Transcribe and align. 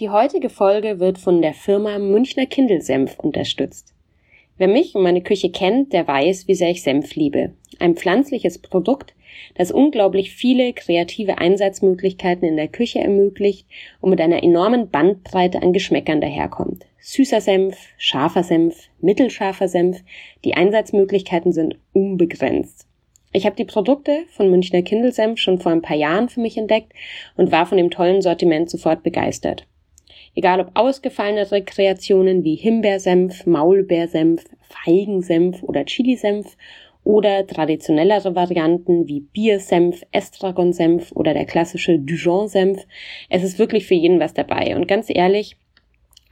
Die 0.00 0.10
heutige 0.10 0.50
Folge 0.50 0.98
wird 0.98 1.18
von 1.18 1.40
der 1.40 1.54
Firma 1.54 2.00
Münchner 2.00 2.46
Kindelsenf 2.46 3.16
unterstützt. 3.20 3.94
Wer 4.58 4.66
mich 4.66 4.96
und 4.96 5.04
meine 5.04 5.22
Küche 5.22 5.52
kennt, 5.52 5.92
der 5.92 6.08
weiß, 6.08 6.48
wie 6.48 6.56
sehr 6.56 6.70
ich 6.70 6.82
Senf 6.82 7.14
liebe. 7.14 7.52
Ein 7.78 7.94
pflanzliches 7.94 8.58
Produkt, 8.58 9.14
das 9.54 9.70
unglaublich 9.70 10.32
viele 10.32 10.72
kreative 10.72 11.38
Einsatzmöglichkeiten 11.38 12.48
in 12.48 12.56
der 12.56 12.66
Küche 12.66 12.98
ermöglicht 12.98 13.68
und 14.00 14.10
mit 14.10 14.20
einer 14.20 14.42
enormen 14.42 14.90
Bandbreite 14.90 15.62
an 15.62 15.72
Geschmäckern 15.72 16.20
daherkommt. 16.20 16.86
Süßer 16.98 17.40
Senf, 17.40 17.76
scharfer 17.96 18.42
Senf, 18.42 18.88
mittelscharfer 19.00 19.68
Senf, 19.68 20.02
die 20.44 20.54
Einsatzmöglichkeiten 20.54 21.52
sind 21.52 21.78
unbegrenzt. 21.92 22.88
Ich 23.32 23.46
habe 23.46 23.54
die 23.54 23.64
Produkte 23.64 24.24
von 24.32 24.50
Münchner 24.50 24.82
Kindelsenf 24.82 25.38
schon 25.38 25.60
vor 25.60 25.70
ein 25.70 25.82
paar 25.82 25.96
Jahren 25.96 26.28
für 26.28 26.40
mich 26.40 26.56
entdeckt 26.56 26.92
und 27.36 27.52
war 27.52 27.66
von 27.66 27.78
dem 27.78 27.92
tollen 27.92 28.22
Sortiment 28.22 28.68
sofort 28.68 29.04
begeistert. 29.04 29.68
Egal 30.36 30.60
ob 30.60 30.70
ausgefallenere 30.74 31.62
Kreationen 31.62 32.42
wie 32.42 32.56
Himbeersenf, 32.56 33.46
Maulbeersenf, 33.46 34.44
Feigensenf 34.62 35.62
oder 35.62 35.84
Chilisenf 35.84 36.56
oder 37.04 37.46
traditionellere 37.46 38.34
Varianten 38.34 39.06
wie 39.06 39.20
Biersenf, 39.20 40.02
Estragonsenf 40.10 41.12
oder 41.12 41.34
der 41.34 41.44
klassische 41.44 41.98
Dijon-Senf. 41.98 42.84
Es 43.28 43.44
ist 43.44 43.58
wirklich 43.58 43.86
für 43.86 43.94
jeden 43.94 44.18
was 44.18 44.34
dabei. 44.34 44.74
Und 44.74 44.88
ganz 44.88 45.06
ehrlich, 45.08 45.56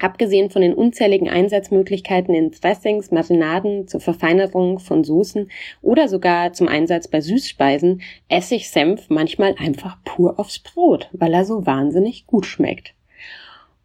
abgesehen 0.00 0.50
von 0.50 0.62
den 0.62 0.74
unzähligen 0.74 1.28
Einsatzmöglichkeiten 1.28 2.34
in 2.34 2.50
Dressings, 2.50 3.12
Marinaden, 3.12 3.86
zur 3.86 4.00
Verfeinerung 4.00 4.80
von 4.80 5.04
Soßen 5.04 5.48
oder 5.80 6.08
sogar 6.08 6.52
zum 6.54 6.66
Einsatz 6.66 7.06
bei 7.06 7.20
Süßspeisen, 7.20 8.02
esse 8.28 8.56
ich 8.56 8.70
Senf 8.70 9.10
manchmal 9.10 9.54
einfach 9.58 9.98
pur 10.04 10.40
aufs 10.40 10.58
Brot, 10.58 11.08
weil 11.12 11.34
er 11.34 11.44
so 11.44 11.66
wahnsinnig 11.66 12.26
gut 12.26 12.46
schmeckt. 12.46 12.94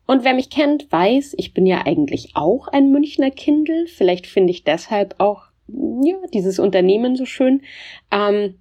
Und 0.07 0.23
wer 0.23 0.33
mich 0.33 0.49
kennt, 0.49 0.91
weiß, 0.91 1.35
ich 1.37 1.53
bin 1.53 1.65
ja 1.65 1.85
eigentlich 1.85 2.31
auch 2.33 2.67
ein 2.67 2.91
Münchner 2.91 3.29
Kindel. 3.29 3.87
Vielleicht 3.87 4.25
finde 4.25 4.51
ich 4.51 4.63
deshalb 4.63 5.15
auch 5.19 5.43
ja, 5.67 6.15
dieses 6.33 6.57
Unternehmen 6.59 7.15
so 7.15 7.25
schön. 7.25 7.61
Ähm, 8.09 8.55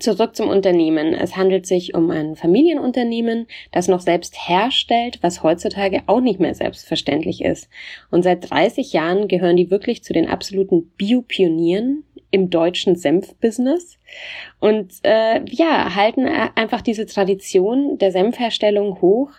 Zurück 0.00 0.36
zum 0.36 0.48
Unternehmen. 0.48 1.14
Es 1.14 1.36
handelt 1.36 1.64
sich 1.64 1.94
um 1.94 2.10
ein 2.10 2.36
Familienunternehmen, 2.36 3.46
das 3.70 3.88
noch 3.88 4.00
selbst 4.00 4.36
herstellt, 4.48 5.18
was 5.22 5.42
heutzutage 5.42 6.02
auch 6.06 6.20
nicht 6.20 6.40
mehr 6.40 6.54
selbstverständlich 6.54 7.42
ist. 7.42 7.68
Und 8.10 8.22
seit 8.22 8.50
30 8.50 8.92
Jahren 8.92 9.28
gehören 9.28 9.56
die 9.56 9.70
wirklich 9.70 10.02
zu 10.02 10.12
den 10.12 10.28
absoluten 10.28 10.90
Biopionieren 10.96 12.04
im 12.30 12.50
deutschen 12.50 12.96
Senfbusiness 12.96 13.98
und 14.60 14.92
äh, 15.02 15.40
ja, 15.48 15.94
halten 15.94 16.26
einfach 16.26 16.82
diese 16.82 17.06
Tradition 17.06 17.98
der 17.98 18.12
Senfherstellung 18.12 19.00
hoch 19.00 19.30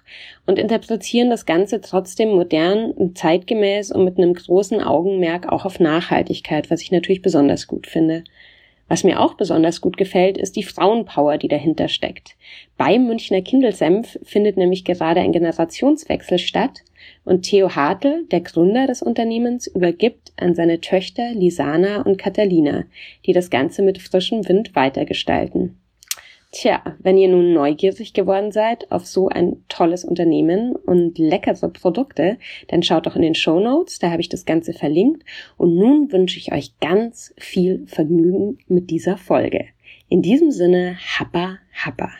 und 0.45 0.57
interpretieren 0.57 1.29
das 1.29 1.45
Ganze 1.45 1.81
trotzdem 1.81 2.29
modern 2.29 2.91
und 2.91 3.17
zeitgemäß 3.17 3.91
und 3.91 4.05
mit 4.05 4.17
einem 4.17 4.33
großen 4.33 4.81
Augenmerk 4.81 5.52
auch 5.52 5.66
auf 5.66 5.79
Nachhaltigkeit, 5.79 6.71
was 6.71 6.81
ich 6.81 6.91
natürlich 6.91 7.21
besonders 7.21 7.67
gut 7.67 7.88
finde. 7.88 8.23
Was 8.89 9.03
mir 9.03 9.19
auch 9.19 9.33
besonders 9.33 9.81
gut 9.81 9.97
gefällt, 9.97 10.38
ist 10.38 10.55
die 10.55 10.63
Frauenpower, 10.63 11.38
die 11.38 11.49
dahinter 11.49 11.89
steckt. 11.89 12.35
Beim 12.77 13.05
Münchner 13.05 13.41
Kindelsenf 13.41 14.17
findet 14.23 14.55
nämlich 14.55 14.85
gerade 14.85 15.19
ein 15.19 15.33
Generationswechsel 15.33 16.39
statt 16.39 16.83
und 17.28 17.44
Theo 17.44 17.75
Hartl, 17.75 18.25
der 18.31 18.42
Gründer 18.42 18.88
des 18.88 19.02
Unternehmens, 19.02 19.67
übergibt 19.67 20.31
an 20.38 20.56
seine 20.56 20.81
Töchter 20.81 21.31
Lisana 21.34 22.02
und 22.02 22.17
Catalina, 22.17 22.86
die 23.25 23.34
das 23.34 23.50
Ganze 23.50 23.81
mit 23.81 24.02
frischem 24.02 24.47
Wind 24.47 24.75
weitergestalten. 24.75 25.78
Tja, 26.52 26.81
wenn 27.00 27.17
ihr 27.17 27.28
nun 27.28 27.53
neugierig 27.53 28.14
geworden 28.14 28.53
seid 28.53 28.89
auf 28.92 29.06
so 29.06 29.28
ein 29.28 29.64
tolles 29.67 30.06
Unternehmen 30.06 30.75
und 30.75 31.17
leckere 31.19 31.67
Produkte, 31.67 32.38
dann 32.69 32.84
schaut 32.84 33.06
doch 33.06 33.17
in 33.17 33.22
den 33.22 33.36
Show 33.36 33.59
Notes, 33.59 34.00
da 34.00 34.09
habe 34.12 34.22
ich 34.22 34.30
das 34.30 34.45
Ganze 34.45 34.72
verlinkt. 34.72 35.23
Und 35.58 35.75
nun 35.75 36.12
wünsche 36.14 36.39
ich 36.39 36.53
euch 36.53 36.80
ganz 36.80 37.34
viel 37.38 37.86
Vergnügen 37.88 38.59
mit 38.68 38.90
dieser 38.90 39.18
Folge. 39.18 39.66
In 40.07 40.22
diesem 40.22 40.51
Sinne, 40.51 40.97
happa, 41.19 41.57
happa. 41.74 42.12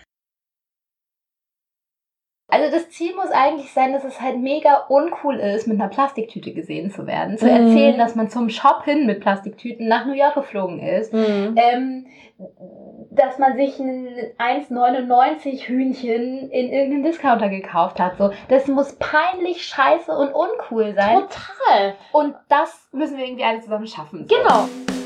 Also 2.50 2.72
das 2.72 2.90
Ziel 2.90 3.14
muss 3.14 3.30
eigentlich 3.32 3.74
sein, 3.74 3.92
dass 3.92 4.06
es 4.06 4.22
halt 4.22 4.38
mega 4.38 4.86
uncool 4.88 5.36
ist, 5.36 5.68
mit 5.68 5.80
einer 5.80 5.90
Plastiktüte 5.90 6.54
gesehen 6.54 6.92
zu 6.92 7.06
werden. 7.06 7.38
Zu 7.38 7.46
mhm. 7.46 7.52
erzählen, 7.52 7.98
dass 7.98 8.16
man 8.16 8.30
zum 8.30 8.50
Shop 8.50 8.84
hin 8.86 9.06
mit 9.06 9.20
Plastiktüten 9.20 9.88
nach 9.88 10.06
New 10.06 10.14
York 10.14 10.36
geflogen 10.36 10.80
ist. 10.80 11.14
Mhm. 11.14 11.56
Ähm, 11.58 12.06
dass 13.12 13.38
man 13.40 13.58
sich 13.58 13.80
ein 13.80 14.08
1,99 14.38 15.68
Hühnchen 15.68 16.50
in 16.50 16.72
irgendeinem 16.72 17.04
Discounter 17.04 17.50
gekauft 17.50 18.00
hat. 18.00 18.18
So, 18.18 18.32
das 18.48 18.68
muss 18.68 18.96
peinlich, 18.96 19.66
scheiße 19.66 20.12
und 20.12 20.34
uncool 20.34 20.94
sein. 20.94 21.22
Total. 21.22 21.96
Und 22.14 22.36
das 22.48 22.88
müssen 22.94 23.18
wir 23.18 23.26
irgendwie 23.26 23.44
alle 23.44 23.60
zusammen 23.60 23.88
schaffen. 23.88 24.26
So. 24.30 24.36
Genau. 24.38 24.97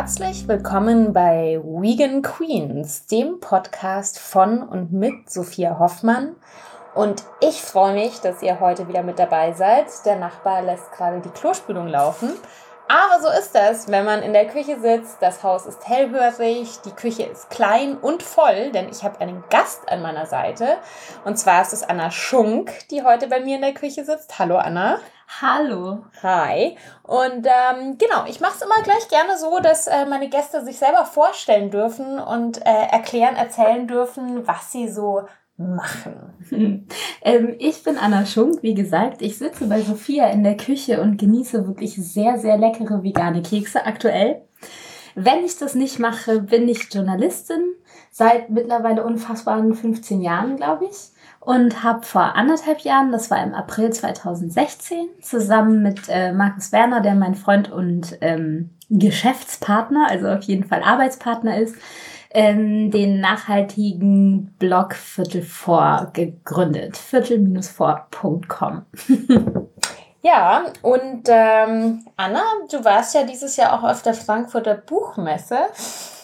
Herzlich 0.00 0.48
willkommen 0.48 1.12
bei 1.12 1.60
Vegan 1.62 2.22
Queens, 2.22 3.04
dem 3.04 3.38
Podcast 3.38 4.18
von 4.18 4.62
und 4.62 4.94
mit 4.94 5.30
Sophia 5.30 5.78
Hoffmann. 5.78 6.36
Und 6.94 7.22
ich 7.42 7.60
freue 7.60 7.92
mich, 7.92 8.18
dass 8.20 8.40
ihr 8.40 8.60
heute 8.60 8.88
wieder 8.88 9.02
mit 9.02 9.18
dabei 9.18 9.52
seid. 9.52 9.88
Der 10.06 10.16
Nachbar 10.16 10.62
lässt 10.62 10.90
gerade 10.92 11.20
die 11.20 11.28
Klospülung 11.28 11.86
laufen. 11.86 12.30
Aber 12.90 13.22
so 13.22 13.28
ist 13.28 13.54
das, 13.54 13.86
wenn 13.86 14.04
man 14.04 14.20
in 14.20 14.32
der 14.32 14.48
Küche 14.48 14.80
sitzt. 14.80 15.18
Das 15.20 15.44
Haus 15.44 15.64
ist 15.64 15.88
hellhörig, 15.88 16.80
die 16.84 16.90
Küche 16.90 17.22
ist 17.22 17.48
klein 17.48 17.96
und 17.96 18.20
voll, 18.20 18.72
denn 18.72 18.88
ich 18.88 19.04
habe 19.04 19.20
einen 19.20 19.44
Gast 19.48 19.88
an 19.88 20.02
meiner 20.02 20.26
Seite. 20.26 20.76
Und 21.24 21.38
zwar 21.38 21.62
ist 21.62 21.72
es 21.72 21.84
Anna 21.84 22.10
Schunk, 22.10 22.72
die 22.90 23.04
heute 23.04 23.28
bei 23.28 23.38
mir 23.38 23.54
in 23.54 23.62
der 23.62 23.74
Küche 23.74 24.04
sitzt. 24.04 24.40
Hallo 24.40 24.56
Anna. 24.56 24.98
Hallo. 25.40 26.04
Hi. 26.24 26.76
Und 27.04 27.46
ähm, 27.46 27.96
genau, 27.96 28.24
ich 28.26 28.40
mache 28.40 28.54
es 28.56 28.62
immer 28.62 28.82
gleich 28.82 29.06
gerne 29.06 29.38
so, 29.38 29.60
dass 29.60 29.86
äh, 29.86 30.06
meine 30.06 30.28
Gäste 30.28 30.64
sich 30.64 30.80
selber 30.80 31.04
vorstellen 31.04 31.70
dürfen 31.70 32.18
und 32.18 32.58
äh, 32.66 32.88
erklären, 32.90 33.36
erzählen 33.36 33.86
dürfen, 33.86 34.48
was 34.48 34.72
sie 34.72 34.88
so 34.88 35.28
machen. 35.60 36.34
ähm, 37.22 37.54
ich 37.58 37.82
bin 37.82 37.96
Anna 37.96 38.26
Schunk, 38.26 38.62
wie 38.62 38.74
gesagt. 38.74 39.22
Ich 39.22 39.38
sitze 39.38 39.66
bei 39.66 39.80
Sophia 39.82 40.28
in 40.30 40.42
der 40.42 40.56
Küche 40.56 41.00
und 41.00 41.18
genieße 41.18 41.66
wirklich 41.66 41.94
sehr, 41.96 42.38
sehr 42.38 42.58
leckere 42.58 43.02
vegane 43.02 43.42
Kekse 43.42 43.86
aktuell. 43.86 44.42
Wenn 45.14 45.44
ich 45.44 45.58
das 45.58 45.74
nicht 45.74 45.98
mache, 45.98 46.40
bin 46.40 46.68
ich 46.68 46.92
Journalistin 46.92 47.74
seit 48.10 48.50
mittlerweile 48.50 49.04
unfassbaren 49.04 49.74
15 49.74 50.20
Jahren, 50.20 50.56
glaube 50.56 50.86
ich 50.86 51.12
und 51.40 51.82
habe 51.82 52.04
vor 52.04 52.36
anderthalb 52.36 52.80
Jahren, 52.80 53.12
das 53.12 53.30
war 53.30 53.42
im 53.42 53.54
April 53.54 53.90
2016, 53.90 55.08
zusammen 55.22 55.82
mit 55.82 56.02
äh, 56.08 56.32
Markus 56.32 56.70
Werner, 56.70 57.00
der 57.00 57.14
mein 57.14 57.34
Freund 57.34 57.72
und 57.72 58.18
ähm, 58.20 58.70
Geschäftspartner, 58.90 60.06
also 60.08 60.28
auf 60.28 60.42
jeden 60.42 60.64
Fall 60.64 60.82
Arbeitspartner 60.82 61.58
ist, 61.58 61.76
ähm, 62.30 62.90
den 62.90 63.20
nachhaltigen 63.20 64.54
Blog 64.58 64.94
Viertel 64.94 65.42
vor 65.42 66.10
gegründet. 66.12 66.96
Viertel-vor.com. 66.96 68.82
Ja, 70.22 70.64
und 70.82 71.22
ähm, 71.28 72.04
Anna, 72.16 72.42
du 72.70 72.84
warst 72.84 73.14
ja 73.14 73.22
dieses 73.22 73.56
Jahr 73.56 73.72
auch 73.72 73.82
auf 73.82 74.02
der 74.02 74.12
Frankfurter 74.12 74.74
Buchmesse. 74.74 75.60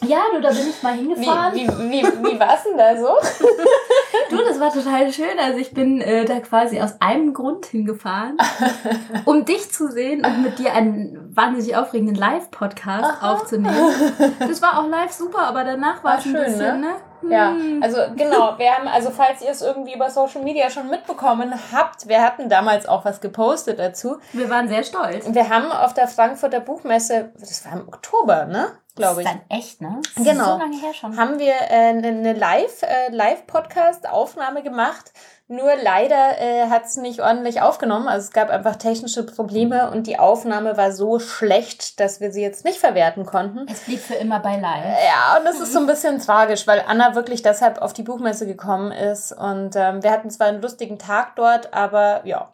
Ja, 0.02 0.18
du, 0.34 0.40
da 0.42 0.50
bin 0.50 0.68
ich 0.68 0.82
mal 0.82 0.92
hingefahren. 0.92 1.54
Wie, 1.54 1.66
wie, 1.66 2.02
wie, 2.02 2.32
wie 2.34 2.38
war 2.38 2.54
es 2.56 2.64
denn 2.64 2.76
da 2.76 2.94
so? 2.94 3.08
du, 4.30 4.36
das 4.36 4.60
war 4.60 4.70
total 4.70 5.10
schön. 5.10 5.38
Also 5.42 5.58
ich 5.58 5.72
bin 5.72 6.02
äh, 6.02 6.26
da 6.26 6.40
quasi 6.40 6.78
aus 6.78 7.00
einem 7.00 7.32
Grund 7.32 7.64
hingefahren, 7.64 8.36
um 9.24 9.46
dich 9.46 9.72
zu 9.72 9.90
sehen 9.90 10.26
und 10.26 10.42
mit 10.42 10.58
dir 10.58 10.74
einen 10.74 11.34
wahnsinnig 11.34 11.74
aufregenden 11.74 12.16
Live-Podcast 12.16 13.22
aufzunehmen. 13.22 13.94
Das 14.40 14.60
war 14.60 14.78
auch 14.78 14.88
live 14.88 15.12
super, 15.12 15.40
aber 15.46 15.64
danach 15.64 16.04
war, 16.04 16.18
es 16.18 16.26
ein 16.26 16.32
schön, 16.32 16.44
bisschen, 16.44 16.80
ne? 16.82 16.88
ne? 16.88 16.94
Ja, 17.22 17.50
hm. 17.50 17.82
also 17.82 17.98
genau, 18.14 18.58
wir 18.58 18.72
haben, 18.72 18.88
also 18.88 19.10
falls 19.10 19.42
ihr 19.42 19.50
es 19.50 19.62
irgendwie 19.62 19.94
über 19.94 20.10
Social 20.10 20.42
Media 20.42 20.70
schon 20.70 20.88
mitbekommen 20.88 21.54
habt, 21.72 22.08
wir 22.08 22.22
hatten 22.22 22.48
damals 22.48 22.86
auch 22.86 23.04
was 23.04 23.20
gepostet 23.20 23.78
dazu. 23.78 24.18
Wir 24.32 24.50
waren 24.50 24.68
sehr 24.68 24.82
stolz. 24.82 25.26
Wir 25.32 25.48
haben 25.48 25.70
auf 25.70 25.94
der 25.94 26.08
Frankfurter 26.08 26.60
Buchmesse, 26.60 27.32
das 27.38 27.64
war 27.64 27.72
im 27.72 27.88
Oktober, 27.88 28.46
ne? 28.46 28.72
Glaube 28.96 29.22
ich. 29.22 29.26
Das 29.26 29.34
ist 29.34 29.42
dann 29.48 29.58
echt, 29.58 29.80
ne? 29.82 30.00
Das 30.16 30.24
genau. 30.24 30.44
Ist 30.44 30.50
so 30.52 30.58
lange 30.58 30.80
her 30.80 30.94
schon. 30.94 31.16
Haben 31.18 31.38
wir 31.38 31.52
äh, 31.52 31.88
eine 31.88 32.32
Live, 32.32 32.82
äh, 32.82 33.10
Live-Podcast-Aufnahme 33.10 34.62
gemacht 34.62 35.12
nur 35.48 35.70
leider 35.80 36.40
äh, 36.40 36.68
hat 36.70 36.86
es 36.86 36.96
nicht 36.96 37.20
ordentlich 37.20 37.60
aufgenommen. 37.62 38.08
Also 38.08 38.24
es 38.24 38.32
gab 38.32 38.50
einfach 38.50 38.76
technische 38.76 39.24
Probleme 39.24 39.90
und 39.90 40.06
die 40.06 40.18
Aufnahme 40.18 40.76
war 40.76 40.92
so 40.92 41.18
schlecht, 41.18 42.00
dass 42.00 42.20
wir 42.20 42.32
sie 42.32 42.42
jetzt 42.42 42.64
nicht 42.64 42.78
verwerten 42.78 43.24
konnten. 43.24 43.66
Es 43.70 43.80
blieb 43.80 44.00
für 44.00 44.14
immer 44.14 44.40
bei 44.40 44.58
live. 44.58 44.84
Ja, 45.04 45.38
und 45.38 45.44
das 45.44 45.60
ist 45.60 45.72
so 45.72 45.78
ein 45.78 45.86
bisschen 45.86 46.18
tragisch, 46.18 46.66
weil 46.66 46.82
Anna 46.86 47.14
wirklich 47.14 47.42
deshalb 47.42 47.80
auf 47.80 47.92
die 47.92 48.02
Buchmesse 48.02 48.46
gekommen 48.46 48.90
ist. 48.92 49.32
Und 49.32 49.76
ähm, 49.76 50.02
wir 50.02 50.10
hatten 50.10 50.30
zwar 50.30 50.48
einen 50.48 50.62
lustigen 50.62 50.98
Tag 50.98 51.36
dort, 51.36 51.72
aber 51.72 52.22
ja, 52.24 52.50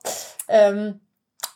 Ähm, 0.49 1.01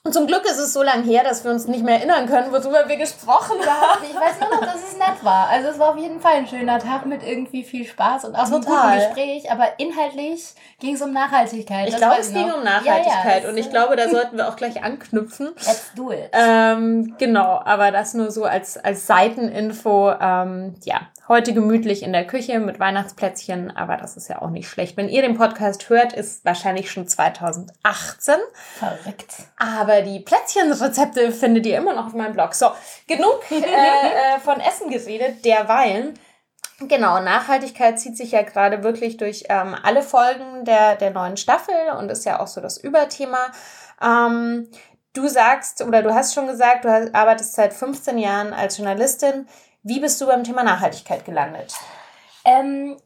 und 0.06 0.12
zum 0.12 0.28
Glück 0.28 0.44
ist 0.44 0.58
es 0.58 0.72
so 0.72 0.84
lange 0.84 1.02
her, 1.02 1.24
dass 1.24 1.42
wir 1.42 1.50
uns 1.50 1.66
nicht 1.66 1.84
mehr 1.84 1.96
erinnern 1.96 2.26
können, 2.26 2.52
worüber 2.52 2.88
wir 2.88 2.96
gesprochen 2.96 3.56
haben. 3.66 4.04
Ich 4.08 4.14
weiß 4.14 4.40
nur 4.40 4.50
noch, 4.50 4.60
dass 4.60 4.76
es 4.76 4.96
nett 4.96 5.22
war. 5.22 5.48
Also 5.48 5.70
es 5.70 5.78
war 5.80 5.90
auf 5.90 5.96
jeden 5.96 6.20
Fall 6.20 6.34
ein 6.34 6.46
schöner 6.46 6.78
Tag 6.78 7.06
mit 7.06 7.24
irgendwie 7.24 7.64
viel 7.64 7.84
Spaß 7.84 8.26
und 8.26 8.36
auch 8.36 8.46
einem 8.46 8.64
guten 8.64 8.94
Gespräch. 8.94 9.50
Aber 9.50 9.66
inhaltlich 9.78 10.54
ging 10.78 10.94
es 10.94 11.02
um 11.02 11.12
Nachhaltigkeit. 11.12 11.88
Ich 11.88 11.96
glaube, 11.96 12.20
es 12.20 12.32
ging 12.32 12.52
um 12.52 12.62
Nachhaltigkeit. 12.62 13.42
Ja, 13.42 13.48
ja, 13.48 13.48
und 13.48 13.56
ich 13.56 13.68
glaube, 13.68 13.96
da 13.96 14.08
sollten 14.08 14.36
wir 14.36 14.48
auch 14.48 14.54
gleich 14.54 14.84
anknüpfen. 14.84 15.48
Let's 15.56 15.90
do 15.96 16.12
it. 16.12 16.30
Ähm, 16.32 17.16
genau, 17.18 17.60
aber 17.64 17.90
das 17.90 18.14
nur 18.14 18.30
so 18.30 18.44
als, 18.44 18.78
als 18.78 19.08
Seiteninfo. 19.08 20.12
Ähm, 20.20 20.76
ja, 20.84 21.00
heute 21.28 21.52
gemütlich 21.52 22.02
in 22.02 22.12
der 22.12 22.26
Küche 22.26 22.58
mit 22.60 22.78
Weihnachtsplätzchen, 22.78 23.76
aber 23.76 23.96
das 23.96 24.16
ist 24.16 24.28
ja 24.28 24.42
auch 24.42 24.50
nicht 24.50 24.68
schlecht. 24.68 24.96
Wenn 24.96 25.08
ihr 25.08 25.22
den 25.22 25.36
Podcast 25.36 25.88
hört, 25.88 26.12
ist 26.12 26.44
wahrscheinlich 26.44 26.90
schon 26.90 27.08
2018. 27.08 28.34
Verrückt. 28.78 29.34
Aber 29.56 30.02
die 30.02 30.20
Plätzchenrezepte 30.20 31.32
findet 31.32 31.66
ihr 31.66 31.78
immer 31.78 31.94
noch 31.94 32.06
auf 32.06 32.14
meinem 32.14 32.32
Blog. 32.32 32.54
So, 32.54 32.70
genug 33.08 33.40
äh, 33.50 33.56
äh, 34.36 34.40
von 34.40 34.60
Essen 34.60 34.90
geredet, 34.90 35.44
derweilen. 35.44 36.18
Genau, 36.80 37.20
Nachhaltigkeit 37.20 37.98
zieht 37.98 38.18
sich 38.18 38.32
ja 38.32 38.42
gerade 38.42 38.82
wirklich 38.82 39.16
durch 39.16 39.44
ähm, 39.48 39.74
alle 39.82 40.02
Folgen 40.02 40.64
der, 40.64 40.96
der 40.96 41.10
neuen 41.10 41.38
Staffel 41.38 41.74
und 41.98 42.10
ist 42.10 42.26
ja 42.26 42.38
auch 42.38 42.48
so 42.48 42.60
das 42.60 42.76
Überthema. 42.76 43.50
Ähm, 44.02 44.68
du 45.14 45.26
sagst 45.26 45.82
oder 45.82 46.02
du 46.02 46.14
hast 46.14 46.34
schon 46.34 46.46
gesagt, 46.46 46.84
du 46.84 47.14
arbeitest 47.14 47.54
seit 47.54 47.72
15 47.72 48.18
Jahren 48.18 48.52
als 48.52 48.76
Journalistin. 48.76 49.48
Wie 49.86 50.00
bist 50.00 50.20
du 50.20 50.26
beim 50.26 50.42
Thema 50.42 50.64
Nachhaltigkeit 50.64 51.24
gelandet? 51.24 51.72
Ähm, 52.44 52.96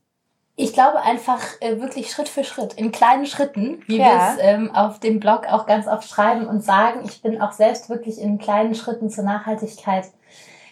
ich 0.56 0.72
glaube 0.72 1.02
einfach 1.02 1.40
äh, 1.60 1.78
wirklich 1.78 2.10
Schritt 2.10 2.30
für 2.30 2.42
Schritt, 2.42 2.72
in 2.72 2.90
kleinen 2.90 3.26
Schritten, 3.26 3.82
wie 3.86 3.98
ja. 3.98 4.06
wir 4.06 4.14
es 4.14 4.38
ähm, 4.40 4.74
auf 4.74 4.98
dem 4.98 5.20
Blog 5.20 5.46
auch 5.46 5.66
ganz 5.66 5.86
oft 5.86 6.08
schreiben 6.08 6.46
und 6.46 6.64
sagen. 6.64 7.02
Ich 7.04 7.20
bin 7.20 7.38
auch 7.38 7.52
selbst 7.52 7.90
wirklich 7.90 8.18
in 8.18 8.38
kleinen 8.38 8.74
Schritten 8.74 9.10
zur 9.10 9.24
Nachhaltigkeit 9.24 10.06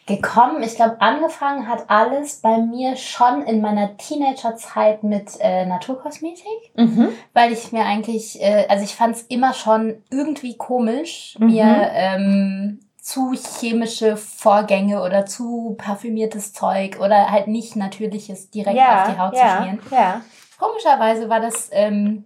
gekommen. 0.06 0.62
Ich 0.62 0.76
glaube, 0.76 0.96
angefangen 1.00 1.69
hat 1.69 1.90
alles 1.90 2.37
bei 2.37 2.56
mir 2.56 2.96
schon 2.96 3.43
in 3.43 3.61
meiner 3.61 3.99
Teenagerzeit 3.99 5.04
mit 5.04 5.32
äh, 5.40 5.66
Naturkosmetik, 5.66 6.72
mhm. 6.75 7.11
weil 7.34 7.52
ich 7.52 7.70
mir 7.70 7.84
eigentlich, 7.84 8.40
äh, 8.40 8.64
also 8.70 8.82
ich 8.82 8.94
fand 8.94 9.16
es 9.16 9.22
immer 9.25 9.52
schon 9.52 10.02
irgendwie 10.11 10.56
komisch, 10.56 11.37
mhm. 11.38 11.46
mir 11.49 11.90
ähm, 11.93 12.81
zu 13.08 13.32
chemische 13.32 14.19
Vorgänge 14.19 15.02
oder 15.02 15.25
zu 15.25 15.76
parfümiertes 15.78 16.52
Zeug 16.52 17.00
oder 17.00 17.31
halt 17.31 17.46
nicht 17.46 17.75
natürliches 17.75 18.50
direkt 18.50 18.76
ja, 18.76 19.02
auf 19.02 19.10
die 19.10 19.19
Haut 19.19 19.34
ja, 19.34 19.40
zu 19.40 19.56
schmieren. 19.56 19.81
Ja. 19.90 20.20
Komischerweise 20.58 21.31
war 21.31 21.40
das, 21.40 21.70
ähm, 21.72 22.25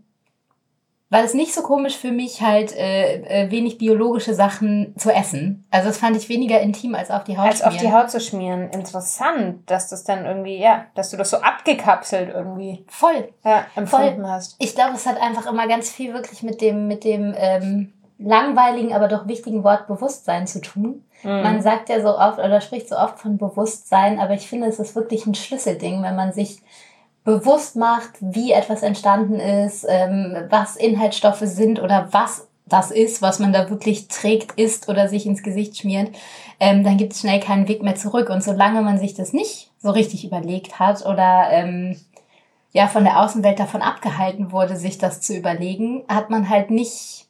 war 1.08 1.22
das 1.22 1.34
nicht 1.34 1.54
so 1.54 1.62
komisch 1.62 1.96
für 1.96 2.10
mich, 2.10 2.42
halt 2.42 2.76
äh, 2.76 3.44
äh, 3.44 3.50
wenig 3.52 3.78
biologische 3.78 4.34
Sachen 4.34 4.96
zu 4.98 5.12
essen. 5.12 5.64
Also 5.70 5.86
das 5.86 5.98
fand 5.98 6.16
ich 6.16 6.28
weniger 6.28 6.60
intim 6.60 6.96
als 6.96 7.12
auf 7.12 7.22
die 7.22 7.38
Haut 7.38 7.46
als 7.46 7.58
schmieren. 7.58 7.74
Als 7.74 7.76
auf 7.76 7.88
die 7.88 7.92
Haut 7.92 8.10
zu 8.10 8.20
schmieren. 8.20 8.70
Interessant, 8.70 9.70
dass 9.70 9.88
das 9.88 10.02
dann 10.02 10.26
irgendwie, 10.26 10.58
ja, 10.58 10.86
dass 10.96 11.10
du 11.10 11.16
das 11.16 11.30
so 11.30 11.36
abgekapselt 11.36 12.28
irgendwie 12.34 12.84
voll 12.88 13.28
ja, 13.44 13.66
empfunden 13.76 14.22
voll. 14.22 14.30
hast. 14.32 14.56
Ich 14.58 14.74
glaube, 14.74 14.96
es 14.96 15.06
hat 15.06 15.22
einfach 15.22 15.46
immer 15.46 15.68
ganz 15.68 15.92
viel 15.92 16.12
wirklich 16.12 16.42
mit 16.42 16.60
dem, 16.60 16.88
mit 16.88 17.04
dem 17.04 17.34
ähm, 17.36 17.92
langweiligen, 18.24 18.92
aber 18.92 19.08
doch 19.08 19.26
wichtigen 19.26 19.64
Wort 19.64 19.86
Bewusstsein 19.86 20.46
zu 20.46 20.60
tun. 20.60 21.04
Mhm. 21.22 21.42
Man 21.42 21.62
sagt 21.62 21.88
ja 21.88 22.00
so 22.00 22.16
oft 22.18 22.38
oder 22.38 22.60
spricht 22.60 22.88
so 22.88 22.96
oft 22.96 23.18
von 23.18 23.38
Bewusstsein, 23.38 24.18
aber 24.18 24.34
ich 24.34 24.48
finde, 24.48 24.68
es 24.68 24.78
ist 24.78 24.94
wirklich 24.94 25.26
ein 25.26 25.34
Schlüsselding, 25.34 26.02
wenn 26.02 26.16
man 26.16 26.32
sich 26.32 26.62
bewusst 27.24 27.76
macht, 27.76 28.10
wie 28.20 28.52
etwas 28.52 28.82
entstanden 28.82 29.38
ist, 29.38 29.86
ähm, 29.88 30.36
was 30.50 30.76
Inhaltsstoffe 30.76 31.42
sind 31.42 31.80
oder 31.80 32.08
was 32.10 32.48
das 32.66 32.90
ist, 32.90 33.22
was 33.22 33.38
man 33.38 33.52
da 33.52 33.70
wirklich 33.70 34.08
trägt, 34.08 34.58
isst 34.58 34.88
oder 34.88 35.08
sich 35.08 35.26
ins 35.26 35.42
Gesicht 35.42 35.76
schmiert, 35.76 36.14
ähm, 36.58 36.84
dann 36.84 36.96
gibt 36.96 37.12
es 37.12 37.20
schnell 37.20 37.40
keinen 37.40 37.68
Weg 37.68 37.82
mehr 37.82 37.96
zurück. 37.96 38.30
Und 38.30 38.42
solange 38.42 38.82
man 38.82 38.98
sich 38.98 39.14
das 39.14 39.32
nicht 39.32 39.70
so 39.78 39.90
richtig 39.90 40.24
überlegt 40.24 40.78
hat 40.78 41.04
oder 41.04 41.48
ähm, 41.50 41.96
ja 42.72 42.88
von 42.88 43.04
der 43.04 43.20
Außenwelt 43.20 43.58
davon 43.58 43.82
abgehalten 43.82 44.52
wurde, 44.52 44.76
sich 44.76 44.98
das 44.98 45.20
zu 45.20 45.36
überlegen, 45.36 46.04
hat 46.08 46.30
man 46.30 46.48
halt 46.48 46.70
nicht 46.70 47.21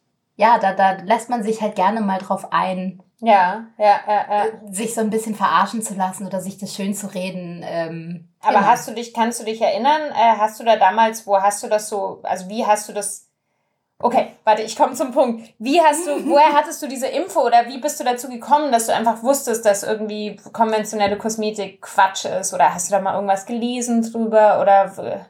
ja, 0.42 0.58
da, 0.58 0.72
da 0.72 0.94
lässt 1.04 1.30
man 1.30 1.44
sich 1.44 1.62
halt 1.62 1.76
gerne 1.76 2.00
mal 2.00 2.18
drauf 2.18 2.48
ein. 2.50 3.00
Ja, 3.20 3.66
ja, 3.78 4.00
ja, 4.08 4.26
ja. 4.28 4.44
Äh, 4.46 4.72
sich 4.72 4.92
so 4.92 5.00
ein 5.00 5.10
bisschen 5.10 5.36
verarschen 5.36 5.82
zu 5.82 5.94
lassen 5.94 6.26
oder 6.26 6.40
sich 6.40 6.58
das 6.58 6.74
schön 6.74 6.94
zu 6.94 7.14
reden. 7.14 7.62
Ähm, 7.64 8.28
Aber 8.40 8.56
genau. 8.56 8.66
hast 8.66 8.88
du 8.88 8.92
dich, 8.92 9.14
kannst 9.14 9.38
du 9.40 9.44
dich 9.44 9.62
erinnern, 9.62 10.02
äh, 10.10 10.38
hast 10.38 10.58
du 10.58 10.64
da 10.64 10.74
damals, 10.74 11.28
wo 11.28 11.40
hast 11.40 11.62
du 11.62 11.68
das 11.68 11.88
so, 11.88 12.18
also 12.24 12.48
wie 12.48 12.66
hast 12.66 12.88
du 12.88 12.92
das 12.92 13.28
Okay, 14.04 14.32
warte, 14.42 14.62
ich 14.62 14.74
komme 14.74 14.94
zum 14.94 15.12
Punkt. 15.12 15.48
Wie 15.60 15.80
hast 15.80 16.08
du, 16.08 16.28
woher 16.28 16.52
hattest 16.56 16.82
du 16.82 16.88
diese 16.88 17.06
Info 17.06 17.46
oder 17.46 17.68
wie 17.68 17.78
bist 17.78 18.00
du 18.00 18.04
dazu 18.04 18.28
gekommen, 18.28 18.72
dass 18.72 18.86
du 18.86 18.94
einfach 18.94 19.22
wusstest, 19.22 19.64
dass 19.64 19.84
irgendwie 19.84 20.40
konventionelle 20.52 21.16
Kosmetik 21.16 21.82
Quatsch 21.82 22.24
ist? 22.24 22.52
Oder 22.52 22.74
hast 22.74 22.88
du 22.88 22.96
da 22.96 23.00
mal 23.00 23.14
irgendwas 23.14 23.46
gelesen 23.46 24.02
drüber 24.02 24.60
oder? 24.60 25.26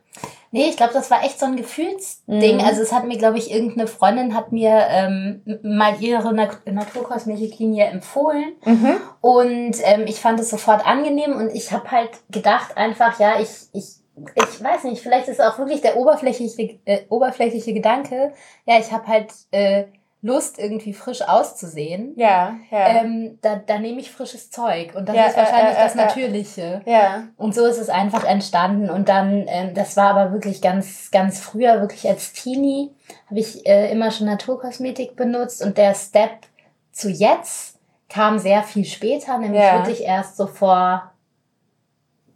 Nee, 0.54 0.68
ich 0.68 0.76
glaube, 0.76 0.92
das 0.92 1.10
war 1.10 1.24
echt 1.24 1.40
so 1.40 1.46
ein 1.46 1.56
Gefühlsding. 1.56 2.58
Mhm. 2.58 2.64
Also 2.64 2.82
es 2.82 2.92
hat 2.92 3.06
mir, 3.06 3.16
glaube 3.16 3.38
ich, 3.38 3.50
irgendeine 3.50 3.86
Freundin 3.86 4.34
hat 4.34 4.52
mir 4.52 4.86
ähm, 4.90 5.42
mal 5.62 5.96
ihre 6.00 6.34
Nat 6.34 6.58
Naturkosmetiklinie 6.66 7.86
empfohlen. 7.86 8.52
Mhm. 8.64 8.96
Und 9.22 9.76
ähm, 9.82 10.04
ich 10.06 10.20
fand 10.20 10.38
es 10.40 10.50
sofort 10.50 10.86
angenehm 10.86 11.32
und 11.32 11.54
ich 11.54 11.72
habe 11.72 11.90
halt 11.90 12.10
gedacht 12.30 12.76
einfach, 12.76 13.18
ja, 13.18 13.40
ich, 13.40 13.48
ich 13.72 14.02
ich 14.34 14.62
weiß 14.62 14.84
nicht, 14.84 15.02
vielleicht 15.02 15.28
ist 15.28 15.40
auch 15.40 15.58
wirklich 15.58 15.80
der 15.80 15.96
oberflächliche, 15.96 16.78
äh, 16.84 17.00
oberflächliche 17.08 17.72
Gedanke, 17.72 18.34
ja, 18.66 18.78
ich 18.78 18.92
habe 18.92 19.06
halt 19.06 19.32
äh, 19.52 19.84
Lust, 20.24 20.58
irgendwie 20.58 20.94
frisch 20.94 21.22
auszusehen. 21.22 22.14
Ja, 22.16 22.54
ja. 22.70 23.02
Ähm, 23.02 23.38
da, 23.42 23.56
da 23.56 23.80
nehme 23.80 24.00
ich 24.00 24.12
frisches 24.12 24.50
Zeug 24.50 24.94
und 24.94 25.08
das 25.08 25.16
ja, 25.16 25.26
ist 25.26 25.36
wahrscheinlich 25.36 25.76
äh, 25.76 25.80
äh, 25.80 25.84
das 25.84 25.94
Natürliche. 25.96 26.82
Ja. 26.86 27.24
Und 27.36 27.56
so 27.56 27.66
ist 27.66 27.78
es 27.78 27.88
einfach 27.88 28.22
entstanden. 28.22 28.88
Und 28.88 29.08
dann, 29.08 29.44
ähm, 29.48 29.74
das 29.74 29.96
war 29.96 30.14
aber 30.14 30.32
wirklich 30.32 30.62
ganz, 30.62 31.10
ganz 31.10 31.40
früher, 31.40 31.80
wirklich 31.80 32.08
als 32.08 32.32
Teenie, 32.32 32.92
habe 33.28 33.40
ich 33.40 33.66
äh, 33.66 33.90
immer 33.90 34.12
schon 34.12 34.28
Naturkosmetik 34.28 35.16
benutzt 35.16 35.60
und 35.60 35.76
der 35.76 35.94
Step 35.94 36.46
zu 36.92 37.10
jetzt 37.10 37.78
kam 38.08 38.38
sehr 38.38 38.62
viel 38.62 38.84
später, 38.84 39.38
nämlich 39.38 39.62
ja. 39.62 39.78
wirklich 39.78 40.04
erst 40.04 40.36
so 40.36 40.46
vor 40.46 41.12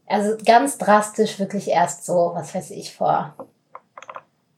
also 0.06 0.36
ganz 0.44 0.78
drastisch 0.78 1.38
wirklich 1.38 1.68
erst 1.68 2.06
so, 2.06 2.32
was 2.34 2.54
weiß 2.54 2.70
ich, 2.70 2.94
vor 2.94 3.34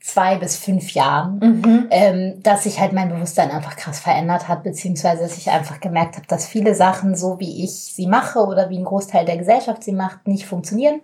zwei 0.08 0.36
bis 0.36 0.56
fünf 0.56 0.92
Jahren, 0.92 1.38
mhm. 1.38 1.86
ähm, 1.90 2.42
dass 2.42 2.64
sich 2.64 2.80
halt 2.80 2.94
mein 2.94 3.10
Bewusstsein 3.10 3.50
einfach 3.50 3.76
krass 3.76 4.00
verändert 4.00 4.48
hat, 4.48 4.62
beziehungsweise 4.62 5.22
dass 5.22 5.36
ich 5.36 5.50
einfach 5.50 5.80
gemerkt 5.80 6.16
habe, 6.16 6.26
dass 6.26 6.46
viele 6.46 6.74
Sachen, 6.74 7.14
so 7.14 7.38
wie 7.38 7.64
ich 7.64 7.72
sie 7.72 8.06
mache 8.06 8.38
oder 8.40 8.70
wie 8.70 8.78
ein 8.78 8.86
Großteil 8.86 9.26
der 9.26 9.36
Gesellschaft 9.36 9.84
sie 9.84 9.92
macht, 9.92 10.26
nicht 10.26 10.46
funktionieren. 10.46 11.02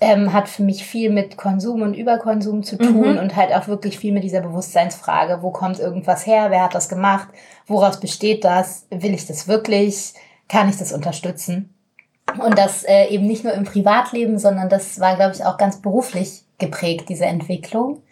Ähm, 0.00 0.32
hat 0.32 0.48
für 0.48 0.62
mich 0.62 0.84
viel 0.84 1.10
mit 1.10 1.36
Konsum 1.36 1.82
und 1.82 1.94
Überkonsum 1.94 2.62
zu 2.62 2.76
tun 2.76 3.12
mhm. 3.12 3.18
und 3.18 3.36
halt 3.36 3.54
auch 3.54 3.68
wirklich 3.68 3.98
viel 3.98 4.12
mit 4.12 4.24
dieser 4.24 4.40
Bewusstseinsfrage, 4.40 5.42
wo 5.42 5.50
kommt 5.50 5.78
irgendwas 5.78 6.26
her, 6.26 6.46
wer 6.50 6.64
hat 6.64 6.74
das 6.74 6.88
gemacht, 6.88 7.28
woraus 7.66 8.00
besteht 8.00 8.44
das, 8.44 8.86
will 8.90 9.14
ich 9.14 9.26
das 9.26 9.46
wirklich, 9.46 10.14
kann 10.48 10.68
ich 10.68 10.76
das 10.76 10.92
unterstützen? 10.92 11.74
Und 12.44 12.58
das 12.58 12.82
äh, 12.84 13.06
eben 13.06 13.26
nicht 13.26 13.44
nur 13.44 13.52
im 13.54 13.64
Privatleben, 13.64 14.38
sondern 14.38 14.68
das 14.68 15.00
war, 15.00 15.16
glaube 15.16 15.34
ich, 15.34 15.44
auch 15.44 15.56
ganz 15.58 15.80
beruflich 15.80 16.44
geprägt, 16.58 17.08
diese 17.08 17.26
Entwicklung. 17.26 18.02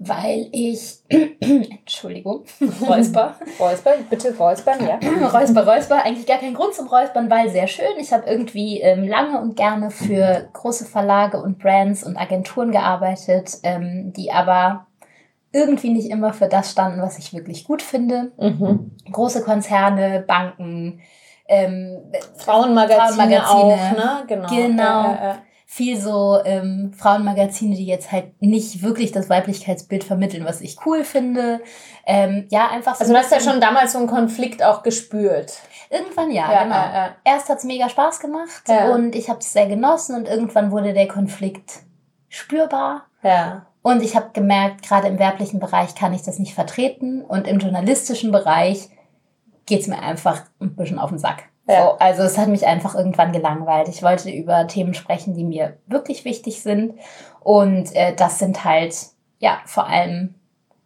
Weil 0.00 0.46
ich, 0.52 0.98
Entschuldigung, 1.40 2.44
Räusper. 2.88 3.34
Räusper, 3.58 3.94
bitte 4.08 4.36
Räuspern, 4.36 4.86
ja. 4.86 5.00
Räusper, 5.32 5.66
Räusper, 5.66 6.04
eigentlich 6.04 6.26
gar 6.26 6.38
kein 6.38 6.54
Grund 6.54 6.74
zum 6.74 6.86
Räuspern, 6.86 7.28
weil 7.28 7.50
sehr 7.50 7.66
schön. 7.66 7.98
Ich 7.98 8.12
habe 8.12 8.28
irgendwie 8.30 8.80
ähm, 8.80 9.08
lange 9.08 9.40
und 9.40 9.56
gerne 9.56 9.90
für 9.90 10.48
große 10.52 10.84
Verlage 10.84 11.42
und 11.42 11.58
Brands 11.58 12.04
und 12.04 12.16
Agenturen 12.16 12.70
gearbeitet, 12.70 13.58
ähm, 13.64 14.12
die 14.16 14.30
aber 14.30 14.86
irgendwie 15.52 15.90
nicht 15.90 16.10
immer 16.10 16.32
für 16.32 16.46
das 16.46 16.70
standen, 16.70 17.02
was 17.02 17.18
ich 17.18 17.32
wirklich 17.32 17.64
gut 17.64 17.82
finde. 17.82 18.30
Mhm. 18.38 18.92
Große 19.10 19.42
Konzerne, 19.42 20.22
Banken, 20.26 21.00
ähm, 21.48 22.12
Frauenmagazine, 22.36 23.40
Frauenmagazine 23.40 23.50
auch, 23.50 23.92
ne? 23.92 24.24
Genau. 24.26 24.48
genau. 24.48 25.12
Äh, 25.12 25.30
äh, 25.30 25.34
viel 25.70 26.00
so 26.00 26.40
ähm, 26.46 26.94
Frauenmagazine, 26.96 27.76
die 27.76 27.84
jetzt 27.84 28.10
halt 28.10 28.40
nicht 28.40 28.82
wirklich 28.82 29.12
das 29.12 29.28
Weiblichkeitsbild 29.28 30.02
vermitteln, 30.02 30.46
was 30.46 30.62
ich 30.62 30.78
cool 30.86 31.04
finde. 31.04 31.60
Ähm, 32.06 32.46
ja, 32.50 32.70
einfach 32.70 32.94
so. 32.94 33.00
Also 33.00 33.12
du 33.12 33.18
hast 33.18 33.30
ja 33.30 33.38
schon 33.38 33.60
damals 33.60 33.92
so 33.92 33.98
einen 33.98 34.06
Konflikt 34.06 34.62
auch 34.64 34.82
gespürt. 34.82 35.58
Irgendwann 35.90 36.30
ja, 36.30 36.50
ja 36.50 36.62
genau. 36.64 36.74
Äh, 36.74 37.06
äh. 37.08 37.10
Erst 37.24 37.50
hat's 37.50 37.64
mega 37.64 37.90
Spaß 37.90 38.18
gemacht 38.20 38.62
ja. 38.66 38.94
und 38.94 39.14
ich 39.14 39.28
habe 39.28 39.40
es 39.40 39.52
sehr 39.52 39.66
genossen 39.66 40.16
und 40.16 40.26
irgendwann 40.26 40.70
wurde 40.70 40.94
der 40.94 41.06
Konflikt 41.06 41.80
spürbar. 42.30 43.04
Ja. 43.22 43.66
Und 43.82 44.02
ich 44.02 44.16
habe 44.16 44.30
gemerkt, 44.32 44.82
gerade 44.82 45.08
im 45.08 45.18
werblichen 45.18 45.60
Bereich 45.60 45.94
kann 45.94 46.14
ich 46.14 46.22
das 46.22 46.38
nicht 46.38 46.54
vertreten 46.54 47.22
und 47.22 47.46
im 47.46 47.58
journalistischen 47.58 48.32
Bereich 48.32 48.88
geht's 49.66 49.86
mir 49.86 50.00
einfach 50.00 50.44
ein 50.60 50.74
bisschen 50.76 50.98
auf 50.98 51.10
den 51.10 51.18
Sack. 51.18 51.47
Ja. 51.68 51.82
So, 51.82 51.90
also 51.98 52.22
es 52.22 52.38
hat 52.38 52.48
mich 52.48 52.66
einfach 52.66 52.94
irgendwann 52.94 53.32
gelangweilt. 53.32 53.88
Ich 53.88 54.02
wollte 54.02 54.30
über 54.30 54.66
Themen 54.66 54.94
sprechen, 54.94 55.34
die 55.34 55.44
mir 55.44 55.76
wirklich 55.86 56.24
wichtig 56.24 56.62
sind. 56.62 56.94
Und 57.40 57.94
äh, 57.94 58.14
das 58.14 58.38
sind 58.38 58.64
halt, 58.64 58.96
ja, 59.38 59.58
vor 59.66 59.86
allem 59.86 60.34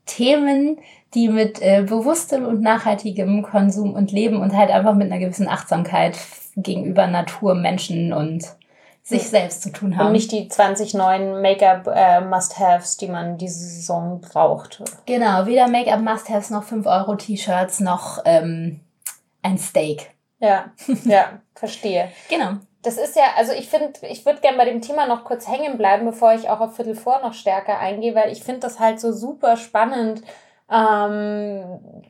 Themen, 0.06 0.78
die 1.14 1.28
mit 1.28 1.62
äh, 1.62 1.82
bewusstem 1.82 2.44
und 2.44 2.60
nachhaltigem 2.60 3.42
Konsum 3.42 3.94
und 3.94 4.10
Leben 4.10 4.40
und 4.40 4.56
halt 4.56 4.70
einfach 4.70 4.94
mit 4.94 5.10
einer 5.10 5.20
gewissen 5.20 5.48
Achtsamkeit 5.48 6.18
gegenüber 6.56 7.06
Natur, 7.06 7.54
Menschen 7.54 8.12
und 8.12 8.44
sich 9.04 9.28
selbst 9.28 9.62
zu 9.62 9.70
tun 9.70 9.96
haben. 9.96 10.06
Und 10.06 10.12
nicht 10.12 10.30
die 10.30 10.48
20 10.48 10.94
neuen 10.94 11.42
Make-up-Must-Haves, 11.42 12.96
die 12.96 13.08
man 13.08 13.36
diese 13.36 13.58
Saison 13.58 14.20
braucht. 14.20 14.82
Genau, 15.06 15.46
weder 15.46 15.68
Make-up 15.68 16.00
Must-Haves 16.00 16.50
noch 16.50 16.62
5 16.62 16.86
Euro 16.86 17.16
T-Shirts 17.16 17.80
noch 17.80 18.18
ähm, 18.24 18.80
ein 19.42 19.58
Steak. 19.58 20.11
Ja, 20.42 20.72
ja, 21.04 21.40
verstehe. 21.54 22.10
Genau. 22.28 22.54
Das 22.82 22.96
ist 22.98 23.14
ja, 23.14 23.22
also 23.36 23.52
ich 23.52 23.68
finde, 23.68 23.92
ich 24.02 24.26
würde 24.26 24.40
gerne 24.40 24.58
bei 24.58 24.64
dem 24.64 24.82
Thema 24.82 25.06
noch 25.06 25.24
kurz 25.24 25.46
hängen 25.46 25.78
bleiben, 25.78 26.04
bevor 26.04 26.34
ich 26.34 26.50
auch 26.50 26.60
auf 26.60 26.74
Viertel 26.74 26.96
vor 26.96 27.20
noch 27.22 27.32
stärker 27.32 27.78
eingehe, 27.78 28.14
weil 28.16 28.32
ich 28.32 28.42
finde 28.42 28.60
das 28.60 28.80
halt 28.80 28.98
so 28.98 29.12
super 29.12 29.56
spannend, 29.56 30.22
ähm, 30.68 32.02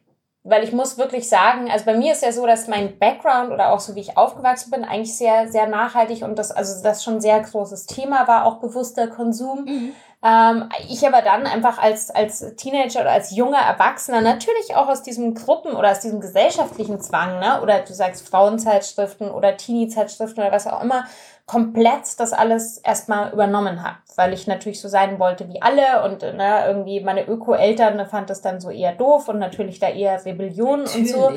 weil 0.45 0.65
ich 0.65 0.73
muss 0.73 0.97
wirklich 0.97 1.29
sagen, 1.29 1.71
also 1.71 1.85
bei 1.85 1.95
mir 1.95 2.13
ist 2.13 2.23
ja 2.23 2.33
so, 2.33 2.47
dass 2.47 2.69
mein 2.69 2.99
Background 2.99 3.53
oder 3.53 3.71
auch 3.71 3.81
so 3.81 3.95
wie 3.95 4.01
ich 4.01 4.17
aufgewachsen 4.17 4.71
bin, 4.71 4.85
eigentlich 4.85 5.15
sehr, 5.17 5.49
sehr 5.49 5.69
nachhaltig 5.69 6.23
und 6.23 6.39
das, 6.39 6.51
also 6.51 6.83
das 6.83 7.05
schon 7.05 7.17
ein 7.17 7.21
sehr 7.21 7.41
großes 7.41 7.85
Thema 7.85 8.27
war, 8.27 8.47
auch 8.47 8.59
bewusster 8.59 9.09
Konsum. 9.09 9.67
Mhm. 9.67 9.93
Ähm, 10.25 10.69
ich 10.89 11.05
aber 11.07 11.21
dann 11.21 11.47
einfach 11.47 11.79
als, 11.79 12.11
als 12.11 12.55
Teenager 12.55 13.01
oder 13.01 13.11
als 13.11 13.35
junger 13.35 13.59
Erwachsener 13.59 14.21
natürlich 14.21 14.77
auch 14.77 14.89
aus 14.89 15.03
diesem 15.03 15.35
Gruppen- 15.35 15.75
oder 15.75 15.91
aus 15.91 15.99
diesem 15.99 16.21
gesellschaftlichen 16.21 17.01
Zwang, 17.01 17.41
ne, 17.41 17.61
oder 17.61 17.81
du 17.81 17.93
sagst 17.93 18.29
Frauenzeitschriften 18.29 19.31
oder 19.31 19.57
Teenie-Zeitschriften 19.57 20.41
oder 20.41 20.53
was 20.53 20.69
auch 20.69 20.81
immer, 20.81 21.07
komplett 21.47 22.21
das 22.21 22.33
alles 22.33 22.79
erstmal 22.79 23.33
übernommen 23.33 23.83
habe, 23.83 23.97
weil 24.15 24.33
ich 24.33 24.47
natürlich 24.47 24.81
so 24.81 24.89
sein 24.89 25.19
wollte 25.19 25.49
wie 25.49 25.61
alle 25.61 26.05
und 26.05 26.23
ne, 26.23 26.67
irgendwie 26.69 27.01
meine 27.01 27.27
Öko-Eltern 27.27 28.07
fand 28.07 28.31
das 28.31 28.43
dann 28.43 28.61
so 28.61 28.71
eher 28.71 28.93
doof 28.93 29.29
und 29.29 29.41
natürlich 29.41 29.81
da 29.81 29.89
eher 29.89 30.25
Rebellion 30.25 30.85
natürlich. 30.85 31.15
und 31.15 31.19
so. 31.21 31.33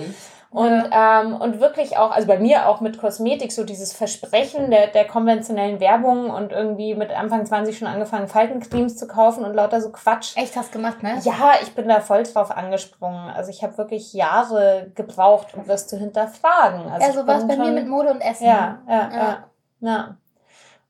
Und, 0.55 0.89
ähm, 0.89 1.35
und 1.35 1.59
wirklich 1.59 1.97
auch, 1.97 2.11
also 2.11 2.29
bei 2.29 2.39
mir 2.39 2.69
auch 2.69 2.79
mit 2.79 2.97
Kosmetik, 2.97 3.51
so 3.51 3.65
dieses 3.65 3.91
Versprechen 3.91 4.71
der, 4.71 4.87
der 4.87 5.05
konventionellen 5.05 5.81
Werbung 5.81 6.29
und 6.29 6.53
irgendwie 6.53 6.95
mit 6.95 7.11
Anfang 7.11 7.45
20 7.45 7.77
schon 7.77 7.89
angefangen, 7.89 8.29
Faltencremes 8.29 8.95
zu 8.95 9.05
kaufen 9.05 9.43
und 9.43 9.53
lauter 9.53 9.81
so 9.81 9.91
Quatsch. 9.91 10.37
Echt 10.37 10.55
hast 10.55 10.71
gemacht, 10.71 11.03
ne? 11.03 11.19
Ja, 11.23 11.55
ich 11.61 11.75
bin 11.75 11.89
da 11.89 11.99
voll 11.99 12.23
drauf 12.23 12.51
angesprungen. 12.51 13.31
Also 13.31 13.49
ich 13.49 13.63
habe 13.63 13.77
wirklich 13.77 14.13
Jahre 14.13 14.93
gebraucht, 14.95 15.47
um 15.57 15.67
das 15.67 15.87
zu 15.87 15.97
hinterfragen. 15.97 16.89
Also, 16.89 17.05
also 17.05 17.27
was 17.27 17.45
bei 17.45 17.55
schon, 17.55 17.65
mir 17.65 17.71
mit 17.73 17.89
Mode 17.89 18.11
und 18.11 18.21
Essen. 18.21 18.45
Ja, 18.45 18.79
ja, 18.87 18.93
ja. 18.93 19.09
ja. 19.11 19.47
ja. 19.81 20.17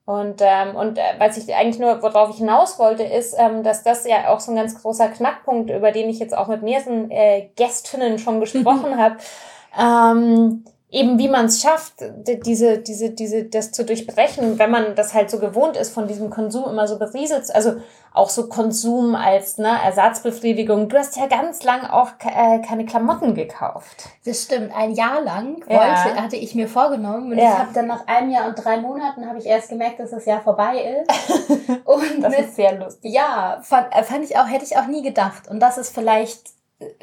Und, 0.05 0.41
ähm, 0.41 0.75
und 0.75 0.99
äh, 0.99 1.01
was 1.17 1.37
ich 1.37 1.55
eigentlich 1.55 1.79
nur, 1.79 2.03
worauf 2.03 2.29
ich 2.29 2.37
hinaus 2.37 2.77
wollte, 2.77 3.01
ist, 3.01 3.35
ähm, 3.39 3.63
dass 3.63 3.81
das 3.81 4.05
ja 4.05 4.29
auch 4.29 4.39
so 4.39 4.51
ein 4.51 4.55
ganz 4.55 4.79
großer 4.79 5.07
Knackpunkt, 5.07 5.71
über 5.71 5.91
den 5.91 6.07
ich 6.09 6.19
jetzt 6.19 6.37
auch 6.37 6.47
mit 6.47 6.61
mehreren 6.61 7.09
äh, 7.09 7.49
Gästinnen 7.55 8.19
schon 8.19 8.39
gesprochen 8.39 8.97
habe, 9.01 9.17
ähm, 9.79 10.63
eben 10.95 11.19
wie 11.19 11.27
man 11.27 11.47
es 11.47 11.61
schafft, 11.61 11.95
diese, 12.45 12.77
diese, 12.77 13.09
diese, 13.09 13.43
das 13.43 13.73
zu 13.73 13.83
durchbrechen, 13.83 14.57
wenn 14.57 14.71
man 14.71 14.95
das 14.95 15.13
halt 15.13 15.29
so 15.29 15.39
gewohnt 15.39 15.75
ist, 15.75 15.93
von 15.93 16.07
diesem 16.07 16.29
Konsum 16.29 16.69
immer 16.69 16.87
so 16.87 16.97
berieselt, 16.97 17.53
also 17.53 17.73
auch 18.13 18.29
so 18.29 18.47
Konsum 18.47 19.13
als 19.13 19.57
ne, 19.57 19.77
Ersatzbefriedigung. 19.83 20.87
Du 20.87 20.97
hast 20.97 21.17
ja 21.17 21.27
ganz 21.27 21.63
lang 21.63 21.85
auch 21.85 22.11
äh, 22.21 22.59
keine 22.59 22.85
Klamotten 22.85 23.35
gekauft. 23.35 24.05
Das 24.25 24.43
stimmt. 24.43 24.71
Ein 24.73 24.93
Jahr 24.93 25.21
lang 25.21 25.57
wollte, 25.67 25.73
ja. 25.73 26.15
hatte 26.15 26.37
ich 26.37 26.55
mir 26.55 26.69
vorgenommen 26.69 27.33
und 27.33 27.39
ja. 27.39 27.43
ich 27.43 27.57
habe 27.57 27.73
dann 27.73 27.87
nach 27.87 28.07
einem 28.07 28.31
Jahr 28.31 28.47
und 28.47 28.55
drei 28.55 28.77
Monaten 28.77 29.27
habe 29.27 29.39
ich 29.39 29.45
erst 29.45 29.67
gemerkt, 29.67 29.99
dass 29.99 30.11
das 30.11 30.25
Jahr 30.25 30.41
vorbei 30.41 31.03
ist. 31.03 31.49
und 31.83 32.21
das 32.21 32.37
mit, 32.37 32.39
ist 32.39 32.55
sehr 32.55 32.73
lustig. 32.79 33.11
Ja, 33.11 33.59
fand, 33.63 33.93
äh, 33.93 34.03
fand 34.03 34.23
ich 34.23 34.37
auch, 34.37 34.47
hätte 34.47 34.63
ich 34.63 34.77
auch 34.77 34.87
nie 34.87 35.01
gedacht. 35.01 35.49
Und 35.49 35.59
das 35.59 35.77
ist 35.77 35.93
vielleicht 35.93 36.51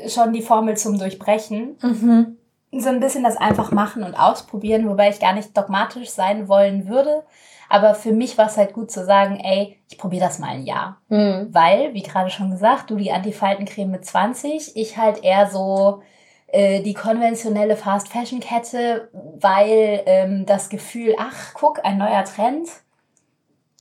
schon 0.08 0.32
die 0.32 0.42
Formel 0.42 0.78
zum 0.78 0.98
Durchbrechen. 0.98 1.76
Mhm 1.82 2.38
so 2.80 2.88
ein 2.88 3.00
bisschen 3.00 3.22
das 3.22 3.36
einfach 3.36 3.70
machen 3.70 4.02
und 4.02 4.14
ausprobieren, 4.14 4.88
wobei 4.88 5.10
ich 5.10 5.20
gar 5.20 5.34
nicht 5.34 5.56
dogmatisch 5.56 6.10
sein 6.10 6.48
wollen 6.48 6.88
würde. 6.88 7.22
Aber 7.68 7.94
für 7.94 8.12
mich 8.12 8.36
war 8.36 8.46
es 8.46 8.56
halt 8.56 8.74
gut 8.74 8.90
zu 8.90 9.04
sagen, 9.04 9.40
ey, 9.40 9.78
ich 9.90 9.98
probiere 9.98 10.24
das 10.24 10.38
mal 10.38 10.50
ein 10.50 10.66
Jahr. 10.66 10.98
Mhm. 11.08 11.48
Weil, 11.52 11.94
wie 11.94 12.02
gerade 12.02 12.30
schon 12.30 12.50
gesagt, 12.50 12.90
du 12.90 12.96
die 12.96 13.12
Antifaltencreme 13.12 13.90
mit 13.90 14.04
20, 14.04 14.76
ich 14.76 14.98
halt 14.98 15.24
eher 15.24 15.48
so 15.48 16.02
äh, 16.48 16.82
die 16.82 16.94
konventionelle 16.94 17.76
Fast-Fashion-Kette, 17.76 19.08
weil 19.12 20.02
ähm, 20.06 20.44
das 20.44 20.68
Gefühl, 20.68 21.14
ach, 21.18 21.54
guck, 21.54 21.84
ein 21.84 21.96
neuer 21.98 22.24
Trend, 22.24 22.68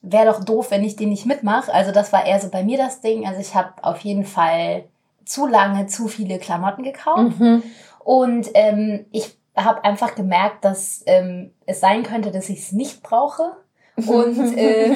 wäre 0.01 0.25
doch 0.25 0.43
doof, 0.43 0.71
wenn 0.71 0.83
ich 0.83 0.95
den 0.95 1.09
nicht 1.09 1.25
mitmache. 1.25 1.73
Also 1.73 1.91
das 1.91 2.11
war 2.13 2.25
eher 2.25 2.39
so 2.39 2.49
bei 2.49 2.63
mir 2.63 2.77
das 2.77 3.01
Ding. 3.01 3.27
Also 3.27 3.39
ich 3.39 3.55
habe 3.55 3.73
auf 3.83 3.99
jeden 3.99 4.25
Fall 4.25 4.85
zu 5.25 5.47
lange 5.47 5.87
zu 5.87 6.07
viele 6.07 6.39
Klamotten 6.39 6.83
gekauft. 6.83 7.39
Mhm. 7.39 7.63
Und 8.03 8.49
ähm, 8.53 9.05
ich 9.11 9.37
habe 9.55 9.83
einfach 9.83 10.15
gemerkt, 10.15 10.65
dass 10.65 11.03
ähm, 11.05 11.51
es 11.65 11.79
sein 11.79 12.03
könnte, 12.03 12.31
dass 12.31 12.49
ich 12.49 12.59
es 12.59 12.71
nicht 12.71 13.03
brauche. 13.03 13.57
Und 13.95 14.37
äh, 14.57 14.89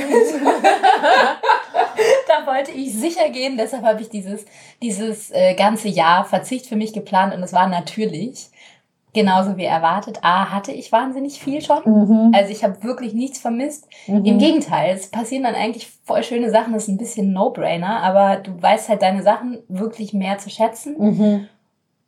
da 2.28 2.48
wollte 2.48 2.72
ich 2.72 2.94
sicher 2.94 3.30
gehen. 3.30 3.58
Deshalb 3.58 3.84
habe 3.84 4.02
ich 4.02 4.10
dieses, 4.10 4.46
dieses 4.82 5.32
äh, 5.32 5.54
ganze 5.56 5.88
Jahr 5.88 6.26
Verzicht 6.26 6.68
für 6.68 6.76
mich 6.76 6.94
geplant 6.94 7.34
und 7.34 7.44
es 7.44 7.54
war 7.54 7.68
natürlich 7.68 8.50
genauso 9.14 9.58
wie 9.58 9.64
erwartet. 9.64 10.20
A, 10.22 10.52
hatte 10.52 10.72
ich 10.72 10.92
wahnsinnig 10.92 11.40
viel 11.40 11.62
schon. 11.62 11.82
Mhm. 11.86 12.32
Also 12.36 12.52
ich 12.52 12.64
habe 12.64 12.84
wirklich 12.84 13.14
nichts 13.14 13.40
vermisst. 13.40 13.88
Mhm. 14.08 14.26
Im 14.26 14.38
Gegenteil, 14.38 14.94
es 14.94 15.10
passieren 15.10 15.44
dann 15.44 15.56
eigentlich 15.56 15.88
voll 16.04 16.22
schöne 16.22 16.52
Sachen. 16.52 16.74
Das 16.74 16.84
ist 16.84 16.90
ein 16.90 16.98
bisschen 16.98 17.34
No-Brainer, 17.34 18.04
aber 18.04 18.38
du 18.38 18.62
weißt 18.62 18.90
halt 18.90 19.02
deine 19.02 19.24
Sachen 19.24 19.60
wirklich 19.68 20.14
mehr 20.14 20.38
zu 20.38 20.50
schätzen. 20.50 20.96
Mhm. 21.00 21.48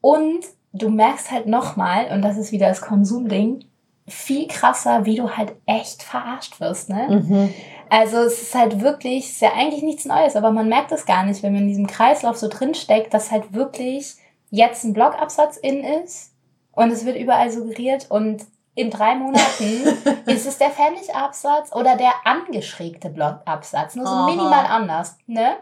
Und 0.02 0.46
du 0.78 0.90
merkst 0.90 1.32
halt 1.32 1.48
nochmal, 1.48 2.08
und 2.12 2.22
das 2.22 2.38
ist 2.38 2.52
wieder 2.52 2.68
das 2.68 2.82
Konsumding, 2.82 3.66
viel 4.08 4.48
krasser, 4.48 5.06
wie 5.06 5.16
du 5.16 5.36
halt 5.36 5.54
echt 5.66 6.02
verarscht 6.02 6.60
wirst, 6.60 6.90
ne? 6.90 7.08
Mhm. 7.10 7.54
Also 7.90 8.18
es 8.18 8.42
ist 8.42 8.56
halt 8.56 8.82
wirklich, 8.82 9.26
es 9.26 9.32
ist 9.34 9.42
ja 9.42 9.54
eigentlich 9.54 9.84
nichts 9.84 10.06
Neues, 10.06 10.36
aber 10.36 10.52
man 10.52 10.70
merkt 10.70 10.92
es 10.92 11.06
gar 11.06 11.26
nicht, 11.26 11.44
wenn 11.44 11.54
man 11.54 11.64
in 11.64 11.68
diesem 11.68 11.88
Kreislauf 11.88 12.38
so 12.38 12.48
drin 12.48 12.74
steckt, 12.74 13.14
dass 13.14 13.32
halt 13.32 13.54
wirklich 13.54 14.16
jetzt 14.50 14.84
ein 14.84 14.94
Blogabsatz 14.94 15.58
in 15.58 15.84
ist 15.84 16.34
und 16.72 16.92
es 16.92 17.06
wird 17.06 17.18
überall 17.18 17.52
suggeriert 17.52 18.10
und 18.10 18.46
in 18.76 18.92
drei 18.92 19.16
Monaten 19.16 19.98
ist 20.26 20.46
es 20.46 20.58
der 20.58 20.70
Pfennigabsatz 20.70 21.74
oder 21.74 21.96
der 21.98 22.14
angeschrägte 22.24 23.10
Blogabsatz, 23.10 23.96
nur 23.96 24.06
so 24.06 24.14
Aha. 24.14 24.30
minimal 24.30 24.66
anders, 24.66 25.18
ne? 25.26 25.56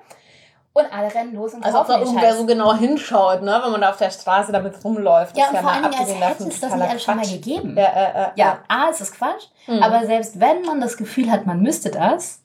Und 0.78 0.92
alle 0.92 1.16
rennen 1.16 1.34
los 1.34 1.54
und 1.54 1.62
kaufen 1.62 1.74
Also 1.74 1.80
ob 1.80 1.88
da 1.88 2.00
irgendwer 2.00 2.36
so 2.36 2.46
genau 2.46 2.74
hinschaut, 2.74 3.42
ne? 3.42 3.62
wenn 3.64 3.72
man 3.72 3.80
da 3.80 3.92
auf 3.92 3.98
der 3.98 4.12
Straße 4.12 4.52
damit 4.52 4.84
rumläuft. 4.84 5.38
Ja, 5.38 5.48
und 5.48 5.60
vor 5.60 5.72
allem, 5.72 5.86
als 5.86 5.96
hätte 5.96 6.50
es 6.50 6.60
das 6.60 6.76
nicht 6.76 6.90
alles 6.90 7.02
schon 7.02 7.16
mal 7.16 7.26
gegeben. 7.26 7.78
Ja, 7.78 7.84
äh, 7.86 8.24
äh, 8.24 8.28
ja, 8.36 8.60
A, 8.68 8.90
ist 8.90 9.00
das 9.00 9.14
Quatsch. 9.14 9.46
Mhm. 9.68 9.82
Aber 9.82 10.06
selbst 10.06 10.38
wenn 10.42 10.64
man 10.64 10.82
das 10.82 10.98
Gefühl 10.98 11.32
hat, 11.32 11.46
man 11.46 11.62
müsste 11.62 11.92
das, 11.92 12.42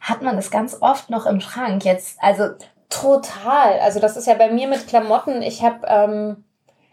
hat 0.00 0.20
man 0.20 0.36
das 0.36 0.50
ganz 0.50 0.76
oft 0.82 1.08
noch 1.08 1.24
im 1.24 1.40
Schrank. 1.40 1.82
Jetzt, 1.86 2.18
also... 2.20 2.50
Total. 2.90 3.80
Also 3.80 4.00
das 4.00 4.18
ist 4.18 4.26
ja 4.26 4.34
bei 4.34 4.50
mir 4.50 4.68
mit 4.68 4.86
Klamotten. 4.86 5.40
Ich 5.40 5.62
habe... 5.62 5.86
Ähm, 5.86 6.44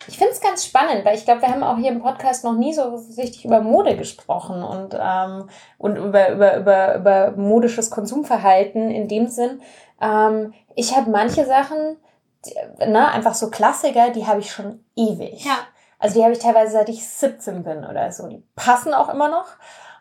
ich 0.07 0.17
finde 0.17 0.31
es 0.31 0.39
ganz 0.39 0.65
spannend, 0.65 1.03
weil 1.03 1.17
ich 1.17 1.25
glaube, 1.25 1.41
wir 1.41 1.49
haben 1.49 1.61
auch 1.61 1.77
hier 1.77 1.91
im 1.91 2.01
Podcast 2.01 2.45
noch 2.45 2.55
nie 2.55 2.73
so 2.73 2.83
richtig 3.17 3.43
über 3.43 3.59
Mode 3.61 3.97
gesprochen 3.97 4.63
und, 4.63 4.97
ähm, 4.97 5.49
und 5.77 5.97
über, 5.97 6.31
über, 6.31 6.55
über, 6.57 6.95
über 6.95 7.31
modisches 7.31 7.91
Konsumverhalten 7.91 8.91
in 8.91 9.07
dem 9.09 9.27
Sinn. 9.27 9.61
Ähm, 10.01 10.53
ich 10.75 10.95
habe 10.95 11.09
manche 11.09 11.45
Sachen, 11.45 11.97
die, 12.45 12.55
ne, 12.85 13.09
einfach 13.09 13.35
so 13.35 13.49
Klassiker, 13.49 14.09
die 14.09 14.25
habe 14.27 14.39
ich 14.39 14.51
schon 14.51 14.83
ewig. 14.95 15.43
Ja. 15.45 15.57
Also 15.99 16.17
die 16.17 16.23
habe 16.23 16.33
ich 16.33 16.39
teilweise 16.39 16.73
seit 16.73 16.89
ich 16.89 17.07
17 17.07 17.63
bin 17.63 17.85
oder 17.85 18.11
so. 18.11 18.27
Die 18.27 18.43
passen 18.55 18.93
auch 18.93 19.09
immer 19.09 19.27
noch. 19.27 19.47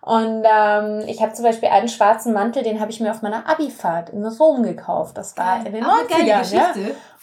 Und 0.00 0.44
ähm, 0.44 1.02
ich 1.06 1.20
habe 1.20 1.32
zum 1.32 1.44
Beispiel 1.44 1.68
einen 1.68 1.88
schwarzen 1.88 2.32
Mantel, 2.32 2.62
den 2.62 2.80
habe 2.80 2.90
ich 2.90 3.00
mir 3.00 3.10
auf 3.10 3.20
meiner 3.20 3.48
Abifahrt 3.48 4.10
in 4.10 4.24
Rom 4.24 4.62
gekauft. 4.62 5.18
Das 5.18 5.36
war 5.36 5.66
in 5.66 5.72
den 5.72 5.84
Ach, 5.84 6.02
90ern. 6.04 6.54
Ja. 6.54 6.72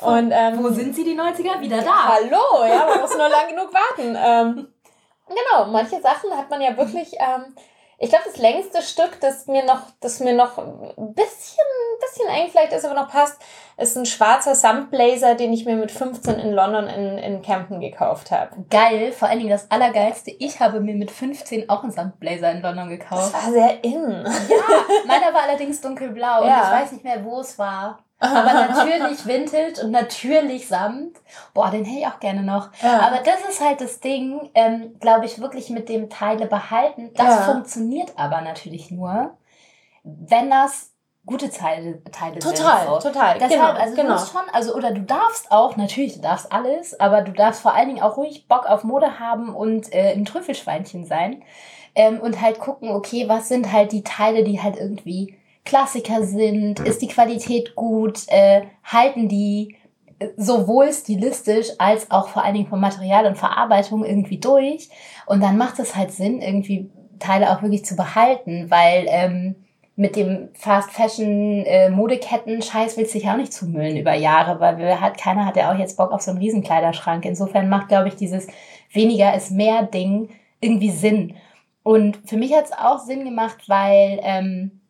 Und, 0.05 0.31
ähm, 0.31 0.61
Wo 0.61 0.69
sind 0.69 0.93
sie, 0.93 1.05
die 1.05 1.17
90er? 1.17 1.61
Wieder 1.61 1.81
da. 1.81 2.09
Hallo, 2.09 2.65
ja, 2.67 2.85
man 2.87 3.01
muss 3.01 3.17
nur 3.17 3.29
lang 3.29 3.47
genug 3.49 3.73
warten. 3.73 4.15
Ähm, 4.17 4.67
genau, 5.27 5.71
manche 5.71 6.01
Sachen 6.01 6.37
hat 6.37 6.49
man 6.49 6.61
ja 6.61 6.75
wirklich 6.77 7.13
ähm, 7.13 7.55
ich 7.97 8.09
glaube, 8.09 8.25
das 8.25 8.37
längste 8.37 8.81
Stück, 8.81 9.19
das 9.21 9.47
mir 9.47 9.63
noch, 9.63 9.81
das 10.01 10.19
mir 10.19 10.33
noch 10.33 10.57
ein 10.57 11.13
bisschen, 11.13 11.65
ein 11.65 11.99
bisschen 11.99 12.27
eng 12.27 12.49
vielleicht 12.51 12.73
ist, 12.73 12.83
aber 12.83 12.93
noch 12.93 13.09
passt, 13.09 13.41
ist 13.77 13.97
ein 13.97 14.05
schwarzer 14.05 14.53
Samtblazer, 14.53 15.35
den 15.35 15.53
ich 15.53 15.65
mir 15.65 15.75
mit 15.75 15.91
15 15.91 16.39
in 16.39 16.51
London 16.51 16.87
in, 16.87 17.17
in 17.17 17.41
Campen 17.41 17.79
gekauft 17.79 18.31
habe. 18.31 18.65
Geil, 18.69 19.11
vor 19.11 19.29
allen 19.29 19.39
Dingen 19.39 19.49
das 19.49 19.71
Allergeilste. 19.71 20.31
Ich 20.31 20.59
habe 20.59 20.81
mir 20.81 20.95
mit 20.95 21.11
15 21.11 21.69
auch 21.69 21.83
einen 21.83 21.91
Samtblazer 21.91 22.51
in 22.51 22.61
London 22.61 22.89
gekauft. 22.89 23.33
Das 23.33 23.45
war 23.45 23.51
sehr 23.51 23.83
in. 23.83 24.25
Ja, 24.25 24.85
meiner 25.07 25.33
war 25.33 25.43
allerdings 25.43 25.81
dunkelblau 25.81 26.45
ja. 26.45 26.57
und 26.57 26.63
ich 26.63 26.81
weiß 26.81 26.91
nicht 26.93 27.03
mehr, 27.03 27.23
wo 27.23 27.39
es 27.39 27.57
war. 27.57 27.99
Aber 28.19 28.53
natürlich 28.53 29.25
Vintage 29.25 29.83
und 29.83 29.91
natürlich 29.91 30.67
Samt. 30.67 31.17
Boah, 31.53 31.69
den 31.69 31.83
hätte 31.83 31.99
ich 31.99 32.07
auch 32.07 32.19
gerne 32.19 32.43
noch. 32.43 32.69
Ja. 32.81 33.01
Aber 33.01 33.17
das 33.17 33.41
ist 33.49 33.61
halt 33.61 33.81
das 33.81 33.99
Ding, 33.99 34.49
ähm, 34.53 34.97
glaube 34.99 35.25
ich, 35.25 35.39
wirklich 35.39 35.69
mit 35.69 35.89
dem 35.89 36.09
Teile 36.09 36.45
behalten. 36.45 37.11
Das 37.15 37.27
ja. 37.27 37.41
funktioniert 37.53 38.13
aber 38.15 38.41
natürlich 38.41 38.89
nur, 38.89 39.35
wenn 40.03 40.49
das 40.49 40.91
gute 41.25 41.49
Teile, 41.49 42.03
Teile 42.11 42.39
total, 42.39 42.83
sind. 42.83 43.01
So. 43.01 43.09
Total, 43.09 43.39
Deshalb, 43.39 43.51
genau, 43.51 43.71
also 43.71 43.95
genau. 43.95 44.07
du 44.07 44.13
musst 44.13 44.31
schon, 44.31 44.43
also 44.53 44.75
oder 44.75 44.91
du 44.91 45.01
darfst 45.01 45.51
auch, 45.51 45.75
natürlich, 45.75 46.13
du 46.15 46.21
darfst 46.21 46.51
alles, 46.51 46.99
aber 46.99 47.21
du 47.21 47.31
darfst 47.31 47.61
vor 47.61 47.73
allen 47.73 47.87
Dingen 47.89 48.01
auch 48.01 48.17
ruhig 48.17 48.47
Bock 48.47 48.67
auf 48.67 48.83
Mode 48.83 49.19
haben 49.19 49.55
und 49.55 49.91
äh, 49.93 50.13
ein 50.13 50.25
Trüffelschweinchen 50.25 51.05
sein. 51.05 51.43
Ähm, 51.95 52.19
und 52.19 52.41
halt 52.41 52.59
gucken, 52.59 52.89
okay, 52.89 53.27
was 53.27 53.47
sind 53.47 53.71
halt 53.71 53.91
die 53.91 54.03
Teile, 54.03 54.43
die 54.43 54.61
halt 54.61 54.75
irgendwie 54.77 55.37
Klassiker 55.65 56.23
sind, 56.23 56.79
ist 56.79 57.01
die 57.01 57.07
Qualität 57.07 57.75
gut, 57.75 58.21
äh, 58.27 58.61
halten 58.83 59.27
die 59.27 59.75
äh, 60.19 60.29
sowohl 60.37 60.93
stilistisch 60.93 61.69
als 61.79 62.09
auch 62.11 62.29
vor 62.29 62.43
allen 62.43 62.53
Dingen 62.53 62.69
vom 62.69 62.79
Material 62.79 63.25
und 63.25 63.37
Verarbeitung 63.37 64.05
irgendwie 64.05 64.37
durch. 64.37 64.89
Und 65.25 65.41
dann 65.41 65.57
macht 65.57 65.79
es 65.79 65.95
halt 65.95 66.11
Sinn, 66.11 66.41
irgendwie 66.41 66.89
Teile 67.19 67.51
auch 67.51 67.61
wirklich 67.61 67.83
zu 67.83 67.95
behalten, 67.95 68.69
weil 68.69 69.05
ähm, 69.09 69.55
mit 69.95 70.15
dem 70.15 70.49
Fast 70.53 70.91
Fashion 70.91 71.63
äh, 71.65 71.89
Modeketten 71.89 72.61
Scheiß 72.61 72.97
willst 72.97 73.15
du 73.15 73.19
dich 73.19 73.29
auch 73.29 73.37
nicht 73.37 73.53
zumüllen 73.53 73.97
über 73.97 74.13
Jahre, 74.13 74.59
weil 74.59 74.77
wir 74.77 74.99
hat, 74.99 75.17
keiner 75.17 75.45
hat 75.45 75.55
ja 75.55 75.71
auch 75.71 75.77
jetzt 75.77 75.97
Bock 75.97 76.11
auf 76.11 76.21
so 76.21 76.31
einen 76.31 76.39
Riesenkleiderschrank. 76.39 77.25
Insofern 77.25 77.69
macht, 77.69 77.87
glaube 77.87 78.09
ich, 78.09 78.15
dieses 78.15 78.47
weniger 78.91 79.33
ist 79.35 79.51
mehr 79.51 79.83
Ding 79.83 80.29
irgendwie 80.59 80.91
Sinn. 80.91 81.35
Und 81.81 82.19
für 82.25 82.37
mich 82.37 82.53
hat 82.53 82.65
es 82.65 82.71
auch 82.71 82.99
Sinn 82.99 83.23
gemacht, 83.23 83.63
weil, 83.67 84.19
ähm, 84.23 84.81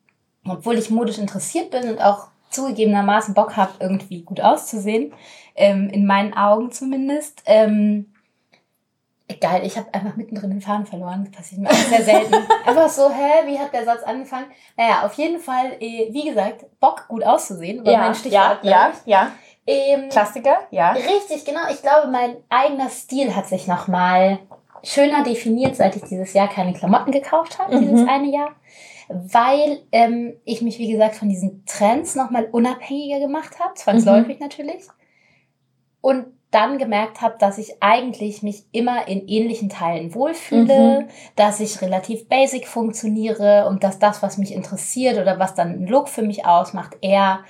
obwohl 0.48 0.78
ich 0.78 0.90
modisch 0.90 1.18
interessiert 1.18 1.70
bin 1.70 1.88
und 1.90 2.00
auch 2.00 2.28
zugegebenermaßen 2.50 3.34
Bock 3.34 3.56
habe, 3.56 3.72
irgendwie 3.80 4.22
gut 4.22 4.40
auszusehen, 4.40 5.12
ähm, 5.56 5.88
in 5.90 6.06
meinen 6.06 6.34
Augen 6.34 6.70
zumindest, 6.70 7.42
ähm, 7.46 8.12
Geil, 9.40 9.62
ich 9.66 9.76
habe 9.76 9.92
einfach 9.92 10.14
mittendrin 10.14 10.50
den 10.50 10.60
Faden 10.60 10.86
verloren. 10.86 11.24
Das 11.24 11.32
passiert 11.36 11.60
mir 11.60 11.74
sehr 11.74 12.02
selten. 12.04 12.32
einfach 12.64 12.88
so, 12.88 13.10
hä, 13.10 13.44
wie 13.46 13.58
hat 13.58 13.72
der 13.72 13.84
Satz 13.84 14.04
angefangen? 14.04 14.46
Naja, 14.76 15.02
auf 15.04 15.14
jeden 15.14 15.40
Fall, 15.40 15.72
äh, 15.80 16.12
wie 16.12 16.28
gesagt, 16.28 16.64
Bock 16.78 17.06
gut 17.08 17.24
auszusehen, 17.24 17.84
war 17.84 17.92
ja, 17.92 17.98
mein 17.98 18.14
Stichwort. 18.14 18.60
ja, 18.62 18.70
ja, 18.70 18.92
ja. 19.04 19.32
Ähm, 19.66 20.08
Klassiker, 20.10 20.58
ja. 20.70 20.92
Richtig, 20.92 21.44
genau. 21.44 21.62
Ich 21.72 21.82
glaube, 21.82 22.06
mein 22.06 22.36
eigener 22.50 22.88
Stil 22.88 23.34
hat 23.34 23.48
sich 23.48 23.66
nochmal 23.66 24.38
schöner 24.84 25.24
definiert, 25.24 25.74
seit 25.74 25.96
ich 25.96 26.04
dieses 26.04 26.32
Jahr 26.32 26.46
keine 26.46 26.72
Klamotten 26.72 27.10
gekauft 27.10 27.58
habe, 27.58 27.76
Mhm. 27.76 27.80
dieses 27.80 28.08
eine 28.08 28.30
Jahr. 28.30 28.50
Weil 29.08 29.80
ähm, 29.92 30.34
ich 30.44 30.62
mich, 30.62 30.78
wie 30.78 30.90
gesagt, 30.90 31.16
von 31.16 31.28
diesen 31.28 31.64
Trends 31.66 32.14
nochmal 32.14 32.48
unabhängiger 32.50 33.20
gemacht 33.20 33.60
habe, 33.60 33.74
zwangsläufig 33.74 34.40
natürlich. 34.40 34.84
Und 36.00 36.26
dann 36.52 36.78
gemerkt 36.78 37.20
habe, 37.20 37.36
dass 37.38 37.58
ich 37.58 37.82
eigentlich 37.82 38.42
mich 38.42 38.64
immer 38.72 39.08
in 39.08 39.26
ähnlichen 39.28 39.68
Teilen 39.68 40.14
wohlfühle, 40.14 41.00
Mhm. 41.02 41.08
dass 41.34 41.60
ich 41.60 41.82
relativ 41.82 42.28
basic 42.28 42.66
funktioniere 42.66 43.66
und 43.68 43.82
dass 43.84 43.98
das, 43.98 44.22
was 44.22 44.38
mich 44.38 44.52
interessiert 44.54 45.18
oder 45.18 45.38
was 45.38 45.54
dann 45.54 45.70
ein 45.82 45.86
Look 45.86 46.08
für 46.08 46.22
mich 46.22 46.46
ausmacht, 46.46 46.96
eher 47.00 47.40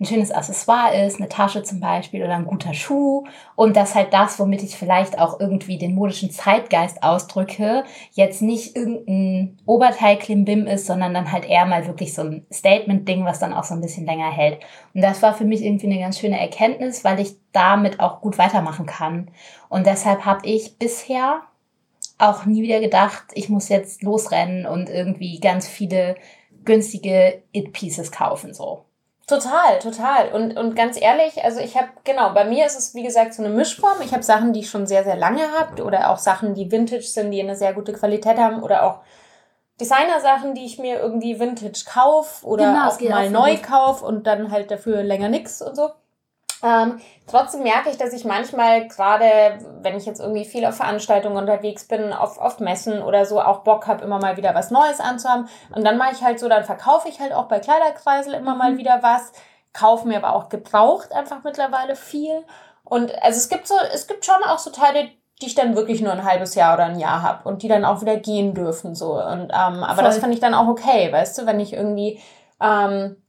ein 0.00 0.06
schönes 0.06 0.30
Accessoire 0.30 0.94
ist, 1.04 1.16
eine 1.16 1.28
Tasche 1.28 1.64
zum 1.64 1.80
Beispiel 1.80 2.22
oder 2.22 2.36
ein 2.36 2.46
guter 2.46 2.72
Schuh 2.72 3.24
und 3.56 3.76
dass 3.76 3.96
halt 3.96 4.12
das, 4.12 4.38
womit 4.38 4.62
ich 4.62 4.76
vielleicht 4.76 5.18
auch 5.18 5.40
irgendwie 5.40 5.76
den 5.76 5.96
modischen 5.96 6.30
Zeitgeist 6.30 7.02
ausdrücke, 7.02 7.82
jetzt 8.12 8.40
nicht 8.40 8.76
irgendein 8.76 9.58
Oberteil-Klimbim 9.66 10.68
ist, 10.68 10.86
sondern 10.86 11.14
dann 11.14 11.32
halt 11.32 11.46
eher 11.46 11.66
mal 11.66 11.86
wirklich 11.88 12.14
so 12.14 12.22
ein 12.22 12.46
Statement-Ding, 12.52 13.24
was 13.24 13.40
dann 13.40 13.52
auch 13.52 13.64
so 13.64 13.74
ein 13.74 13.80
bisschen 13.80 14.06
länger 14.06 14.30
hält. 14.30 14.60
Und 14.94 15.02
das 15.02 15.20
war 15.20 15.34
für 15.34 15.44
mich 15.44 15.64
irgendwie 15.64 15.86
eine 15.86 15.98
ganz 15.98 16.20
schöne 16.20 16.38
Erkenntnis, 16.38 17.02
weil 17.02 17.18
ich 17.18 17.34
damit 17.52 17.98
auch 17.98 18.20
gut 18.20 18.38
weitermachen 18.38 18.86
kann. 18.86 19.32
Und 19.68 19.86
deshalb 19.86 20.24
habe 20.24 20.46
ich 20.46 20.78
bisher 20.78 21.40
auch 22.18 22.46
nie 22.46 22.62
wieder 22.62 22.80
gedacht, 22.80 23.24
ich 23.34 23.48
muss 23.48 23.68
jetzt 23.68 24.02
losrennen 24.02 24.64
und 24.64 24.88
irgendwie 24.88 25.40
ganz 25.40 25.66
viele 25.66 26.16
günstige 26.64 27.42
It-Pieces 27.52 28.12
kaufen, 28.12 28.54
so. 28.54 28.87
Total, 29.28 29.78
total. 29.78 30.32
Und, 30.32 30.56
und 30.56 30.74
ganz 30.74 30.98
ehrlich, 31.00 31.44
also 31.44 31.60
ich 31.60 31.76
habe, 31.76 31.88
genau, 32.04 32.32
bei 32.32 32.44
mir 32.46 32.64
ist 32.64 32.78
es 32.78 32.94
wie 32.94 33.02
gesagt 33.02 33.34
so 33.34 33.42
eine 33.44 33.54
Mischform. 33.54 34.00
Ich 34.02 34.12
habe 34.14 34.22
Sachen, 34.22 34.54
die 34.54 34.60
ich 34.60 34.70
schon 34.70 34.86
sehr, 34.86 35.04
sehr 35.04 35.16
lange 35.16 35.42
habe 35.52 35.82
oder 35.84 36.10
auch 36.10 36.16
Sachen, 36.16 36.54
die 36.54 36.70
Vintage 36.72 37.02
sind, 37.02 37.30
die 37.30 37.42
eine 37.42 37.54
sehr 37.54 37.74
gute 37.74 37.92
Qualität 37.92 38.38
haben 38.38 38.62
oder 38.62 38.84
auch 38.84 39.00
Designer-Sachen, 39.80 40.54
die 40.54 40.64
ich 40.64 40.78
mir 40.78 40.98
irgendwie 40.98 41.38
Vintage 41.38 41.84
kauf 41.86 42.42
oder 42.42 42.64
Genau, 42.72 42.88
auch 42.88 43.00
mal 43.00 43.30
neu 43.30 43.56
gut. 43.56 43.62
kauf 43.62 44.02
und 44.02 44.26
dann 44.26 44.50
halt 44.50 44.70
dafür 44.70 45.02
länger 45.02 45.28
nix 45.28 45.60
und 45.62 45.76
so. 45.76 45.90
Ähm, 46.62 47.00
trotzdem 47.26 47.62
merke 47.62 47.90
ich, 47.90 47.98
dass 47.98 48.12
ich 48.12 48.24
manchmal 48.24 48.88
gerade, 48.88 49.58
wenn 49.80 49.96
ich 49.96 50.06
jetzt 50.06 50.20
irgendwie 50.20 50.44
viel 50.44 50.64
auf 50.64 50.76
Veranstaltungen 50.76 51.36
unterwegs 51.36 51.86
bin, 51.86 52.12
auf, 52.12 52.38
auf 52.38 52.58
Messen 52.58 53.02
oder 53.02 53.24
so, 53.26 53.40
auch 53.40 53.60
Bock 53.60 53.86
habe, 53.86 54.04
immer 54.04 54.18
mal 54.18 54.36
wieder 54.36 54.54
was 54.54 54.70
Neues 54.70 55.00
anzuhaben. 55.00 55.48
Und 55.74 55.84
dann 55.84 55.98
mache 55.98 56.14
ich 56.14 56.22
halt 56.22 56.40
so, 56.40 56.48
dann 56.48 56.64
verkaufe 56.64 57.08
ich 57.08 57.20
halt 57.20 57.32
auch 57.32 57.46
bei 57.46 57.60
Kleiderkreisel 57.60 58.34
immer 58.34 58.56
mal 58.56 58.76
wieder 58.76 59.02
was, 59.02 59.32
kaufe 59.72 60.08
mir 60.08 60.16
aber 60.16 60.34
auch 60.34 60.48
gebraucht 60.48 61.12
einfach 61.12 61.44
mittlerweile 61.44 61.94
viel. 61.94 62.44
Und 62.82 63.14
also 63.22 63.36
es 63.36 63.48
gibt 63.48 63.68
so, 63.68 63.74
es 63.92 64.06
gibt 64.06 64.24
schon 64.24 64.42
auch 64.44 64.58
so 64.58 64.70
Teile, 64.70 65.10
die 65.40 65.46
ich 65.46 65.54
dann 65.54 65.76
wirklich 65.76 66.00
nur 66.00 66.12
ein 66.12 66.24
halbes 66.24 66.56
Jahr 66.56 66.74
oder 66.74 66.86
ein 66.86 66.98
Jahr 66.98 67.22
habe 67.22 67.48
und 67.48 67.62
die 67.62 67.68
dann 67.68 67.84
auch 67.84 68.00
wieder 68.00 68.16
gehen 68.16 68.54
dürfen. 68.54 68.96
so 68.96 69.22
Und 69.22 69.50
ähm, 69.52 69.84
aber 69.84 69.94
Voll. 69.94 70.04
das 70.04 70.18
fand 70.18 70.34
ich 70.34 70.40
dann 70.40 70.54
auch 70.54 70.66
okay, 70.66 71.12
weißt 71.12 71.38
du, 71.38 71.46
wenn 71.46 71.60
ich 71.60 71.74
irgendwie 71.74 72.20
ähm, 72.60 73.22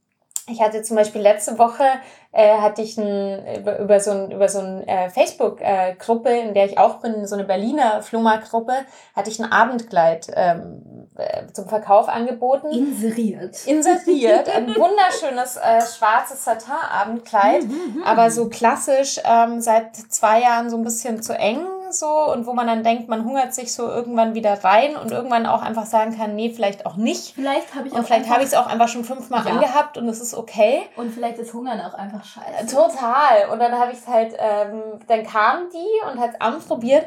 ich 0.50 0.60
hatte 0.60 0.82
zum 0.82 0.96
Beispiel 0.96 1.20
letzte 1.20 1.58
Woche 1.58 1.84
äh, 2.32 2.58
hatte 2.58 2.82
ich 2.82 2.96
ein, 2.96 3.58
über, 3.58 3.78
über 3.78 4.00
so 4.00 4.10
ein 4.12 4.30
über 4.30 4.48
so 4.48 4.60
ein 4.60 4.86
äh, 4.86 5.10
Facebook 5.10 5.60
äh, 5.60 5.94
Gruppe, 5.98 6.30
in 6.30 6.54
der 6.54 6.66
ich 6.66 6.78
auch 6.78 7.00
bin, 7.00 7.26
so 7.26 7.34
eine 7.34 7.44
Berliner 7.44 8.02
Flohmarkt-Gruppe, 8.02 8.72
hatte 9.16 9.30
ich 9.30 9.40
ein 9.40 9.50
Abendkleid 9.50 10.28
ähm, 10.34 11.08
äh, 11.16 11.46
zum 11.52 11.68
Verkauf 11.68 12.08
angeboten. 12.08 12.68
Inseriert. 12.68 13.66
Inseriert, 13.66 14.48
ein 14.54 14.68
wunderschönes 14.76 15.56
äh, 15.56 15.80
schwarzes 15.80 16.44
Satin-Abendkleid, 16.44 17.64
aber 18.04 18.30
so 18.30 18.48
klassisch 18.48 19.20
ähm, 19.24 19.60
seit 19.60 19.96
zwei 19.96 20.42
Jahren 20.42 20.70
so 20.70 20.76
ein 20.76 20.84
bisschen 20.84 21.22
zu 21.22 21.36
eng 21.36 21.66
so 21.92 22.32
und 22.32 22.46
wo 22.46 22.52
man 22.52 22.66
dann 22.66 22.82
denkt, 22.82 23.08
man 23.08 23.24
hungert 23.24 23.54
sich 23.54 23.72
so 23.72 23.88
irgendwann 23.88 24.34
wieder 24.34 24.62
rein 24.64 24.96
und 24.96 25.10
irgendwann 25.10 25.46
auch 25.46 25.62
einfach 25.62 25.86
sagen 25.86 26.16
kann, 26.16 26.34
nee, 26.36 26.50
vielleicht 26.50 26.86
auch 26.86 26.96
nicht. 26.96 27.34
Vielleicht 27.34 27.74
habe 27.74 27.88
ich 27.88 27.94
Und 27.94 28.04
vielleicht 28.06 28.28
habe 28.30 28.40
ich 28.42 28.48
es 28.48 28.54
auch 28.54 28.66
einfach 28.66 28.88
schon 28.88 29.04
fünfmal 29.04 29.44
Ja. 29.44 29.52
angehabt 29.52 29.98
und 29.98 30.08
es 30.08 30.20
ist 30.20 30.34
okay. 30.34 30.82
Und 30.96 31.10
vielleicht 31.12 31.38
ist 31.38 31.52
Hungern 31.54 31.80
auch 31.80 31.94
einfach 31.94 32.24
scheiße. 32.24 32.74
Total. 32.74 33.48
Und 33.52 33.58
dann 33.60 33.72
habe 33.78 33.92
ich 33.92 33.98
es 33.98 34.06
halt, 34.06 34.34
ähm, 34.38 34.82
dann 35.06 35.24
kam 35.24 35.68
die 35.72 36.10
und 36.12 36.20
hat 36.20 36.30
es 36.34 36.40
anprobiert 36.40 37.06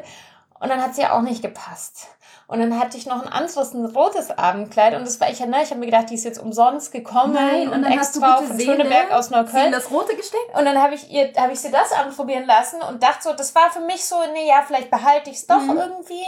und 0.64 0.70
dann 0.70 0.82
hat 0.82 0.96
sie 0.96 1.06
auch 1.06 1.20
nicht 1.20 1.42
gepasst. 1.42 2.08
Und 2.46 2.58
dann 2.60 2.78
hatte 2.78 2.98
ich 2.98 3.06
noch 3.06 3.22
ein 3.22 3.28
anderes, 3.32 3.72
ein 3.72 3.86
rotes 3.86 4.30
Abendkleid 4.30 4.94
und 4.94 5.06
das 5.06 5.18
war 5.20 5.30
ich 5.30 5.38
ja, 5.38 5.46
ne, 5.46 5.62
ich 5.62 5.70
habe 5.70 5.80
mir 5.80 5.86
gedacht, 5.86 6.10
die 6.10 6.14
ist 6.14 6.24
jetzt 6.24 6.38
umsonst 6.38 6.92
gekommen 6.92 7.32
Nein, 7.32 7.68
und 7.68 7.74
und, 7.74 7.82
dann 7.82 7.98
hast 7.98 8.16
du 8.16 8.20
extra 8.20 8.36
von 8.38 8.56
Seele 8.58 8.72
Schöneberg 8.76 9.12
aus 9.12 9.28
Sie 9.28 9.34
Neukölln. 9.34 9.72
das 9.72 9.90
Rote 9.90 10.14
gesteckt? 10.14 10.54
Und 10.58 10.64
dann 10.66 10.80
habe 10.82 10.94
ich 10.94 11.10
ihr, 11.10 11.32
habe 11.38 11.52
ich 11.52 11.60
sie 11.60 11.70
das 11.70 11.92
anprobieren 11.92 12.44
lassen 12.46 12.82
und 12.82 13.02
dachte 13.02 13.22
so, 13.22 13.32
das 13.32 13.54
war 13.54 13.70
für 13.70 13.80
mich 13.80 14.04
so, 14.04 14.16
nee, 14.34 14.46
ja, 14.48 14.62
vielleicht 14.66 14.90
behalte 14.90 15.30
ich 15.30 15.36
es 15.36 15.46
doch 15.46 15.60
Mhm. 15.62 15.78
irgendwie. 15.78 16.24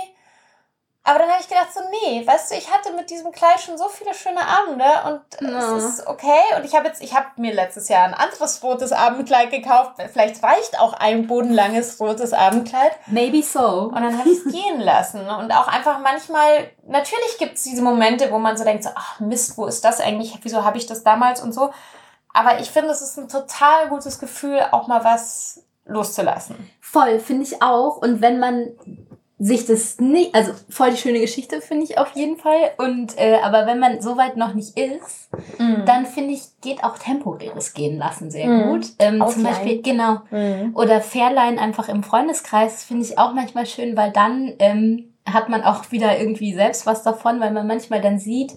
Aber 1.09 1.21
dann 1.21 1.29
habe 1.31 1.41
ich 1.41 1.47
gedacht 1.49 1.69
so, 1.73 1.79
nee, 1.91 2.27
weißt 2.27 2.51
du, 2.51 2.57
ich 2.57 2.69
hatte 2.69 2.93
mit 2.93 3.09
diesem 3.11 3.31
Kleid 3.31 3.61
schon 3.61 3.79
so 3.79 3.89
viele 3.89 4.13
schöne 4.13 4.41
Abende 4.41 4.85
und 5.07 5.49
Ja. 5.49 5.77
es 5.77 5.85
ist 5.85 6.07
okay. 6.09 6.41
Und 6.57 6.65
ich 6.65 6.75
habe 6.75 6.89
jetzt, 6.89 7.01
ich 7.01 7.15
habe 7.15 7.27
mir 7.37 7.55
letztes 7.55 7.89
Jahr 7.89 8.05
ein 8.07 8.15
anderes 8.15 8.61
rotes 8.61 8.91
Abendkleid 8.91 9.53
gekauft. 9.53 9.93
Vielleicht 10.13 10.43
reicht 10.43 10.81
auch 10.81 10.95
ein 10.95 11.29
bodenlanges 11.29 12.01
rotes 12.01 12.33
Abendkleid. 12.33 12.91
Maybe 13.07 13.41
so. 13.45 13.83
Und 13.83 13.95
dann 13.95 14.19
habe 14.19 14.29
ich 14.29 14.39
es 14.45 14.45
gehen 14.53 14.81
lassen. 14.81 15.21
Und 15.29 15.53
auch 15.53 15.69
einfach 15.69 16.01
manchmal, 16.01 16.71
natürlich 16.89 17.39
gibt 17.39 17.57
es 17.57 17.63
diese 17.63 17.83
Momente, 17.83 18.33
wo 18.33 18.39
man 18.39 18.57
so 18.57 18.65
denkt, 18.65 18.83
so, 18.83 18.91
ach 18.93 19.21
Mist, 19.21 19.57
wo 19.57 19.67
ist 19.67 19.85
das 19.85 20.01
eigentlich? 20.01 20.37
Wieso 20.43 20.65
habe 20.65 20.77
ich 20.77 20.87
das 20.87 21.05
damals 21.05 21.41
und 21.41 21.53
so? 21.53 21.71
Aber 22.33 22.59
ich 22.59 22.71
finde, 22.73 22.91
es 22.91 23.01
ist 23.01 23.17
ein 23.17 23.29
total 23.29 23.89
gutes 23.91 24.19
Gefühl, 24.19 24.61
auch 24.73 24.89
mal 24.89 25.05
was 25.05 25.63
loszulassen. 25.85 26.69
Voll, 26.81 27.21
finde 27.21 27.45
ich 27.45 27.63
auch. 27.63 27.99
Und 27.99 28.21
wenn 28.21 28.41
man 28.41 28.73
sich 29.39 29.67
das 29.67 30.01
nicht, 30.01 30.35
also 30.35 30.53
voll 30.71 30.93
die 30.93 30.97
schöne 30.97 31.21
Geschichte 31.21 31.61
finde 31.61 31.85
ich 31.85 31.99
auf 31.99 32.13
jeden 32.15 32.39
Fall. 32.39 32.71
Und 32.79 33.19
äh, 33.19 33.39
aber 33.43 33.67
wenn 33.67 33.79
man 33.79 34.01
so 34.01 34.17
weit 34.17 34.37
noch 34.39 34.55
nicht 34.55 34.79
ist, 34.79 35.29
dann 35.85 36.07
finde 36.07 36.33
ich 36.33 36.43
geht 36.63 36.83
auch 36.83 36.97
temporäres 36.99 37.75
gehen 37.75 37.99
lassen 37.99 38.31
sehr 38.31 38.47
Mhm. 38.49 38.69
gut. 38.69 38.87
Ähm, 38.99 39.23
zum. 39.29 39.43
Beispiel 39.43 39.83
genau 39.83 40.21
Mhm. 40.31 40.75
oder 40.75 41.01
Fairline 41.03 41.61
einfach 41.61 41.89
im 41.91 42.03
Freundeskreis 42.03 42.83
finde 42.85 43.05
ich 43.05 43.19
auch 43.19 43.35
manchmal 43.35 43.67
schön, 43.67 43.95
weil 43.97 44.11
dann 44.11 44.55
ähm, 44.59 45.13
hat 45.27 45.49
man 45.51 45.63
auch 45.65 45.91
wieder 45.93 46.19
irgendwie 46.19 46.55
selbst 46.55 46.87
was 46.87 47.03
davon, 47.03 47.39
weil 47.41 47.51
man 47.51 47.67
manchmal 47.67 48.01
dann 48.01 48.19
sieht, 48.19 48.53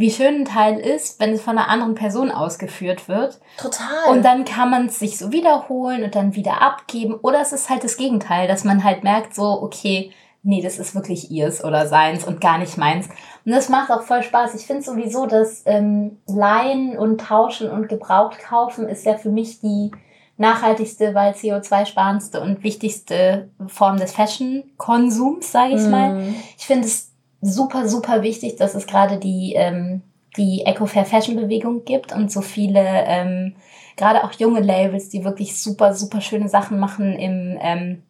wie 0.00 0.10
schön 0.10 0.40
ein 0.40 0.44
Teil 0.46 0.78
ist, 0.78 1.20
wenn 1.20 1.34
es 1.34 1.42
von 1.42 1.58
einer 1.58 1.68
anderen 1.68 1.94
Person 1.94 2.30
ausgeführt 2.30 3.06
wird. 3.06 3.38
Total. 3.58 4.08
Und 4.08 4.24
dann 4.24 4.46
kann 4.46 4.70
man 4.70 4.86
es 4.86 4.98
sich 4.98 5.18
so 5.18 5.30
wiederholen 5.30 6.02
und 6.02 6.14
dann 6.14 6.34
wieder 6.34 6.62
abgeben. 6.62 7.16
Oder 7.20 7.42
es 7.42 7.52
ist 7.52 7.68
halt 7.68 7.84
das 7.84 7.98
Gegenteil, 7.98 8.48
dass 8.48 8.64
man 8.64 8.82
halt 8.82 9.04
merkt, 9.04 9.34
so, 9.34 9.44
okay, 9.44 10.10
nee, 10.42 10.62
das 10.62 10.78
ist 10.78 10.94
wirklich 10.94 11.30
ihrs 11.30 11.62
oder 11.62 11.86
seins 11.86 12.24
und 12.24 12.40
gar 12.40 12.56
nicht 12.56 12.78
meins. 12.78 13.10
Und 13.44 13.52
das 13.52 13.68
macht 13.68 13.90
auch 13.90 14.00
voll 14.00 14.22
Spaß. 14.22 14.54
Ich 14.54 14.66
finde 14.66 14.80
sowieso, 14.80 15.26
dass 15.26 15.64
ähm, 15.66 16.16
Leihen 16.26 16.96
und 16.96 17.20
Tauschen 17.20 17.70
und 17.70 17.90
Gebraucht 17.90 18.38
kaufen 18.38 18.88
ist 18.88 19.04
ja 19.04 19.18
für 19.18 19.30
mich 19.30 19.60
die 19.60 19.90
nachhaltigste, 20.38 21.14
weil 21.14 21.34
CO2-sparendste 21.34 22.40
und 22.40 22.64
wichtigste 22.64 23.50
Form 23.66 23.98
des 23.98 24.12
Fashion-Konsums, 24.12 25.52
sage 25.52 25.74
ich 25.74 25.86
mal. 25.86 26.14
Mhm. 26.14 26.36
Ich 26.56 26.66
finde 26.66 26.86
es 26.86 27.09
super, 27.40 27.88
super 27.88 28.22
wichtig, 28.22 28.56
dass 28.56 28.74
es 28.74 28.86
gerade 28.86 29.18
die 29.18 29.54
ähm, 29.56 30.02
die 30.36 30.62
Eco-Fair 30.64 31.04
Fashion 31.04 31.36
Bewegung 31.36 31.84
gibt 31.84 32.12
und 32.12 32.30
so 32.30 32.40
viele, 32.40 32.82
ähm, 32.84 33.54
gerade 33.96 34.24
auch 34.24 34.32
junge 34.32 34.60
Labels, 34.60 35.08
die 35.08 35.24
wirklich 35.24 35.60
super, 35.60 35.94
super 35.94 36.20
schöne 36.20 36.48
Sachen 36.48 36.78
machen 36.78 37.14
im 37.14 37.58
ähm, 37.60 38.02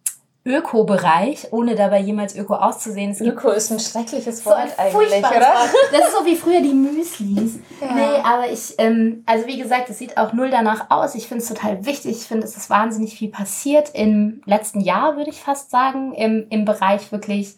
Öko-Bereich, 0.45 1.49
ohne 1.51 1.75
dabei 1.75 2.01
jemals 2.01 2.35
Öko 2.35 2.55
auszusehen. 2.55 3.11
Es 3.11 3.21
Öko 3.21 3.51
ist 3.51 3.71
ein 3.71 3.79
schreckliches 3.79 4.45
Wort 4.47 4.71
so 4.71 4.83
ein 4.83 4.87
eigentlich, 4.87 5.19
oder? 5.19 5.40
Wort. 5.40 5.71
Das 5.93 6.09
ist 6.09 6.16
so 6.16 6.25
wie 6.25 6.37
früher 6.37 6.62
die 6.62 6.73
Müslis. 6.73 7.59
Ja. 7.81 7.95
Nee, 7.95 8.23
aber 8.25 8.51
ich, 8.51 8.75
ähm, 8.79 9.23
also 9.27 9.47
wie 9.47 9.59
gesagt, 9.59 9.90
es 9.90 9.99
sieht 9.99 10.16
auch 10.16 10.33
null 10.33 10.51
danach 10.51 10.90
aus. 10.90 11.14
Ich 11.14 11.27
finde 11.27 11.43
es 11.43 11.49
total 11.49 11.85
wichtig. 11.85 12.12
Ich 12.12 12.27
finde, 12.27 12.45
es 12.45 12.57
ist 12.57 12.71
wahnsinnig 12.71 13.16
viel 13.16 13.29
passiert 13.29 13.90
im 13.93 14.40
letzten 14.47 14.81
Jahr, 14.81 15.16
würde 15.16 15.31
ich 15.31 15.40
fast 15.40 15.71
sagen, 15.71 16.14
im, 16.14 16.47
im 16.49 16.64
Bereich 16.64 17.12
wirklich 17.12 17.57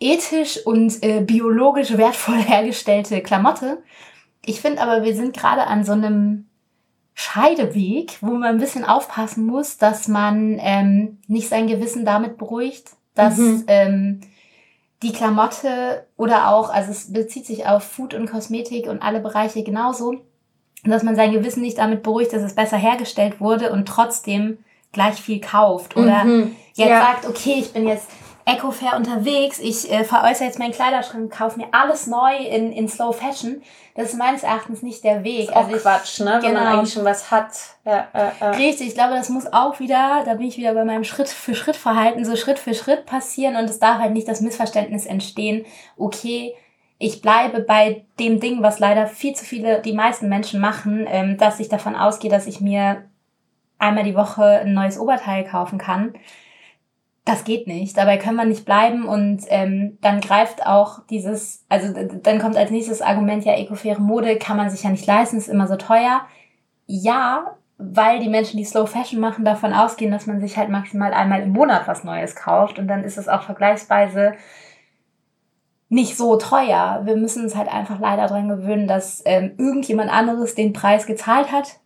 ethisch 0.00 0.64
und 0.66 1.02
äh, 1.02 1.20
biologisch 1.20 1.96
wertvoll 1.96 2.38
hergestellte 2.42 3.20
Klamotte. 3.22 3.82
Ich 4.44 4.60
finde 4.60 4.80
aber, 4.82 5.02
wir 5.04 5.14
sind 5.14 5.36
gerade 5.36 5.66
an 5.66 5.84
so 5.84 5.92
einem 5.92 6.46
Scheideweg, 7.14 8.18
wo 8.20 8.32
man 8.32 8.44
ein 8.44 8.58
bisschen 8.58 8.84
aufpassen 8.84 9.46
muss, 9.46 9.78
dass 9.78 10.06
man 10.06 10.58
ähm, 10.60 11.18
nicht 11.26 11.48
sein 11.48 11.66
Gewissen 11.66 12.04
damit 12.04 12.36
beruhigt, 12.36 12.90
dass 13.14 13.38
mhm. 13.38 13.64
ähm, 13.68 14.20
die 15.02 15.12
Klamotte 15.12 16.06
oder 16.16 16.50
auch, 16.50 16.70
also 16.70 16.90
es 16.90 17.12
bezieht 17.12 17.46
sich 17.46 17.66
auf 17.66 17.84
Food 17.84 18.14
und 18.14 18.30
Kosmetik 18.30 18.86
und 18.86 19.02
alle 19.02 19.20
Bereiche 19.20 19.62
genauso, 19.62 20.16
dass 20.84 21.02
man 21.02 21.16
sein 21.16 21.32
Gewissen 21.32 21.62
nicht 21.62 21.78
damit 21.78 22.02
beruhigt, 22.02 22.32
dass 22.32 22.42
es 22.42 22.54
besser 22.54 22.76
hergestellt 22.76 23.40
wurde 23.40 23.72
und 23.72 23.86
trotzdem 23.86 24.58
gleich 24.92 25.20
viel 25.20 25.40
kauft 25.40 25.96
oder 25.96 26.24
mhm. 26.24 26.54
jetzt 26.74 26.90
ja. 26.90 27.00
sagt, 27.00 27.26
okay, 27.26 27.56
ich 27.58 27.72
bin 27.72 27.88
jetzt 27.88 28.08
Eco-Fair 28.48 28.94
unterwegs, 28.94 29.58
ich 29.58 29.90
äh, 29.90 30.04
veräußere 30.04 30.46
jetzt 30.46 30.60
meinen 30.60 30.70
Kleiderschrank, 30.70 31.36
kaufe 31.36 31.58
mir 31.58 31.66
alles 31.72 32.06
neu 32.06 32.36
in, 32.36 32.70
in 32.70 32.88
Slow 32.88 33.12
Fashion. 33.12 33.60
Das 33.96 34.10
ist 34.10 34.18
meines 34.18 34.44
Erachtens 34.44 34.82
nicht 34.82 35.02
der 35.02 35.24
Weg. 35.24 35.48
Ist 35.48 35.56
also 35.56 35.74
ich, 35.74 35.82
Quatsch, 35.82 36.20
ne? 36.20 36.26
Genau. 36.26 36.42
Wenn 36.42 36.54
man 36.54 36.62
genau. 36.62 36.78
eigentlich 36.78 36.94
schon 36.94 37.04
was 37.04 37.32
hat. 37.32 37.50
Ja, 37.84 38.06
äh, 38.12 38.28
äh. 38.38 38.44
Richtig, 38.56 38.86
ich 38.86 38.94
glaube, 38.94 39.14
das 39.14 39.30
muss 39.30 39.52
auch 39.52 39.80
wieder, 39.80 40.22
da 40.24 40.34
bin 40.34 40.46
ich 40.46 40.58
wieder 40.58 40.74
bei 40.74 40.84
meinem 40.84 41.02
Schritt 41.02 41.28
für 41.28 41.56
Schritt 41.56 41.74
Verhalten, 41.74 42.24
so 42.24 42.36
Schritt 42.36 42.60
für 42.60 42.74
Schritt 42.74 43.04
passieren 43.04 43.56
und 43.56 43.68
es 43.68 43.80
darf 43.80 43.98
halt 43.98 44.12
nicht 44.12 44.28
das 44.28 44.40
Missverständnis 44.40 45.06
entstehen, 45.06 45.66
okay, 45.96 46.54
ich 46.98 47.22
bleibe 47.22 47.60
bei 47.60 48.06
dem 48.20 48.38
Ding, 48.38 48.62
was 48.62 48.78
leider 48.78 49.08
viel 49.08 49.34
zu 49.34 49.44
viele, 49.44 49.82
die 49.82 49.92
meisten 49.92 50.28
Menschen 50.28 50.60
machen, 50.60 51.04
ähm, 51.08 51.36
dass 51.36 51.58
ich 51.58 51.68
davon 51.68 51.96
ausgehe, 51.96 52.30
dass 52.30 52.46
ich 52.46 52.60
mir 52.60 53.06
einmal 53.78 54.04
die 54.04 54.14
Woche 54.14 54.44
ein 54.44 54.72
neues 54.72 55.00
Oberteil 55.00 55.44
kaufen 55.44 55.78
kann 55.78 56.14
das 57.26 57.42
geht 57.42 57.66
nicht, 57.66 57.98
dabei 57.98 58.18
können 58.18 58.36
wir 58.36 58.44
nicht 58.44 58.64
bleiben 58.64 59.04
und 59.04 59.42
ähm, 59.48 59.98
dann 60.00 60.20
greift 60.20 60.64
auch 60.64 61.00
dieses, 61.10 61.66
also 61.68 61.92
dann 61.92 62.38
kommt 62.38 62.56
als 62.56 62.70
nächstes 62.70 63.02
Argument, 63.02 63.44
ja, 63.44 63.54
ekofaire 63.54 64.00
Mode 64.00 64.36
kann 64.38 64.56
man 64.56 64.70
sich 64.70 64.84
ja 64.84 64.90
nicht 64.90 65.06
leisten, 65.06 65.36
ist 65.36 65.48
immer 65.48 65.66
so 65.66 65.74
teuer. 65.74 66.24
Ja, 66.86 67.56
weil 67.78 68.20
die 68.20 68.28
Menschen, 68.28 68.58
die 68.58 68.64
Slow 68.64 68.86
Fashion 68.86 69.18
machen, 69.18 69.44
davon 69.44 69.72
ausgehen, 69.72 70.12
dass 70.12 70.26
man 70.26 70.40
sich 70.40 70.56
halt 70.56 70.68
maximal 70.68 71.12
einmal 71.12 71.42
im 71.42 71.50
Monat 71.50 71.88
was 71.88 72.04
Neues 72.04 72.36
kauft 72.36 72.78
und 72.78 72.86
dann 72.86 73.02
ist 73.02 73.18
es 73.18 73.28
auch 73.28 73.42
vergleichsweise 73.42 74.34
nicht 75.88 76.16
so 76.16 76.36
teuer. 76.36 77.00
Wir 77.06 77.16
müssen 77.16 77.42
uns 77.42 77.56
halt 77.56 77.68
einfach 77.68 77.98
leider 77.98 78.28
dran 78.28 78.48
gewöhnen, 78.48 78.86
dass 78.86 79.22
ähm, 79.24 79.52
irgendjemand 79.58 80.12
anderes 80.12 80.54
den 80.54 80.72
Preis 80.72 81.06
gezahlt 81.06 81.50
hat 81.50 81.80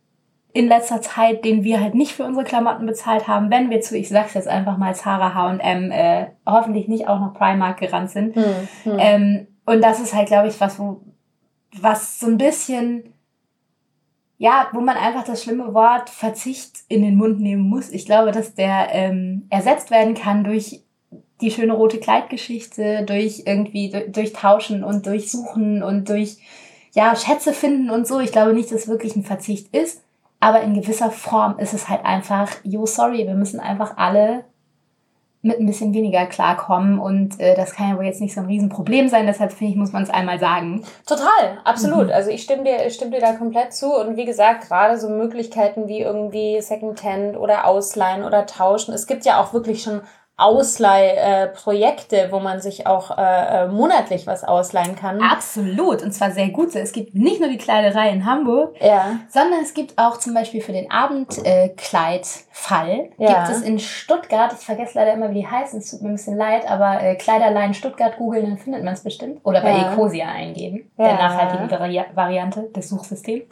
in 0.53 0.67
letzter 0.67 1.01
Zeit, 1.01 1.45
den 1.45 1.63
wir 1.63 1.79
halt 1.79 1.95
nicht 1.95 2.13
für 2.13 2.25
unsere 2.25 2.45
Klamotten 2.45 2.85
bezahlt 2.85 3.27
haben, 3.27 3.49
wenn 3.49 3.69
wir 3.69 3.81
zu, 3.81 3.97
ich 3.97 4.09
sag's 4.09 4.33
jetzt 4.33 4.47
einfach 4.47 4.77
mal, 4.77 4.95
Zara, 4.95 5.33
H&M, 5.33 5.91
äh, 5.91 6.27
hoffentlich 6.45 6.87
nicht 6.87 7.07
auch 7.07 7.19
noch 7.19 7.33
Primark 7.33 7.79
gerannt 7.79 8.11
sind. 8.11 8.35
Hm, 8.35 8.43
hm. 8.83 8.97
Ähm, 8.99 9.47
und 9.65 9.81
das 9.81 9.99
ist 9.99 10.13
halt, 10.13 10.27
glaube 10.27 10.49
ich, 10.49 10.59
was, 10.59 10.77
wo, 10.77 11.01
was 11.79 12.19
so 12.19 12.27
ein 12.27 12.37
bisschen, 12.37 13.13
ja, 14.37 14.67
wo 14.73 14.81
man 14.81 14.97
einfach 14.97 15.23
das 15.23 15.43
schlimme 15.43 15.73
Wort 15.73 16.09
Verzicht 16.09 16.79
in 16.89 17.03
den 17.03 17.15
Mund 17.15 17.39
nehmen 17.39 17.63
muss. 17.69 17.89
Ich 17.89 18.05
glaube, 18.05 18.31
dass 18.31 18.53
der 18.53 18.89
ähm, 18.91 19.47
ersetzt 19.49 19.91
werden 19.91 20.15
kann 20.15 20.43
durch 20.43 20.81
die 21.39 21.51
schöne 21.51 21.73
rote 21.73 21.99
Kleidgeschichte, 21.99 23.03
durch 23.05 23.43
irgendwie, 23.45 23.89
durch, 23.89 24.11
durch 24.11 24.33
Tauschen 24.33 24.83
und 24.83 25.05
durch 25.05 25.31
Suchen 25.31 25.81
und 25.81 26.09
durch, 26.09 26.37
ja, 26.93 27.15
Schätze 27.15 27.53
finden 27.53 27.89
und 27.89 28.05
so. 28.05 28.19
Ich 28.19 28.31
glaube 28.31 28.53
nicht, 28.53 28.71
dass 28.71 28.81
es 28.81 28.87
wirklich 28.87 29.15
ein 29.15 29.23
Verzicht 29.23 29.73
ist. 29.73 30.01
Aber 30.41 30.61
in 30.61 30.73
gewisser 30.73 31.11
Form 31.11 31.59
ist 31.59 31.73
es 31.73 31.87
halt 31.87 32.03
einfach, 32.03 32.49
yo, 32.63 32.85
sorry, 32.85 33.27
wir 33.27 33.35
müssen 33.35 33.59
einfach 33.59 33.95
alle 33.95 34.43
mit 35.43 35.59
ein 35.59 35.65
bisschen 35.65 35.93
weniger 35.93 36.25
klarkommen 36.27 36.99
und 36.99 37.39
äh, 37.39 37.55
das 37.55 37.73
kann 37.73 37.89
ja 37.89 37.97
wohl 37.97 38.05
jetzt 38.05 38.21
nicht 38.21 38.33
so 38.33 38.41
ein 38.41 38.45
Riesenproblem 38.45 39.07
sein, 39.07 39.25
deshalb 39.25 39.51
finde 39.51 39.71
ich, 39.71 39.77
muss 39.77 39.91
man 39.91 40.03
es 40.03 40.09
einmal 40.11 40.39
sagen. 40.39 40.83
Total, 41.07 41.57
absolut. 41.63 42.07
Mhm. 42.07 42.13
Also 42.13 42.29
ich 42.29 42.43
stimme 42.43 42.63
dir, 42.63 42.85
ich 42.85 42.93
stimme 42.93 43.11
dir 43.11 43.21
da 43.21 43.33
komplett 43.33 43.73
zu 43.73 43.91
und 43.91 44.17
wie 44.17 44.25
gesagt, 44.25 44.67
gerade 44.67 44.99
so 44.99 45.09
Möglichkeiten 45.09 45.87
wie 45.87 46.01
irgendwie 46.01 46.61
Secondhand 46.61 47.37
oder 47.37 47.65
Ausleihen 47.65 48.23
oder 48.23 48.45
Tauschen. 48.45 48.93
Es 48.93 49.07
gibt 49.07 49.25
ja 49.25 49.41
auch 49.41 49.53
wirklich 49.53 49.81
schon 49.81 50.01
Ausleihprojekte, 50.41 52.23
äh, 52.23 52.31
wo 52.31 52.39
man 52.39 52.61
sich 52.61 52.87
auch 52.87 53.17
äh, 53.17 53.63
äh, 53.63 53.67
monatlich 53.67 54.27
was 54.27 54.43
ausleihen 54.43 54.95
kann. 54.95 55.21
Absolut, 55.21 56.01
und 56.01 56.11
zwar 56.11 56.31
sehr 56.31 56.49
gut. 56.49 56.75
Es 56.75 56.91
gibt 56.91 57.15
nicht 57.15 57.39
nur 57.39 57.49
die 57.49 57.57
Kleiderei 57.57 58.09
in 58.09 58.25
Hamburg, 58.25 58.75
ja. 58.81 59.19
sondern 59.29 59.61
es 59.61 59.73
gibt 59.73 59.97
auch 59.97 60.17
zum 60.17 60.33
Beispiel 60.33 60.61
für 60.61 60.73
den 60.73 60.89
Abendkleidfall, 60.89 62.89
äh, 62.89 63.09
ja. 63.17 63.45
gibt 63.45 63.55
es 63.55 63.61
in 63.61 63.79
Stuttgart, 63.79 64.53
ich 64.57 64.65
vergesse 64.65 64.97
leider 64.97 65.13
immer, 65.13 65.29
wie 65.29 65.41
die 65.41 65.47
heißen, 65.47 65.79
es 65.79 65.91
tut 65.91 66.01
mir 66.01 66.09
ein 66.09 66.15
bisschen 66.15 66.37
leid, 66.37 66.69
aber 66.69 67.01
äh, 67.01 67.15
Kleiderlein 67.15 67.73
Stuttgart 67.73 68.17
googeln, 68.17 68.45
dann 68.45 68.57
findet 68.57 68.83
man 68.83 68.95
es 68.95 69.01
bestimmt. 69.01 69.39
Oder 69.43 69.61
bei 69.61 69.71
ja. 69.71 69.93
Ecosia 69.93 70.27
eingeben, 70.27 70.91
der 70.97 71.13
nachhaltigen 71.13 71.69
Vari 71.69 72.03
Variante 72.13 72.63
des 72.75 72.89
Systems. 72.89 73.43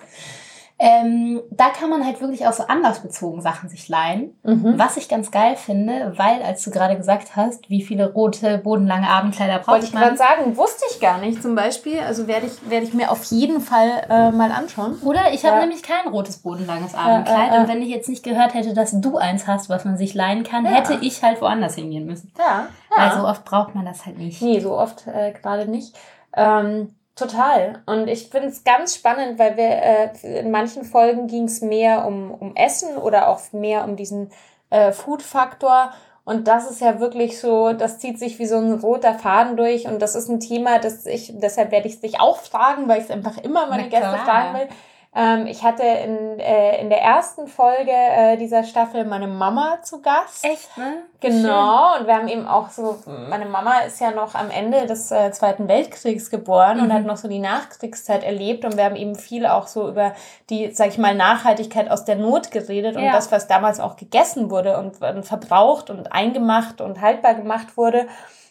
Ähm, 0.82 1.42
da 1.52 1.70
kann 1.70 1.90
man 1.90 2.06
halt 2.06 2.22
wirklich 2.22 2.48
auch 2.48 2.54
so 2.54 2.64
anlassbezogen 2.64 3.42
Sachen 3.42 3.68
sich 3.68 3.90
leihen. 3.90 4.40
Mhm. 4.44 4.76
Was 4.78 4.96
ich 4.96 5.10
ganz 5.10 5.30
geil 5.30 5.58
finde, 5.58 6.14
weil, 6.16 6.42
als 6.42 6.64
du 6.64 6.72
gerade 6.72 6.96
gesagt 6.96 7.36
hast, 7.36 7.70
wie 7.70 7.82
viele 7.82 8.14
rote, 8.14 8.58
bodenlange 8.60 9.10
Abendkleider 9.10 9.56
braucht 9.56 9.68
Wollte 9.68 9.88
ich 9.88 9.92
gerade 9.92 10.16
sagen, 10.16 10.56
wusste 10.56 10.86
ich 10.90 11.02
gar 11.02 11.18
nicht 11.18 11.44
zum 11.44 11.54
Beispiel. 11.54 12.00
Also 12.00 12.28
werde 12.28 12.46
ich, 12.46 12.70
werde 12.70 12.86
ich 12.86 12.94
mir 12.94 13.12
auf 13.12 13.26
jeden 13.26 13.60
Fall 13.60 14.06
äh, 14.10 14.32
mal 14.32 14.54
anschauen. 14.54 14.98
Oder 15.04 15.34
ich 15.34 15.44
ja. 15.44 15.52
habe 15.52 15.60
nämlich 15.60 15.84
kein 15.84 16.08
rotes, 16.08 16.38
bodenlanges 16.38 16.96
Abendkleid. 16.96 17.52
Äh, 17.52 17.58
äh, 17.58 17.60
und 17.60 17.68
wenn 17.68 17.82
ich 17.82 17.90
jetzt 17.90 18.08
nicht 18.08 18.24
gehört 18.24 18.54
hätte, 18.54 18.74
dass 18.74 18.92
du 18.94 19.18
eins 19.18 19.48
hast, 19.48 19.68
was 19.68 19.84
man 19.84 19.98
sich 19.98 20.14
leihen 20.14 20.44
kann, 20.44 20.64
ja. 20.64 20.72
hätte 20.72 20.98
ich 21.02 21.22
halt 21.22 21.42
woanders 21.42 21.76
hingehen 21.76 22.06
müssen. 22.06 22.32
Ja. 22.38 22.68
ja. 22.96 23.04
Weil 23.04 23.20
so 23.20 23.28
oft 23.28 23.44
braucht 23.44 23.76
man 23.76 23.84
das 23.84 24.06
halt 24.06 24.18
nicht. 24.18 24.42
Nee, 24.42 24.62
so 24.62 24.78
oft 24.78 25.08
äh, 25.08 25.34
gerade 25.34 25.70
nicht. 25.70 25.94
Ähm, 26.38 26.96
Total. 27.20 27.82
Und 27.86 28.08
ich 28.08 28.30
finde 28.30 28.48
es 28.48 28.64
ganz 28.64 28.96
spannend, 28.96 29.38
weil 29.38 29.58
wir 29.58 29.66
äh, 29.66 30.40
in 30.40 30.52
manchen 30.52 30.86
Folgen 30.86 31.28
ging 31.28 31.44
es 31.44 31.60
mehr 31.60 32.08
um, 32.08 32.32
um 32.32 32.56
Essen 32.56 32.98
oder 32.98 33.28
auch 33.28 33.42
mehr 33.52 33.84
um 33.84 33.98
diesen 33.98 34.32
äh, 34.70 34.94
Food-Faktor. 34.94 35.92
Und 36.24 36.48
das 36.48 36.72
ist 36.72 36.80
ja 36.80 37.02
wirklich 37.02 37.38
so, 37.40 37.74
das 37.74 38.00
zieht 38.00 38.20
sich 38.20 38.40
wie 38.40 38.46
so 38.46 38.58
ein 38.58 38.74
roter 38.74 39.16
Faden 39.16 39.58
durch. 39.58 39.86
Und 39.86 40.02
das 40.02 40.16
ist 40.16 40.30
ein 40.30 40.40
Thema, 40.40 40.80
das 40.80 41.06
ich, 41.06 41.34
deshalb 41.36 41.72
werde 41.72 41.90
ich 41.90 42.00
dich 42.00 42.22
auch 42.22 42.38
fragen, 42.38 42.88
weil 42.88 43.00
ich 43.00 43.06
es 43.06 43.12
einfach 43.12 43.38
immer 43.40 43.68
meine 43.68 43.90
Gäste 43.90 44.18
fragen 44.24 44.58
will. 44.58 44.68
Ähm, 45.16 45.48
ich 45.48 45.64
hatte 45.64 45.82
in, 45.82 46.40
äh, 46.40 46.80
in 46.80 46.90
der 46.90 47.02
ersten 47.02 47.48
Folge 47.48 47.92
äh, 47.92 48.38
dieser 48.38 48.64
Staffel 48.64 49.06
meine 49.06 49.28
Mama 49.28 49.82
zu 49.82 50.04
Gast. 50.04 50.46
Echt, 50.46 50.78
ne? 50.78 51.04
Genau. 51.20 51.94
Schön. 51.94 52.02
Und 52.02 52.08
wir 52.08 52.16
haben 52.16 52.28
eben 52.28 52.48
auch 52.48 52.70
so, 52.70 53.00
meine 53.28 53.48
Mama 53.48 53.80
ist 53.80 54.00
ja 54.00 54.12
noch 54.12 54.36
am 54.36 54.52
Ende 54.52 54.86
des 54.86 55.12
äh, 55.12 55.32
Zweiten 55.32 55.68
Weltkriegs 55.68 56.30
geboren 56.30 56.78
mhm. 56.78 56.84
und 56.84 56.94
hat 56.94 57.06
noch 57.06 57.18
so 57.18 57.28
die 57.28 57.40
Nachkriegszeit 57.40 58.24
erlebt. 58.24 58.66
Und 58.66 58.78
wir 58.78 58.84
haben 58.84 58.96
eben 58.96 59.16
viel 59.16 59.48
auch 59.48 59.66
so 59.66 59.90
über 59.90 60.14
die, 60.52 60.72
sag 60.74 60.90
ich 60.90 61.00
mal, 61.00 61.16
Nachhaltigkeit 61.16 61.90
aus 61.90 62.06
der 62.06 62.16
Not 62.16 62.52
geredet 62.52 62.96
ja. 62.96 63.02
und 63.02 63.14
das, 63.14 63.32
was 63.32 63.48
damals 63.48 63.80
auch 63.80 63.96
gegessen 63.96 64.52
wurde 64.52 64.78
und, 64.78 65.02
und 65.02 65.24
verbraucht 65.24 65.90
und 65.90 66.14
eingemacht 66.14 66.82
und 66.82 67.02
haltbar 67.02 67.34
gemacht 67.34 67.78
wurde. 67.78 68.08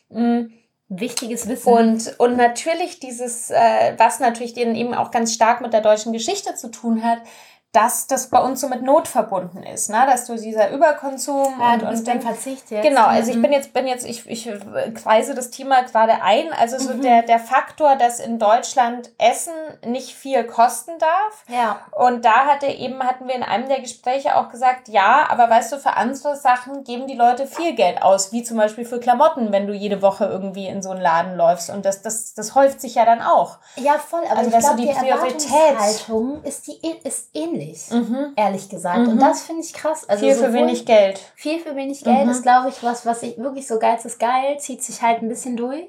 Mhm 0.09 0.53
wichtiges 0.89 1.49
Wissen. 1.49 1.73
Und, 1.73 2.15
und 2.19 2.37
natürlich 2.37 2.99
dieses, 3.01 3.51
äh, 3.51 3.95
was 3.99 4.21
natürlich 4.21 4.57
eben 4.57 4.95
auch 4.95 5.11
ganz 5.11 5.35
stark 5.35 5.61
mit 5.61 5.73
der 5.73 5.83
deutschen 5.83 6.13
Geschichte 6.13 6.55
zu 6.55 6.71
tun 6.71 7.03
hat, 7.05 7.19
dass 7.73 8.07
das 8.07 8.31
bei 8.31 8.41
uns 8.41 8.63
so 8.63 8.69
mit 8.69 8.83
Not 8.83 9.09
verbunden 9.09 9.63
ist, 9.63 9.91
ne? 9.91 10.07
dass 10.07 10.25
du 10.25 10.37
dieser 10.37 10.71
Überkonsum 10.71 11.55
ja, 11.61 11.75
und, 11.75 11.83
und 11.83 12.23
Verzicht 12.23 12.71
jetzt. 12.71 12.83
Genau, 12.83 13.05
also 13.05 13.31
mhm. 13.31 13.37
ich 13.37 13.43
bin 13.43 13.53
jetzt, 13.53 13.73
bin 13.75 13.87
jetzt, 13.87 14.07
ich, 14.07 14.29
ich 14.29 14.51
kreise 14.95 15.35
das 15.35 15.51
Thema 15.51 15.83
gerade 15.83 16.23
ein, 16.23 16.51
also 16.55 16.79
so 16.79 16.95
mhm. 16.95 17.03
der, 17.03 17.23
der 17.23 17.39
Faktor, 17.39 17.97
dass 17.97 18.21
in 18.21 18.39
Deutschland 18.39 19.11
Essen 19.19 19.53
nicht 19.85 20.15
viel 20.15 20.45
kosten 20.45 20.93
darf. 20.99 21.45
Ja. 21.49 21.81
Und 21.93 22.25
da 22.25 22.47
hatte 22.47 22.67
eben, 22.69 23.03
hatten 23.03 23.29
wir 23.29 23.35
in 23.35 23.43
einem 23.43 23.69
der 23.69 23.81
Gespräche 23.81 24.37
auch 24.37 24.49
gesagt, 24.49 24.89
ja, 24.89 25.27
aber 25.29 25.51
weißt 25.51 25.73
du, 25.73 25.77
für 25.77 25.95
andere 25.95 26.37
Sachen 26.37 26.85
geben 26.85 27.07
die 27.07 27.17
Leute 27.17 27.47
viel 27.47 27.75
Geld 27.75 28.01
aus, 28.01 28.33
wie 28.33 28.43
zum 28.43 28.57
Beispiel 28.57 28.87
für 28.87 28.99
Klamotten, 28.99 29.53
wenn 29.53 29.67
du 29.67 29.75
jede 29.75 30.01
Woche 30.01 30.25
irgendwie 30.25 30.69
in 30.69 30.83
so 30.83 30.91
einen 30.91 31.03
Laden 31.03 31.37
läufst. 31.37 31.69
Und 31.69 31.85
das, 31.85 32.01
das, 32.01 32.33
das 32.33 32.55
häuft 32.55 32.81
sich 32.81 32.95
ja 32.95 33.05
dann 33.05 33.21
auch. 33.21 33.59
Ja, 33.77 33.99
voll, 33.99 34.23
aber 34.25 34.39
also, 34.39 34.51
ich 34.51 34.59
glaube, 34.59 34.81
die, 34.81 34.87
die 34.87 34.95
Priorität 34.95 35.77
ist 36.45 36.67
die 36.67 36.79
ist 37.05 37.31
ähnlich 37.59 37.85
billig, 37.91 38.33
ehrlich 38.37 38.69
gesagt. 38.69 39.09
Und 39.09 39.21
das 39.21 39.43
finde 39.43 39.63
ich 39.63 39.73
krass. 39.73 40.09
Also 40.09 40.25
viel 40.25 40.35
für 40.35 40.53
wenig 40.53 40.87
Geld. 40.87 41.21
Viel 41.35 41.59
für 41.59 41.75
wenig 41.77 42.03
Geld 42.05 42.25
Mhm. 42.25 42.31
ist, 42.31 42.43
glaube 42.43 42.69
ich, 42.69 42.83
was, 42.83 43.05
was 43.07 43.23
ich 43.23 43.39
wirklich 43.39 43.67
so 43.67 43.79
geiz 43.79 44.05
ist 44.05 44.19
geil, 44.19 44.59
zieht 44.59 44.83
sich 44.83 45.03
halt 45.03 45.23
ein 45.23 45.29
bisschen 45.29 45.57
durch. 45.57 45.87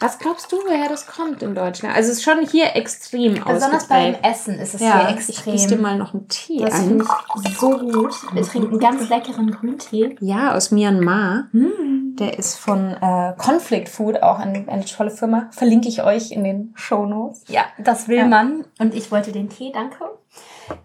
Was 0.00 0.18
glaubst 0.18 0.50
du, 0.52 0.56
woher 0.66 0.88
das 0.88 1.06
kommt 1.06 1.42
in 1.42 1.54
Deutschland? 1.54 1.94
Also 1.94 2.10
es 2.10 2.18
ist 2.18 2.24
schon 2.24 2.46
hier 2.46 2.74
extrem 2.76 3.34
Besonders 3.44 3.86
beim. 3.88 4.14
Essen 4.22 4.58
ist 4.58 4.74
es 4.74 4.80
Ja, 4.80 5.00
hier 5.08 5.16
ich 5.18 5.28
extrem. 5.28 5.52
gieße 5.54 5.68
dir 5.68 5.76
mal 5.78 5.96
noch 5.96 6.12
einen 6.14 6.28
Tee 6.28 6.58
das 6.58 6.78
finde 6.80 7.04
ich 7.44 7.58
so 7.58 7.70
gut. 7.70 8.14
Wir 8.32 8.42
trinken 8.42 8.78
ganz 8.78 9.08
leckeren 9.08 9.50
Grüntee. 9.50 10.16
Ja, 10.20 10.54
aus 10.54 10.70
Myanmar. 10.70 11.48
Mm. 11.52 12.16
Der 12.16 12.38
ist 12.38 12.56
von 12.58 12.90
äh, 13.00 13.32
Conflict 13.38 13.88
Food, 13.88 14.22
auch 14.22 14.38
eine, 14.38 14.64
eine 14.68 14.84
tolle 14.84 15.10
Firma. 15.10 15.48
Verlinke 15.52 15.88
ich 15.88 16.02
euch 16.02 16.32
in 16.32 16.44
den 16.44 16.72
Shownotes. 16.74 17.44
Ja, 17.48 17.62
das 17.78 18.08
will 18.08 18.18
Ja. 18.18 18.26
man. 18.26 18.64
Und 18.78 18.94
ich 18.94 19.10
wollte 19.10 19.32
den 19.32 19.48
Tee, 19.48 19.70
danke. 19.72 20.04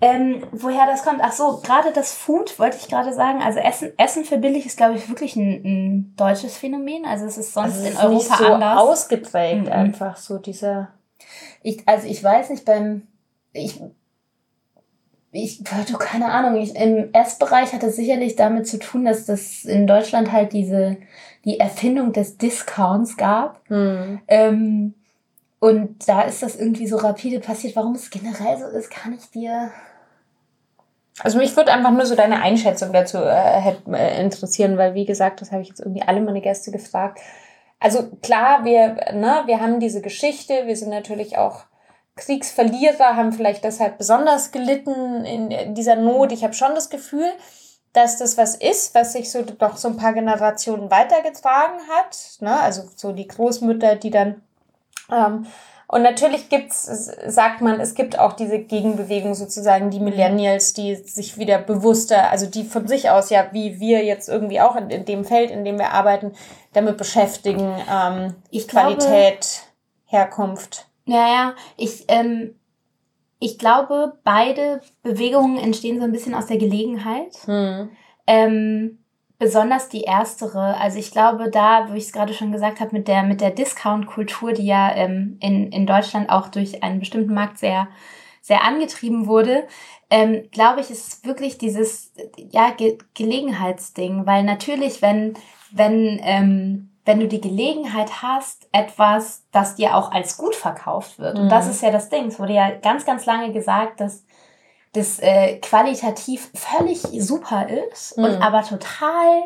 Ähm, 0.02 0.44
woher 0.52 0.86
das 0.86 1.04
kommt? 1.04 1.20
Ach 1.22 1.32
so, 1.32 1.62
gerade 1.64 1.92
das 1.94 2.14
Food 2.14 2.58
wollte 2.60 2.78
ich 2.78 2.88
gerade 2.88 3.14
sagen. 3.14 3.42
Also 3.42 3.60
Essen, 3.60 3.92
Essen 3.98 4.26
für 4.26 4.38
billig 4.38 4.66
ist, 4.66 4.78
glaube 4.78 4.96
ich, 4.96 5.10
wirklich 5.10 5.36
ein, 5.36 5.62
ein 5.64 6.14
deutsches 6.16 6.58
Phänomen. 6.58 7.06
Also 7.06 7.26
es 7.26 7.38
ist 7.38 7.54
sonst 7.54 7.76
Also 7.76 7.82
es 7.82 7.88
in 7.88 7.94
ist 7.94 8.04
Europa 8.04 8.14
nicht 8.16 8.38
so 8.38 8.46
anders. 8.46 8.80
ausgeprägt 8.80 9.66
Mhm. 9.66 9.72
einfach 9.72 10.18
so 10.18 10.38
dieser. 10.38 10.90
Ich, 11.64 11.88
also 11.88 12.08
ich 12.08 12.24
weiß 12.24 12.50
nicht, 12.50 12.66
beim 12.66 13.08
ich, 13.54 13.82
ich 15.32 15.64
du, 15.64 15.98
keine 15.98 16.28
Ahnung, 16.32 16.62
ich, 16.62 16.76
im 16.76 17.14
Essbereich 17.14 17.74
hat 17.74 17.84
es 17.84 17.96
sicherlich 17.96 18.36
damit 18.36 18.68
zu 18.68 18.80
tun, 18.80 19.06
dass 19.06 19.26
das 19.26 19.66
in 19.66 19.88
Deutschland 19.88 20.32
halt 20.32 20.54
diese 20.54 20.98
die 21.46 21.60
Erfindung 21.60 22.12
des 22.12 22.38
Discounts 22.38 23.18
gab. 23.18 23.62
Ähm, 23.70 24.94
und 25.66 26.08
da 26.08 26.22
ist 26.22 26.44
das 26.44 26.56
irgendwie 26.56 26.86
so 26.86 26.98
rapide 26.98 27.40
passiert. 27.40 27.76
Warum 27.76 27.96
es 27.96 28.12
generell 28.12 28.56
so 28.60 28.68
ist, 28.68 28.92
kann 28.92 29.14
ich 29.14 29.32
dir. 29.32 29.72
Also 31.22 31.40
mich 31.40 31.58
würde 31.58 31.74
einfach 31.74 31.90
nur 31.90 32.06
so 32.06 32.14
deine 32.14 32.40
Einschätzung 32.40 32.94
dazu 32.94 33.18
äh, 33.18 33.74
äh, 33.92 34.22
interessieren, 34.22 34.78
weil 34.78 34.94
wie 34.94 35.06
gesagt, 35.06 35.42
das 35.42 35.52
habe 35.52 35.64
ich 35.64 35.70
jetzt 35.70 35.80
irgendwie 35.80 36.04
alle 36.04 36.22
meine 36.22 36.42
Gäste 36.42 36.70
gefragt. 36.70 37.20
Also 37.80 38.04
klar, 38.22 38.64
wir, 38.64 39.14
ne, 39.14 39.42
wir 39.48 39.60
haben 39.60 39.80
diese 39.80 40.02
Geschichte, 40.02 40.68
wir 40.68 40.76
sind 40.76 40.90
natürlich 40.90 41.40
auch 41.40 41.64
Kriegsverlierer, 42.16 43.16
haben 43.16 43.34
vielleicht 43.34 43.64
deshalb 43.64 43.98
besonders 43.98 44.52
gelitten 44.52 45.26
in 45.26 45.74
dieser 45.74 45.96
Not. 45.96 46.32
Ich 46.32 46.44
habe 46.44 46.54
schon 46.54 46.76
das 46.76 46.92
Gefühl, 46.92 47.32
dass 47.92 48.20
das 48.20 48.38
was 48.38 48.54
ist, 48.54 48.94
was 48.94 49.14
sich 49.14 49.32
so 49.32 49.42
doch 49.42 49.78
so 49.78 49.88
ein 49.88 49.98
paar 49.98 50.14
Generationen 50.14 50.92
weitergetragen 50.92 51.80
hat. 51.90 52.38
Ne? 52.40 52.56
Also 52.60 52.84
so 52.96 53.14
die 53.14 53.28
Großmütter, 53.28 53.96
die 53.96 54.12
dann 54.12 54.44
ähm, 55.12 55.46
und 55.88 56.02
natürlich 56.02 56.50
gibt's, 56.50 56.86
sagt 57.28 57.62
man, 57.62 57.80
es 57.80 57.94
gibt 57.94 58.18
auch 58.18 58.34
diese 58.34 58.58
Gegenbewegung 58.58 59.36
sozusagen, 59.36 59.92
die 59.92 60.00
Millennials, 60.00 60.74
die 60.74 60.96
sich 60.96 61.38
wieder 61.38 61.60
bewusster, 61.60 62.32
also 62.32 62.48
die 62.48 62.64
von 62.64 62.88
sich 62.88 63.12
aus 63.12 63.30
ja, 63.30 63.48
wie 63.52 63.80
wir 63.80 64.04
jetzt 64.04 64.28
irgendwie 64.28 64.60
auch 64.62 64.76
in, 64.76 64.90
in 64.90 65.06
dem 65.06 65.26
Feld, 65.26 65.52
in 65.52 65.64
dem 65.64 65.78
wir 65.78 65.92
arbeiten, 65.92 66.34
damit 66.74 66.98
beschäftigen, 66.98 67.72
ähm, 67.92 68.34
Ich 68.50 68.68
glaube- 68.68 68.96
Qualität, 68.98 69.64
Herkunft. 70.06 70.88
Naja, 71.06 71.54
ich, 71.78 72.06
ähm, 72.08 72.56
ich 73.40 73.60
glaube, 73.60 74.18
beide 74.24 74.82
Bewegungen 75.04 75.58
entstehen 75.58 76.00
so 76.00 76.06
ein 76.06 76.12
bisschen 76.12 76.34
aus 76.34 76.48
der 76.48 76.58
Gelegenheit. 76.58 77.36
Hm. 77.46 77.90
Ähm, 78.26 79.05
besonders 79.38 79.90
die 79.90 80.04
erstere. 80.04 80.78
Also 80.78 80.98
ich 80.98 81.12
glaube, 81.12 81.50
da, 81.50 81.90
wo 81.90 81.94
ich 81.94 82.06
es 82.06 82.14
gerade 82.14 82.34
schon 82.34 82.52
gesagt 82.52 82.80
habe, 82.80 82.96
mit 82.96 83.08
der, 83.08 83.24
mit 83.24 83.42
der 83.42 83.52
Discount-Kultur, 83.52 84.54
die 84.54 84.66
ja 84.66 84.94
ähm, 84.96 85.38
in, 85.42 85.72
in 85.72 85.86
Deutschland 85.86 86.30
auch 86.30 86.48
durch 86.48 86.84
einen 86.84 87.00
bestimmten 87.00 87.34
Markt 87.34 87.58
sehr, 87.58 87.88
sehr 88.42 88.64
angetrieben 88.64 89.28
wurde, 89.28 89.68
ähm, 90.10 90.44
glaube 90.52 90.80
ich, 90.82 90.92
ist 90.92 91.26
wirklich 91.26 91.58
dieses 91.58 92.14
ja, 92.52 92.70
Ge 92.72 92.98
Gelegenheitsding. 93.14 94.26
Weil 94.26 94.44
natürlich, 94.44 95.02
wenn, 95.02 95.34
wenn, 95.72 96.20
ähm, 96.24 96.92
wenn 97.04 97.20
du 97.20 97.28
die 97.28 97.42
Gelegenheit 97.42 98.22
hast, 98.22 98.68
etwas, 98.72 99.46
das 99.52 99.76
dir 99.76 99.96
auch 99.96 100.12
als 100.12 100.38
gut 100.38 100.56
verkauft 100.56 101.20
wird, 101.20 101.38
und 101.40 101.50
das 101.50 101.66
Mhm. 101.66 101.72
ist 101.72 101.82
ja 101.82 101.92
das 101.92 102.10
Ding, 102.10 102.28
es 102.28 102.40
wurde 102.40 102.54
ja 102.54 102.72
ganz, 102.72 103.06
ganz 103.06 103.26
lange 103.26 103.52
gesagt, 103.52 104.00
dass 104.00 104.26
das 104.96 105.20
äh, 105.20 105.58
qualitativ 105.58 106.50
völlig 106.54 107.00
super 107.22 107.68
ist 107.90 108.14
und 108.18 108.36
Mhm. 108.38 108.42
aber 108.42 108.64
total 108.64 109.44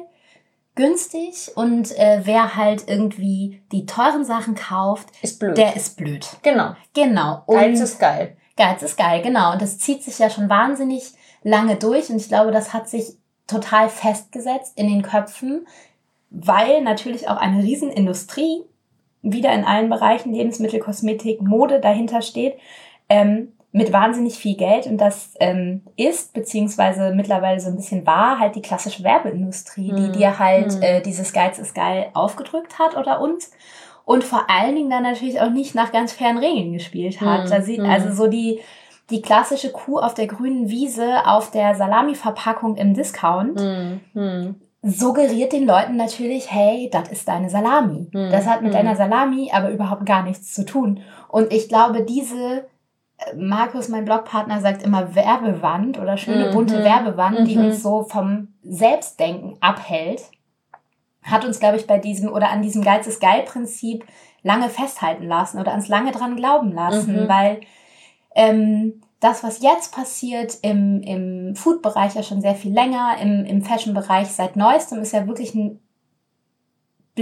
günstig 0.75 1.51
und 1.55 1.91
äh, 1.97 2.21
wer 2.23 2.55
halt 2.55 2.88
irgendwie 2.88 3.62
die 3.71 3.85
teuren 3.85 4.23
Sachen 4.23 4.55
kauft, 4.55 5.09
Ist 5.21 5.39
blöd. 5.39 5.57
der 5.57 5.75
ist 5.75 5.97
blöd. 5.97 6.25
genau. 6.41 6.73
Genau. 6.93 7.43
Geiz 7.47 7.79
ist 7.81 7.99
geil. 7.99 8.38
Geiz 8.55 8.81
ist 8.81 8.97
geil, 8.97 9.21
genau. 9.21 9.51
Und 9.53 9.62
das 9.62 9.77
zieht 9.77 10.03
sich 10.03 10.19
ja 10.19 10.29
schon 10.29 10.49
wahnsinnig 10.49 11.13
lange 11.43 11.75
durch 11.75 12.09
und 12.09 12.17
ich 12.17 12.27
glaube, 12.27 12.51
das 12.51 12.73
hat 12.73 12.89
sich 12.89 13.17
total 13.47 13.89
festgesetzt 13.89 14.73
in 14.77 14.88
den 14.88 15.01
Köpfen, 15.01 15.65
weil 16.29 16.81
natürlich 16.81 17.27
auch 17.29 17.38
eine 17.38 17.63
Riesenindustrie 17.63 18.63
wieder 19.21 19.51
in 19.53 19.65
allen 19.65 19.89
Bereichen 19.89 20.33
Lebensmittel, 20.33 20.79
Kosmetik, 20.79 21.41
Mode 21.41 21.79
dahinter 21.81 22.21
steht, 22.21 22.57
ähm, 23.09 23.53
mit 23.71 23.93
wahnsinnig 23.93 24.36
viel 24.39 24.55
Geld 24.58 24.88
und 24.88 24.97
das 24.97 25.34
ähm, 25.39 25.84
ist 25.95 26.34
beziehungsweise 26.34 27.13
mittlerweile 27.13 27.60
so 27.60 27.67
ein 27.69 27.75
bisschen 27.75 28.05
war 28.08 28.39
halt 28.39 28.55
die 28.55 28.62
klassische 28.63 29.03
Werbeindustrie, 29.03 29.93
die 29.95 30.05
Hm. 30.08 30.12
dir 30.13 30.39
halt 30.39 30.73
Hm. 30.73 30.82
äh, 30.82 31.01
dieses 31.01 31.34
Geiz 31.34 31.60
ist 31.60 31.75
geil 31.75 32.08
aufgedrückt 32.13 32.79
hat 32.79 32.97
oder 32.97 33.21
uns 33.21 33.51
und 34.05 34.23
vor 34.23 34.45
allen 34.49 34.75
Dingen 34.75 34.89
dann 34.89 35.03
natürlich 35.03 35.39
auch 35.39 35.51
nicht 35.51 35.75
nach 35.75 35.91
ganz 35.91 36.13
fairen 36.13 36.39
Regeln 36.39 36.73
gespielt 36.73 37.21
hat. 37.21 37.43
Hm, 37.43 37.49
Da 37.51 37.62
sieht 37.62 37.79
hm. 37.79 37.86
also 37.89 38.12
so 38.12 38.27
die 38.27 38.60
die 39.12 39.21
klassische 39.23 39.71
Kuh 39.71 39.97
auf 39.99 40.13
der 40.13 40.27
grünen 40.27 40.69
Wiese 40.69 41.25
auf 41.25 41.49
der 41.51 41.73
Salami-Verpackung 41.75 42.75
im 42.75 42.93
Discount 42.95 43.60
Hm. 43.60 43.99
Hm. 44.13 44.55
suggeriert 44.82 45.51
den 45.53 45.67
Leuten 45.67 45.95
natürlich, 45.95 46.51
hey, 46.51 46.89
das 46.91 47.10
ist 47.10 47.27
deine 47.27 47.49
Salami. 47.51 48.08
Hm, 48.12 48.32
Das 48.32 48.47
hat 48.47 48.62
mit 48.63 48.73
hm. 48.73 48.77
deiner 48.79 48.95
Salami 48.95 49.51
aber 49.53 49.69
überhaupt 49.69 50.05
gar 50.08 50.23
nichts 50.23 50.53
zu 50.53 50.65
tun. 50.65 51.01
Und 51.27 51.51
ich 51.53 51.69
glaube, 51.69 52.03
diese, 52.03 52.65
Markus, 53.36 53.89
mein 53.89 54.05
Blogpartner, 54.05 54.62
sagt 54.62 54.84
immer 54.84 55.13
Werbewand 55.15 55.99
oder 55.99 56.17
schöne 56.17 56.47
Mhm, 56.47 56.51
bunte 56.53 56.84
Werbewand, 56.84 57.47
die 57.47 57.58
mhm. 57.58 57.65
uns 57.65 57.84
so 57.84 58.03
vom 58.03 58.49
Selbstdenken 58.63 59.58
abhält, 59.60 60.23
hat 61.23 61.45
uns, 61.45 61.60
glaube 61.60 61.77
ich, 61.77 61.86
bei 61.86 61.97
diesem 61.99 62.32
oder 62.32 62.49
an 62.49 62.62
diesem 62.62 62.82
Geiz 62.82 63.08
ist 63.08 63.21
geil 63.21 63.43
Prinzip 63.45 64.05
lange 64.41 64.69
festhalten 64.69 65.27
lassen 65.27 65.60
oder 65.60 65.71
ans 65.71 65.89
lange 65.89 66.12
dran 66.12 66.36
glauben 66.36 66.71
lassen, 66.71 67.23
Mhm. 67.23 67.27
weil 67.29 67.62
ähm, 68.36 69.01
das, 69.19 69.43
was 69.43 69.62
jetzt 69.62 69.93
passiert 69.93 70.58
im, 70.62 71.01
im 71.01 71.55
Food-Bereich 71.55 72.15
ja 72.15 72.23
schon 72.23 72.41
sehr 72.41 72.55
viel 72.55 72.73
länger, 72.73 73.17
im, 73.21 73.43
im 73.43 73.62
Fashion-Bereich 73.62 74.29
seit 74.29 74.55
neuestem, 74.55 75.01
ist 75.01 75.12
ja 75.12 75.27
wirklich 75.27 75.53
ein 75.55 75.79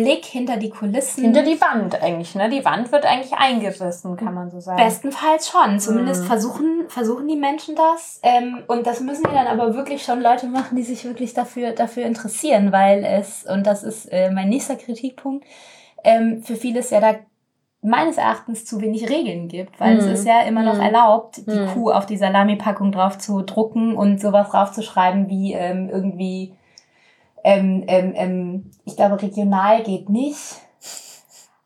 Blick 0.03 0.25
hinter 0.25 0.57
die 0.57 0.69
Kulissen. 0.69 1.23
Hinter 1.23 1.41
die 1.41 1.59
Wand 1.59 2.01
eigentlich, 2.03 2.35
ne? 2.35 2.49
Die 2.49 2.63
Wand 2.63 2.91
wird 2.91 3.03
eigentlich 3.05 3.33
eingerissen, 3.33 4.15
kann 4.15 4.33
man 4.35 4.51
so 4.51 4.59
sagen. 4.59 4.83
Bestenfalls 4.83 5.49
schon. 5.49 5.79
Zumindest 5.79 6.23
Mhm. 6.23 6.27
versuchen, 6.27 6.85
versuchen 6.87 7.27
die 7.27 7.35
Menschen 7.35 7.75
das. 7.75 8.19
Ähm, 8.21 8.63
und 8.67 8.85
das 8.85 8.99
müssen 8.99 9.23
die 9.27 9.33
dann 9.33 9.47
aber 9.47 9.73
wirklich 9.73 10.03
schon 10.03 10.21
Leute 10.21 10.45
machen, 10.47 10.75
die 10.75 10.83
sich 10.83 11.03
wirklich 11.05 11.33
dafür, 11.33 11.71
dafür 11.71 12.05
interessieren, 12.05 12.71
weil 12.71 13.03
es, 13.03 13.43
und 13.43 13.65
das 13.65 13.81
ist 13.83 14.05
äh, 14.11 14.29
mein 14.29 14.49
nächster 14.49 14.75
Kritikpunkt, 14.75 15.45
ähm, 16.03 16.43
für 16.43 16.55
vieles 16.55 16.91
ja 16.91 16.99
da 16.99 17.15
meines 17.81 18.17
Erachtens 18.17 18.65
zu 18.65 18.81
wenig 18.81 19.09
Regeln 19.09 19.47
gibt, 19.47 19.79
weil 19.79 19.93
Mhm. 19.93 19.99
es 19.99 20.05
ist 20.07 20.25
ja 20.27 20.41
immer 20.41 20.61
noch 20.63 20.75
Mhm. 20.75 20.81
erlaubt, 20.81 21.37
die 21.47 21.59
Mhm. 21.59 21.67
Kuh 21.73 21.91
auf 21.91 22.05
die 22.05 22.17
Salami-Packung 22.17 22.91
drauf 22.91 23.17
zu 23.17 23.41
drucken 23.43 23.95
und 23.95 24.19
sowas 24.21 24.49
draufzuschreiben 24.49 25.29
wie 25.29 25.53
ähm, 25.53 25.89
irgendwie, 25.89 26.53
ähm, 27.47 27.83
ähm, 27.87 28.13
ähm, 28.15 28.71
ich 28.85 28.95
glaube, 28.95 29.21
regional 29.21 29.83
geht 29.83 30.09
nicht. 30.09 30.37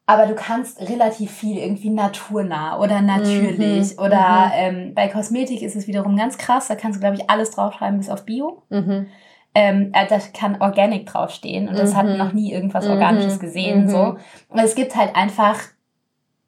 Aber 0.05 0.25
du 0.27 0.35
kannst 0.35 0.81
relativ 0.81 1.31
viel 1.31 1.57
irgendwie 1.57 1.89
naturnah 1.89 2.79
oder 2.79 3.01
natürlich. 3.01 3.93
Mhm, 3.95 3.99
Oder 4.03 4.47
mhm. 4.47 4.51
ähm, 4.55 4.93
bei 4.93 5.07
Kosmetik 5.07 5.61
ist 5.61 5.75
es 5.75 5.87
wiederum 5.87 6.17
ganz 6.17 6.37
krass. 6.37 6.67
Da 6.67 6.75
kannst 6.75 6.97
du, 6.97 6.99
glaube 6.99 7.15
ich, 7.15 7.29
alles 7.29 7.51
draufschreiben 7.51 7.97
bis 7.97 8.09
auf 8.09 8.25
Bio. 8.25 8.61
Mhm. 8.69 9.07
Ähm, 9.55 9.91
äh, 9.93 10.05
da 10.07 10.19
kann 10.37 10.61
Organic 10.61 11.05
draufstehen 11.07 11.67
und 11.69 11.77
das 11.77 11.95
hat 11.95 12.05
Mhm. 12.07 12.17
noch 12.17 12.33
nie 12.33 12.51
irgendwas 12.51 12.85
Mhm, 12.85 12.91
Organisches 12.91 13.39
gesehen. 13.39 13.83
mhm. 13.85 13.89
So. 13.89 14.17
Und 14.49 14.59
es 14.59 14.75
gibt 14.75 14.95
halt 14.95 15.15
einfach 15.15 15.57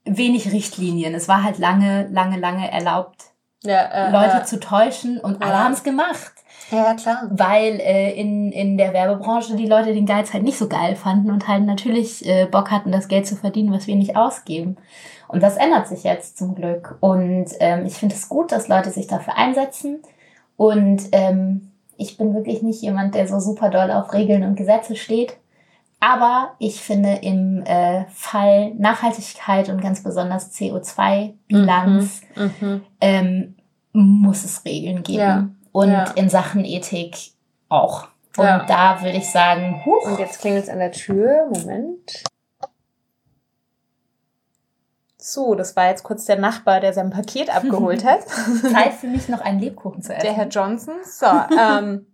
wenig 0.06 0.52
Richtlinien. 0.52 1.13
Es 1.15 1.28
war 1.30 1.43
halt 1.43 1.58
lange, 1.58 2.08
lange, 2.12 2.38
lange 2.39 2.69
erlaubt, 2.69 3.24
Ja, 3.63 3.82
äh, 3.86 4.12
Leute 4.12 4.38
äh, 4.41 4.43
zu 4.43 4.60
täuschen 4.60 5.19
und 5.19 5.41
alle 5.41 5.52
Ja. 5.54 5.63
haben 5.63 5.74
es 5.74 5.84
gemacht. 5.84 6.33
Ja, 6.71 6.93
klar. 6.95 7.28
Weil 7.32 7.80
äh, 7.80 8.12
in, 8.19 8.52
in 8.52 8.78
der 8.78 8.93
Werbebranche 8.93 9.56
die 9.56 9.67
Leute 9.67 9.93
den 9.93 10.06
Geiz 10.06 10.34
halt 10.34 10.43
nicht 10.43 10.58
so 10.58 10.67
geil 10.67 10.95
fanden 10.95 11.30
und 11.32 11.47
halt 11.47 11.65
natürlich 11.65 12.26
äh, 12.28 12.45
Bock 12.45 12.71
hatten, 12.71 12.91
das 12.91 13.08
Geld 13.08 13.28
zu 13.28 13.36
verdienen, 13.36 13.71
was 13.73 13.88
wir 13.88 13.95
nicht 13.95 14.15
ausgeben. 14.15 14.78
Und 15.28 15.41
das 15.43 15.58
ändert 15.58 15.88
sich 15.88 16.04
jetzt 16.04 16.38
zum 16.38 16.56
Glück. 16.56 16.97
Und 16.99 17.47
ähm, 17.60 17.86
ich 17.86 17.93
finde 17.95 18.15
es 18.15 18.30
gut, 18.30 18.52
dass 18.52 18.67
Leute 18.67 18.91
sich 18.91 19.08
dafür 19.08 19.38
einsetzen. 19.38 19.99
Und 20.58 21.04
ähm, 21.12 21.71
ich 21.97 22.17
bin 22.17 22.34
wirklich 22.34 22.62
nicht 22.62 22.82
jemand, 22.82 23.15
der 23.15 23.28
so 23.28 23.39
super 23.39 23.69
doll 23.69 23.91
auf 23.91 24.13
Regeln 24.13 24.43
und 24.43 24.56
Gesetze 24.56 24.95
steht. 24.95 25.38
Aber 25.99 26.52
ich 26.60 26.82
finde 26.82 27.19
im 27.21 27.63
äh, 27.65 28.06
Fall 28.13 28.73
Nachhaltigkeit 28.76 29.69
und 29.69 29.82
ganz 29.82 30.04
besonders 30.04 30.52
CO2-Bilanz 30.54 32.21
Mhm. 32.36 32.82
ähm, 32.99 33.56
muss 33.93 34.43
es 34.43 34.65
Regeln 34.65 35.04
geben. 35.04 35.19
Ja. 35.19 35.47
Und 35.74 35.92
Ja. 35.92 36.06
in 36.16 36.30
Sachen 36.30 36.64
Ethik 36.64 37.34
auch. 37.68 38.08
Und 38.38 38.46
Ja. 38.46 38.66
da 38.66 39.02
würde 39.02 39.18
ich 39.18 39.30
sagen, 39.30 39.84
huch, 39.86 40.06
Und 40.06 40.20
jetzt 40.20 40.40
klingelt 40.40 40.64
es 40.64 40.70
an 40.70 40.80
der 40.80 40.92
Tür. 40.94 41.50
Moment. 41.52 42.24
So, 45.18 45.56
das 45.56 45.76
war 45.76 45.88
jetzt 45.88 46.04
kurz 46.04 46.26
der 46.26 46.38
Nachbar, 46.38 46.80
der 46.80 46.94
sein 46.94 47.10
Paket 47.10 47.50
abgeholt 47.56 48.04
hat. 48.06 48.22
Zeit 48.28 48.94
für 48.94 49.08
mich 49.08 49.30
noch 49.30 49.42
einen 49.42 49.60
Lebkuchen 49.60 50.02
zu 50.02 50.14
essen. 50.14 50.26
Der 50.26 50.34
Herr 50.34 50.48
Johnson. 50.48 50.96
So, 51.04 51.26
ähm, 51.58 52.08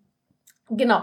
genau. 0.70 1.02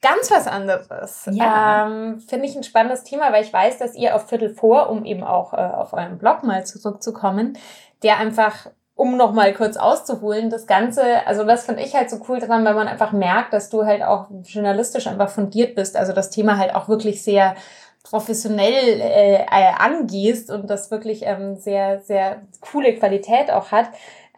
Ganz 0.00 0.30
was 0.30 0.46
anderes. 0.46 1.28
Ja. 1.32 1.86
Ähm, 1.86 2.20
Finde 2.20 2.46
ich 2.46 2.54
ein 2.56 2.62
spannendes 2.62 3.02
Thema, 3.02 3.32
weil 3.32 3.42
ich 3.44 3.52
weiß, 3.52 3.78
dass 3.78 3.96
ihr 3.96 4.14
auf 4.14 4.28
Viertel 4.28 4.54
vor, 4.54 4.90
um 4.90 5.04
eben 5.04 5.24
auch 5.24 5.52
äh, 5.54 5.56
auf 5.56 5.92
euren 5.92 6.18
Blog 6.18 6.44
mal 6.44 6.64
zurückzukommen, 6.64 7.58
der 8.04 8.18
einfach, 8.18 8.68
um 8.98 9.16
noch 9.16 9.32
mal 9.32 9.54
kurz 9.54 9.76
auszuholen, 9.76 10.50
das 10.50 10.66
Ganze, 10.66 11.24
also 11.24 11.44
das 11.44 11.64
finde 11.64 11.82
ich 11.82 11.94
halt 11.94 12.10
so 12.10 12.18
cool 12.28 12.40
dran, 12.40 12.64
weil 12.64 12.74
man 12.74 12.88
einfach 12.88 13.12
merkt, 13.12 13.52
dass 13.52 13.70
du 13.70 13.86
halt 13.86 14.02
auch 14.02 14.26
journalistisch 14.42 15.06
einfach 15.06 15.30
fundiert 15.30 15.76
bist, 15.76 15.96
also 15.96 16.12
das 16.12 16.30
Thema 16.30 16.58
halt 16.58 16.74
auch 16.74 16.88
wirklich 16.88 17.22
sehr 17.22 17.54
professionell 18.02 19.00
äh, 19.00 19.42
äh, 19.42 19.72
angehst 19.78 20.50
und 20.50 20.68
das 20.68 20.90
wirklich 20.90 21.22
ähm, 21.24 21.54
sehr, 21.54 22.00
sehr 22.00 22.42
coole 22.60 22.92
Qualität 22.96 23.52
auch 23.52 23.70
hat. 23.70 23.86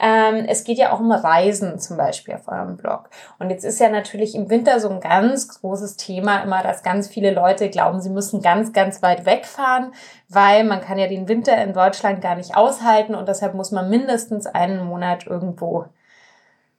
Ähm, 0.03 0.47
es 0.49 0.65
geht 0.65 0.79
ja 0.79 0.93
auch 0.93 1.01
um 1.01 1.13
Reisen 1.13 1.79
zum 1.79 1.99
Beispiel 1.99 2.35
auf 2.35 2.49
eurem 2.49 2.77
Blog. 2.77 3.11
Und 3.39 3.51
jetzt 3.51 3.65
ist 3.65 3.81
ja 3.81 3.91
natürlich 3.91 4.35
im 4.35 4.49
Winter 4.49 4.81
so 4.81 4.89
ein 4.89 5.01
ganz 5.01 5.61
großes 5.61 5.97
Thema 5.97 6.43
immer, 6.43 6.63
dass 6.63 6.83
ganz 6.83 7.07
viele 7.09 7.33
Leute 7.33 7.69
glauben, 7.69 8.01
sie 8.01 8.09
müssen 8.09 8.41
ganz, 8.41 8.73
ganz 8.73 9.03
weit 9.03 9.27
wegfahren, 9.27 9.93
weil 10.29 10.65
man 10.65 10.81
kann 10.81 10.99
ja 10.99 11.07
den 11.07 11.29
Winter 11.29 11.63
in 11.63 11.75
Deutschland 11.75 12.23
gar 12.23 12.35
nicht 12.35 12.57
aushalten 12.57 13.15
und 13.15 13.29
deshalb 13.29 13.55
muss 13.55 13.73
man 13.73 13.91
mindestens 13.91 14.47
einen 14.47 14.87
Monat 14.87 15.27
irgendwo 15.27 15.85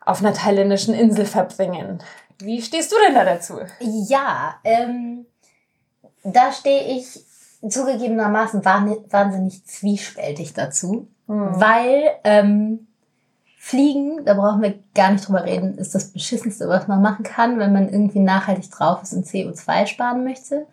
auf 0.04 0.22
einer 0.22 0.34
thailändischen 0.34 0.96
Insel 0.96 1.26
verbringen. 1.26 2.02
Wie 2.40 2.60
stehst 2.62 2.92
du 2.92 2.96
denn 3.06 3.14
da 3.14 3.24
dazu? 3.24 3.60
Ja, 3.80 4.56
ähm, 4.64 5.28
da 6.24 6.52
stehe 6.52 6.98
ich 6.98 7.24
zugegebenermaßen 7.68 8.66
wahn- 8.66 9.06
wahnsinnig 9.12 9.64
zwiespältig 9.68 10.54
dazu, 10.54 11.08
weil 11.28 12.10
ähm, 12.24 12.88
Fliegen, 13.64 14.26
da 14.26 14.34
brauchen 14.34 14.64
wir 14.64 14.80
gar 14.96 15.12
nicht 15.12 15.28
drüber 15.28 15.46
reden, 15.46 15.78
ist 15.78 15.94
das 15.94 16.12
beschissenste, 16.12 16.68
was 16.68 16.88
man 16.88 17.00
machen 17.00 17.22
kann, 17.22 17.60
wenn 17.60 17.72
man 17.72 17.90
irgendwie 17.90 18.18
nachhaltig 18.18 18.72
drauf 18.72 19.04
ist 19.04 19.14
und 19.14 19.28
CO2 19.28 19.86
sparen 19.86 20.24
möchte. 20.24 20.66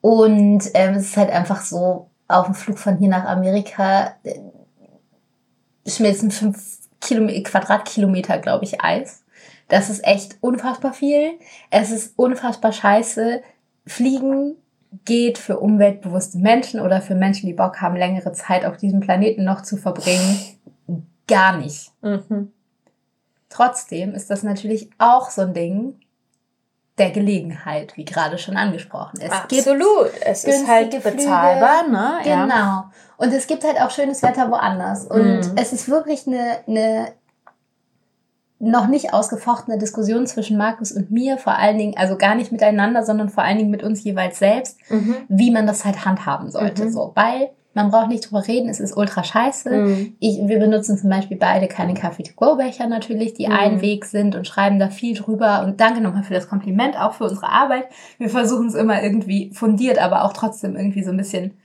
Und 0.00 0.62
ähm, 0.72 0.94
es 0.94 1.08
ist 1.08 1.16
halt 1.18 1.30
einfach 1.30 1.60
so, 1.60 2.08
auf 2.26 2.46
dem 2.46 2.54
Flug 2.54 2.78
von 2.78 2.96
hier 2.96 3.10
nach 3.10 3.26
Amerika 3.26 4.14
äh, 4.24 4.40
schmilzen 5.86 6.30
fünf 6.30 6.78
Kilome 7.02 7.42
Quadratkilometer, 7.42 8.38
glaube 8.38 8.64
ich, 8.64 8.80
Eis. 8.80 9.22
Das 9.68 9.90
ist 9.90 10.02
echt 10.02 10.38
unfassbar 10.40 10.94
viel. 10.94 11.32
Es 11.70 11.90
ist 11.90 12.18
unfassbar 12.18 12.72
scheiße. 12.72 13.42
Fliegen 13.86 14.56
geht 15.04 15.36
für 15.36 15.60
umweltbewusste 15.60 16.38
Menschen 16.38 16.80
oder 16.80 17.02
für 17.02 17.16
Menschen, 17.16 17.48
die 17.48 17.52
Bock 17.52 17.82
haben, 17.82 17.96
längere 17.96 18.32
Zeit 18.32 18.64
auf 18.64 18.78
diesem 18.78 19.00
Planeten 19.00 19.44
noch 19.44 19.62
zu 19.62 19.76
verbringen, 19.76 20.38
gar 21.26 21.56
nicht. 21.56 21.90
Mhm. 22.02 22.52
Trotzdem 23.48 24.14
ist 24.14 24.30
das 24.30 24.42
natürlich 24.42 24.90
auch 24.98 25.30
so 25.30 25.42
ein 25.42 25.54
Ding 25.54 26.00
der 26.98 27.10
Gelegenheit, 27.10 27.96
wie 27.96 28.04
gerade 28.04 28.38
schon 28.38 28.56
angesprochen. 28.56 29.18
Es 29.20 29.30
Absolut. 29.32 30.10
Es 30.24 30.44
ist 30.44 30.68
halt 30.68 30.94
Flüge. 30.94 31.10
bezahlbar, 31.16 31.88
ne? 31.88 32.18
Ja. 32.24 32.44
Genau. 32.44 32.84
Und 33.16 33.32
es 33.32 33.46
gibt 33.46 33.64
halt 33.64 33.80
auch 33.80 33.90
schönes 33.90 34.22
Wetter 34.22 34.50
woanders. 34.50 35.04
Und 35.06 35.40
Mhm. 35.40 35.52
es 35.56 35.72
ist 35.72 35.88
wirklich 35.88 36.26
eine, 36.26 36.58
eine 36.68 37.12
noch 38.60 38.86
nicht 38.86 39.12
ausgefochtene 39.12 39.76
Diskussion 39.78 40.26
zwischen 40.26 40.56
Markus 40.56 40.92
und 40.92 41.10
mir, 41.10 41.36
vor 41.38 41.56
allen 41.58 41.76
Dingen, 41.78 41.96
also 41.96 42.16
gar 42.16 42.34
nicht 42.34 42.50
miteinander, 42.52 43.04
sondern 43.04 43.28
vor 43.28 43.42
allen 43.44 43.58
Dingen 43.58 43.70
mit 43.70 43.82
uns 43.82 44.02
jeweils 44.04 44.38
selbst, 44.38 44.78
Mhm. 44.90 45.16
wie 45.28 45.50
man 45.50 45.66
das 45.66 45.84
halt 45.84 46.04
handhaben 46.04 46.50
sollte. 46.50 46.84
Mhm. 46.86 46.92
So, 46.92 47.12
weil 47.14 47.50
man 47.74 47.90
braucht 47.90 48.08
nicht 48.08 48.26
drüber 48.30 48.46
reden, 48.46 48.68
es 48.68 48.80
ist 48.80 48.96
ultra 48.96 49.22
scheiße. 49.24 49.70
Mhm. 49.70 50.16
Ich, 50.20 50.38
wir 50.46 50.58
benutzen 50.58 50.96
zum 50.96 51.10
Beispiel 51.10 51.36
beide 51.36 51.66
keine 51.68 51.94
Kaffee-to-go-Becher 51.94 52.86
natürlich, 52.86 53.34
die 53.34 53.46
Mhm. 53.48 53.52
ein 53.52 53.80
Weg 53.80 54.04
sind 54.04 54.34
und 54.36 54.46
schreiben 54.46 54.78
da 54.78 54.88
viel 54.88 55.14
drüber. 55.16 55.62
Und 55.64 55.80
danke 55.80 56.00
nochmal 56.00 56.22
für 56.22 56.34
das 56.34 56.48
Kompliment, 56.48 56.98
auch 56.98 57.14
für 57.14 57.24
unsere 57.24 57.48
Arbeit. 57.48 57.86
Wir 58.18 58.30
versuchen 58.30 58.68
es 58.68 58.74
immer 58.74 59.02
irgendwie 59.02 59.50
fundiert, 59.52 59.98
aber 59.98 60.24
auch 60.24 60.32
trotzdem 60.32 60.76
irgendwie 60.76 61.02
so 61.02 61.10
ein 61.10 61.16
bisschen 61.16 61.58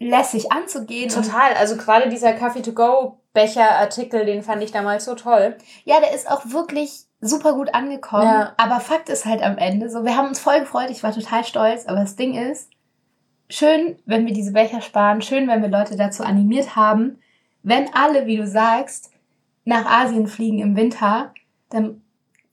lässig 0.00 0.52
anzugehen. 0.52 1.08
Total. 1.08 1.54
Also 1.58 1.76
gerade 1.76 2.08
dieser 2.08 2.32
Coffee-to-go-Becher-Artikel, 2.32 4.24
den 4.26 4.42
fand 4.42 4.62
ich 4.62 4.72
damals 4.72 5.04
so 5.04 5.14
toll. 5.14 5.56
ja, 5.84 5.96
der 6.00 6.14
ist 6.14 6.30
auch 6.30 6.42
wirklich 6.46 7.04
super 7.20 7.54
gut 7.54 7.74
angekommen. 7.74 8.22
Ja. 8.22 8.52
Aber 8.58 8.78
Fakt 8.80 9.08
ist 9.08 9.24
halt 9.24 9.42
am 9.42 9.58
Ende 9.58 9.90
so, 9.90 10.04
wir 10.04 10.16
haben 10.16 10.28
uns 10.28 10.38
voll 10.38 10.60
gefreut, 10.60 10.88
ich 10.90 11.02
war 11.02 11.12
total 11.12 11.42
stolz, 11.44 11.86
aber 11.86 11.98
das 12.00 12.14
Ding 12.14 12.34
ist, 12.34 12.70
schön, 13.50 13.96
wenn 14.06 14.26
wir 14.26 14.32
diese 14.34 14.52
Becher 14.52 14.80
sparen, 14.80 15.22
schön, 15.22 15.48
wenn 15.48 15.62
wir 15.62 15.68
Leute 15.68 15.96
dazu 15.96 16.22
animiert 16.22 16.76
haben, 16.76 17.18
wenn 17.62 17.92
alle, 17.94 18.26
wie 18.26 18.36
du 18.36 18.46
sagst, 18.46 19.10
nach 19.64 19.84
Asien 19.86 20.26
fliegen 20.26 20.58
im 20.60 20.76
Winter, 20.76 21.32
dann 21.70 22.02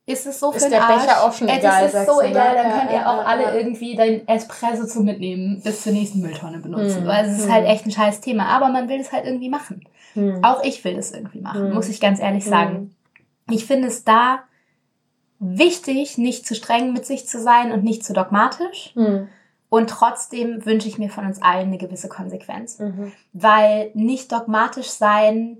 ist 0.07 0.27
es 0.27 0.39
so 0.39 0.51
Ist 0.51 0.63
für 0.65 0.69
der 0.69 0.79
den 0.81 0.89
Arsch. 0.89 1.03
Becher 1.03 1.23
auch 1.23 1.33
schon 1.33 1.47
Äh, 1.47 1.57
egal, 1.59 1.83
Das 1.83 1.85
ist 1.87 1.91
sagst 1.93 2.13
so 2.13 2.21
ne? 2.21 2.27
egal, 2.29 2.55
dann 2.55 2.69
Ja, 2.69 2.77
könnt 2.79 2.91
ihr 2.91 2.97
ja, 2.97 3.11
auch 3.11 3.17
ja, 3.21 3.23
alle 3.25 3.57
irgendwie 3.57 3.95
dein 3.95 4.27
Espresso 4.27 4.85
zu 4.85 5.01
mitnehmen, 5.01 5.61
bis 5.63 5.81
zur 5.83 5.93
nächsten 5.93 6.21
Mülltonne 6.21 6.59
benutzen. 6.59 7.01
Hm, 7.01 7.07
Weil 7.07 7.25
es 7.25 7.37
ist 7.39 7.45
hm. 7.45 7.53
halt 7.53 7.67
echt 7.67 7.85
ein 7.85 7.91
scheiß 7.91 8.21
Thema, 8.21 8.45
aber 8.47 8.69
man 8.69 8.87
will 8.89 8.99
es 8.99 9.11
halt 9.11 9.25
irgendwie 9.25 9.49
machen. 9.49 9.83
Mhm. 10.13 10.43
Auch 10.43 10.63
ich 10.63 10.83
will 10.83 10.95
das 10.95 11.11
irgendwie 11.11 11.41
machen, 11.41 11.67
Hm. 11.67 11.73
muss 11.73 11.89
ich 11.89 11.99
ganz 11.99 12.19
ehrlich 12.19 12.45
sagen. 12.45 12.95
Ich 13.49 13.65
finde 13.65 13.87
es 13.87 14.03
da 14.03 14.39
wichtig, 15.39 16.17
nicht 16.17 16.45
zu 16.47 16.55
streng 16.55 16.93
mit 16.93 17.05
sich 17.05 17.27
zu 17.27 17.39
sein 17.41 17.71
und 17.71 17.83
nicht 17.83 18.05
zu 18.05 18.13
dogmatisch. 18.13 18.91
Mhm. 18.95 19.27
Und 19.69 19.89
trotzdem 19.89 20.65
wünsche 20.65 20.87
ich 20.87 20.97
mir 20.97 21.09
von 21.09 21.25
uns 21.25 21.41
allen 21.41 21.67
eine 21.67 21.77
gewisse 21.77 22.07
Konsequenz. 22.07 22.79
Mhm. 22.79 23.11
Weil 23.33 23.91
nicht 23.93 24.31
dogmatisch 24.31 24.89
sein 24.89 25.57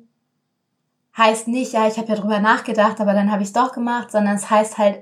heißt 1.18 1.48
nicht, 1.48 1.72
ja, 1.74 1.88
ich 1.88 1.98
habe 1.98 2.10
ja 2.10 2.16
drüber 2.16 2.40
nachgedacht, 2.40 3.00
aber 3.00 3.14
dann 3.14 3.32
habe 3.32 3.42
ich 3.42 3.48
es 3.48 3.54
doch 3.54 3.72
gemacht, 3.72 4.12
sondern 4.12 4.36
es 4.36 4.50
heißt 4.50 4.78
halt, 4.78 5.00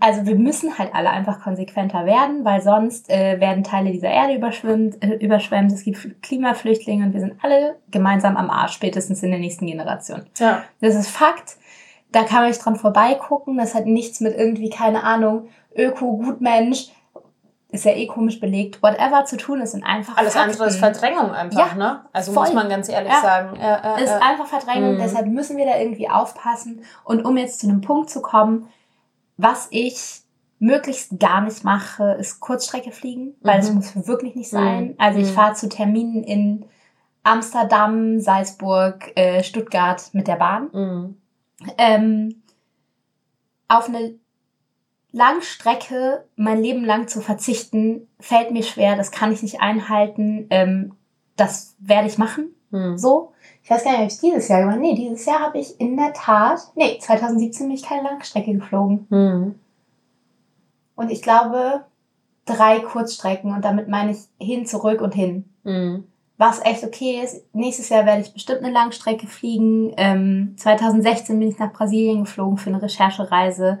also 0.00 0.24
wir 0.24 0.36
müssen 0.36 0.78
halt 0.78 0.94
alle 0.94 1.10
einfach 1.10 1.40
konsequenter 1.40 2.06
werden, 2.06 2.44
weil 2.44 2.62
sonst 2.62 3.10
äh, 3.10 3.38
werden 3.38 3.62
Teile 3.62 3.92
dieser 3.92 4.08
Erde 4.08 4.34
überschwemmt, 4.34 5.02
äh, 5.04 5.16
überschwemmt, 5.16 5.70
es 5.70 5.84
gibt 5.84 6.22
Klimaflüchtlinge 6.22 7.04
und 7.04 7.12
wir 7.12 7.20
sind 7.20 7.34
alle 7.42 7.76
gemeinsam 7.90 8.36
am 8.38 8.48
Arsch, 8.48 8.72
spätestens 8.72 9.22
in 9.22 9.30
der 9.30 9.40
nächsten 9.40 9.66
Generation. 9.66 10.22
Ja. 10.38 10.64
Das 10.80 10.94
ist 10.94 11.10
Fakt. 11.10 11.56
Da 12.12 12.24
kann 12.24 12.40
man 12.40 12.48
nicht 12.48 12.64
dran 12.64 12.76
vorbeigucken. 12.76 13.56
Das 13.56 13.74
hat 13.74 13.86
nichts 13.86 14.20
mit 14.20 14.36
irgendwie, 14.36 14.68
keine 14.70 15.02
Ahnung, 15.02 15.48
Öko, 15.74 16.18
Gutmensch, 16.18 16.90
ist 17.72 17.84
ja 17.84 17.92
eh 17.92 18.06
komisch 18.06 18.38
belegt, 18.38 18.82
whatever 18.82 19.24
zu 19.24 19.36
tun. 19.36 19.60
Es 19.60 19.72
sind 19.72 19.82
einfach 19.82 20.16
Alles 20.16 20.34
Fakten. 20.34 20.50
andere 20.50 20.66
ist 20.68 20.76
Verdrängung 20.78 21.30
einfach, 21.32 21.58
Ja, 21.70 21.74
ne? 21.74 22.04
Also 22.12 22.32
voll. 22.32 22.44
muss 22.44 22.52
man 22.52 22.68
ganz 22.68 22.88
ehrlich 22.88 23.10
Ja. 23.12 23.20
sagen. 23.20 23.58
Ja, 23.60 23.96
ist 23.96 24.12
einfach 24.12 24.46
Verdrängung, 24.46 24.94
Mhm. 24.94 24.98
deshalb 24.98 25.26
müssen 25.26 25.56
wir 25.56 25.64
da 25.66 25.78
irgendwie 25.78 26.08
aufpassen. 26.08 26.84
Und 27.02 27.24
um 27.24 27.36
jetzt 27.36 27.60
zu 27.60 27.66
einem 27.68 27.80
Punkt 27.80 28.10
zu 28.10 28.20
kommen, 28.22 28.68
was 29.38 29.68
ich 29.70 30.20
möglichst 30.58 31.18
gar 31.18 31.40
nicht 31.40 31.64
mache, 31.64 32.12
ist 32.20 32.38
Kurzstrecke 32.40 32.92
fliegen, 32.92 33.34
weil 33.40 33.58
es 33.58 33.70
Mhm. 33.70 33.76
muss 33.76 34.06
wirklich 34.06 34.36
nicht 34.36 34.50
sein. 34.50 34.88
Mhm. 34.88 34.94
Also 34.98 35.18
ich 35.18 35.30
Mhm. 35.30 35.34
fahre 35.34 35.54
zu 35.54 35.68
Terminen 35.68 36.22
in 36.22 36.66
Amsterdam, 37.24 38.20
Salzburg, 38.20 39.12
äh, 39.16 39.42
Stuttgart 39.42 40.02
mit 40.12 40.28
der 40.28 40.36
Bahn. 40.36 40.68
Mhm. 40.72 41.16
ähm, 41.78 42.42
auf 43.68 43.88
eine 43.88 44.14
Langstrecke 45.12 46.24
mein 46.36 46.62
Leben 46.62 46.84
lang 46.84 47.06
zu 47.06 47.20
verzichten, 47.20 48.08
fällt 48.18 48.50
mir 48.50 48.62
schwer, 48.62 48.96
das 48.96 49.10
kann 49.10 49.32
ich 49.32 49.42
nicht 49.42 49.60
einhalten. 49.60 50.46
Ähm, 50.50 50.94
das 51.36 51.76
werde 51.78 52.08
ich 52.08 52.18
machen. 52.18 52.54
Mhm. 52.70 52.98
So. 52.98 53.32
Ich 53.62 53.70
weiß 53.70 53.84
gar 53.84 53.92
nicht, 53.92 54.00
ob 54.00 54.08
ich 54.08 54.20
dieses 54.20 54.48
Jahr 54.48 54.60
gemacht 54.60 54.76
habe. 54.76 54.86
Nee, 54.86 54.94
dieses 54.94 55.24
Jahr 55.24 55.40
habe 55.40 55.58
ich 55.58 55.78
in 55.78 55.96
der 55.96 56.12
Tat, 56.12 56.60
nee, 56.74 56.98
2017 56.98 57.66
bin 57.66 57.76
ich 57.76 57.82
keine 57.82 58.08
Langstrecke 58.08 58.52
geflogen. 58.54 59.06
Mhm. 59.10 59.54
Und 60.94 61.10
ich 61.10 61.22
glaube, 61.22 61.84
drei 62.44 62.80
Kurzstrecken 62.80 63.54
und 63.54 63.64
damit 63.64 63.88
meine 63.88 64.12
ich 64.12 64.18
hin, 64.40 64.66
zurück 64.66 65.00
und 65.00 65.14
hin. 65.14 65.44
Mhm. 65.64 66.04
was 66.38 66.64
echt 66.64 66.82
okay 66.82 67.20
ist. 67.22 67.44
Nächstes 67.54 67.88
Jahr 67.88 68.04
werde 68.04 68.22
ich 68.22 68.32
bestimmt 68.32 68.64
eine 68.64 68.72
Langstrecke 68.72 69.28
fliegen. 69.28 69.92
Ähm, 69.96 70.54
2016 70.56 71.38
bin 71.38 71.48
ich 71.50 71.58
nach 71.58 71.72
Brasilien 71.72 72.24
geflogen 72.24 72.56
für 72.56 72.70
eine 72.70 72.82
Recherchereise. 72.82 73.78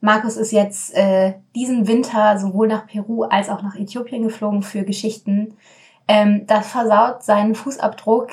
Markus 0.00 0.36
ist 0.36 0.52
jetzt 0.52 0.94
äh, 0.94 1.34
diesen 1.54 1.88
Winter 1.88 2.38
sowohl 2.38 2.68
nach 2.68 2.86
Peru 2.86 3.24
als 3.24 3.48
auch 3.48 3.62
nach 3.62 3.74
Äthiopien 3.74 4.22
geflogen 4.22 4.62
für 4.62 4.84
Geschichten. 4.84 5.56
Ähm, 6.06 6.46
das 6.46 6.68
versaut 6.68 7.22
seinen 7.22 7.54
Fußabdruck 7.54 8.30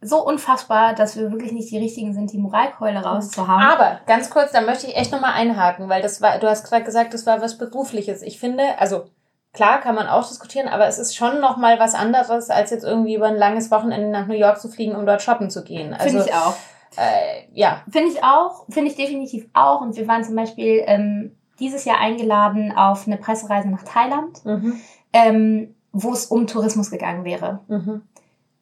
so 0.00 0.24
unfassbar, 0.24 0.94
dass 0.94 1.16
wir 1.16 1.30
wirklich 1.30 1.52
nicht 1.52 1.70
die 1.70 1.78
richtigen 1.78 2.12
sind, 2.12 2.32
die 2.32 2.38
Moralkeule 2.38 2.98
rauszuhauen. 2.98 3.62
Aber 3.62 4.00
ganz 4.06 4.30
kurz, 4.30 4.50
da 4.50 4.60
möchte 4.60 4.88
ich 4.88 4.96
echt 4.96 5.12
nochmal 5.12 5.34
einhaken, 5.34 5.88
weil 5.88 6.02
das 6.02 6.20
war, 6.20 6.38
du 6.38 6.48
hast 6.48 6.64
gerade 6.64 6.84
gesagt, 6.84 7.14
das 7.14 7.24
war 7.24 7.40
was 7.40 7.56
Berufliches. 7.56 8.22
Ich 8.22 8.40
finde, 8.40 8.78
also 8.78 9.04
klar 9.52 9.80
kann 9.80 9.94
man 9.94 10.08
auch 10.08 10.26
diskutieren, 10.26 10.66
aber 10.66 10.88
es 10.88 10.98
ist 10.98 11.14
schon 11.14 11.40
nochmal 11.40 11.78
was 11.78 11.94
anderes, 11.94 12.50
als 12.50 12.70
jetzt 12.70 12.84
irgendwie 12.84 13.14
über 13.14 13.28
ein 13.28 13.36
langes 13.36 13.70
Wochenende 13.70 14.08
nach 14.08 14.26
New 14.26 14.34
York 14.34 14.60
zu 14.60 14.68
fliegen, 14.68 14.96
um 14.96 15.06
dort 15.06 15.22
shoppen 15.22 15.50
zu 15.50 15.62
gehen. 15.62 15.94
Also 15.94 16.08
Finde 16.08 16.24
ich 16.26 16.34
auch. 16.34 16.54
Äh, 16.96 17.44
ja. 17.52 17.82
Finde 17.90 18.08
ich 18.10 18.22
auch, 18.24 18.64
finde 18.68 18.90
ich 18.90 18.96
definitiv 18.96 19.46
auch. 19.54 19.80
Und 19.80 19.96
wir 19.96 20.06
waren 20.08 20.24
zum 20.24 20.36
Beispiel 20.36 20.82
ähm, 20.86 21.32
dieses 21.58 21.84
Jahr 21.84 21.98
eingeladen 21.98 22.72
auf 22.76 23.06
eine 23.06 23.16
Pressereise 23.16 23.68
nach 23.68 23.82
Thailand, 23.82 24.44
Mhm. 24.44 24.80
ähm, 25.12 25.74
wo 25.92 26.12
es 26.12 26.26
um 26.26 26.46
Tourismus 26.46 26.90
gegangen 26.90 27.24
wäre. 27.24 27.60
Mhm. 27.68 28.02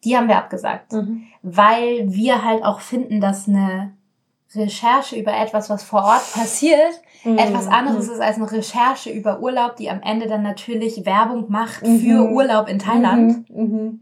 Die 0.03 0.17
haben 0.17 0.27
wir 0.27 0.37
abgesagt, 0.37 0.91
Mhm. 0.93 1.23
weil 1.41 2.11
wir 2.11 2.43
halt 2.43 2.63
auch 2.63 2.79
finden, 2.79 3.21
dass 3.21 3.47
eine 3.47 3.93
Recherche 4.53 5.15
über 5.17 5.33
etwas, 5.33 5.69
was 5.69 5.83
vor 5.83 6.03
Ort 6.03 6.33
passiert, 6.33 7.01
Mhm. 7.23 7.37
etwas 7.37 7.67
anderes 7.67 8.09
ist 8.09 8.19
als 8.19 8.35
eine 8.37 8.51
Recherche 8.51 9.11
über 9.11 9.39
Urlaub, 9.39 9.75
die 9.77 9.89
am 9.89 10.01
Ende 10.01 10.27
dann 10.27 10.41
natürlich 10.43 11.05
Werbung 11.05 11.45
macht 11.49 11.83
Mhm. 11.87 11.99
für 11.99 12.29
Urlaub 12.31 12.67
in 12.67 12.79
Thailand. 12.79 13.49
Mhm. 13.49 13.63
Mhm. 13.63 13.99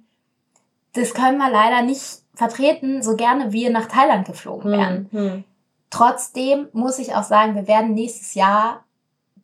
Das 0.94 1.14
können 1.14 1.38
wir 1.38 1.52
leider 1.52 1.84
nicht 1.84 2.19
vertreten, 2.40 3.02
so 3.04 3.16
gerne 3.16 3.52
wir 3.52 3.70
nach 3.70 3.86
Thailand 3.88 4.26
geflogen 4.26 4.72
wären. 4.72 5.08
Mhm. 5.12 5.44
Trotzdem 5.92 6.68
muss 6.74 6.98
ich 7.00 7.14
auch 7.16 7.24
sagen, 7.24 7.56
wir 7.56 7.68
werden 7.68 7.94
nächstes 7.94 8.34
Jahr 8.34 8.84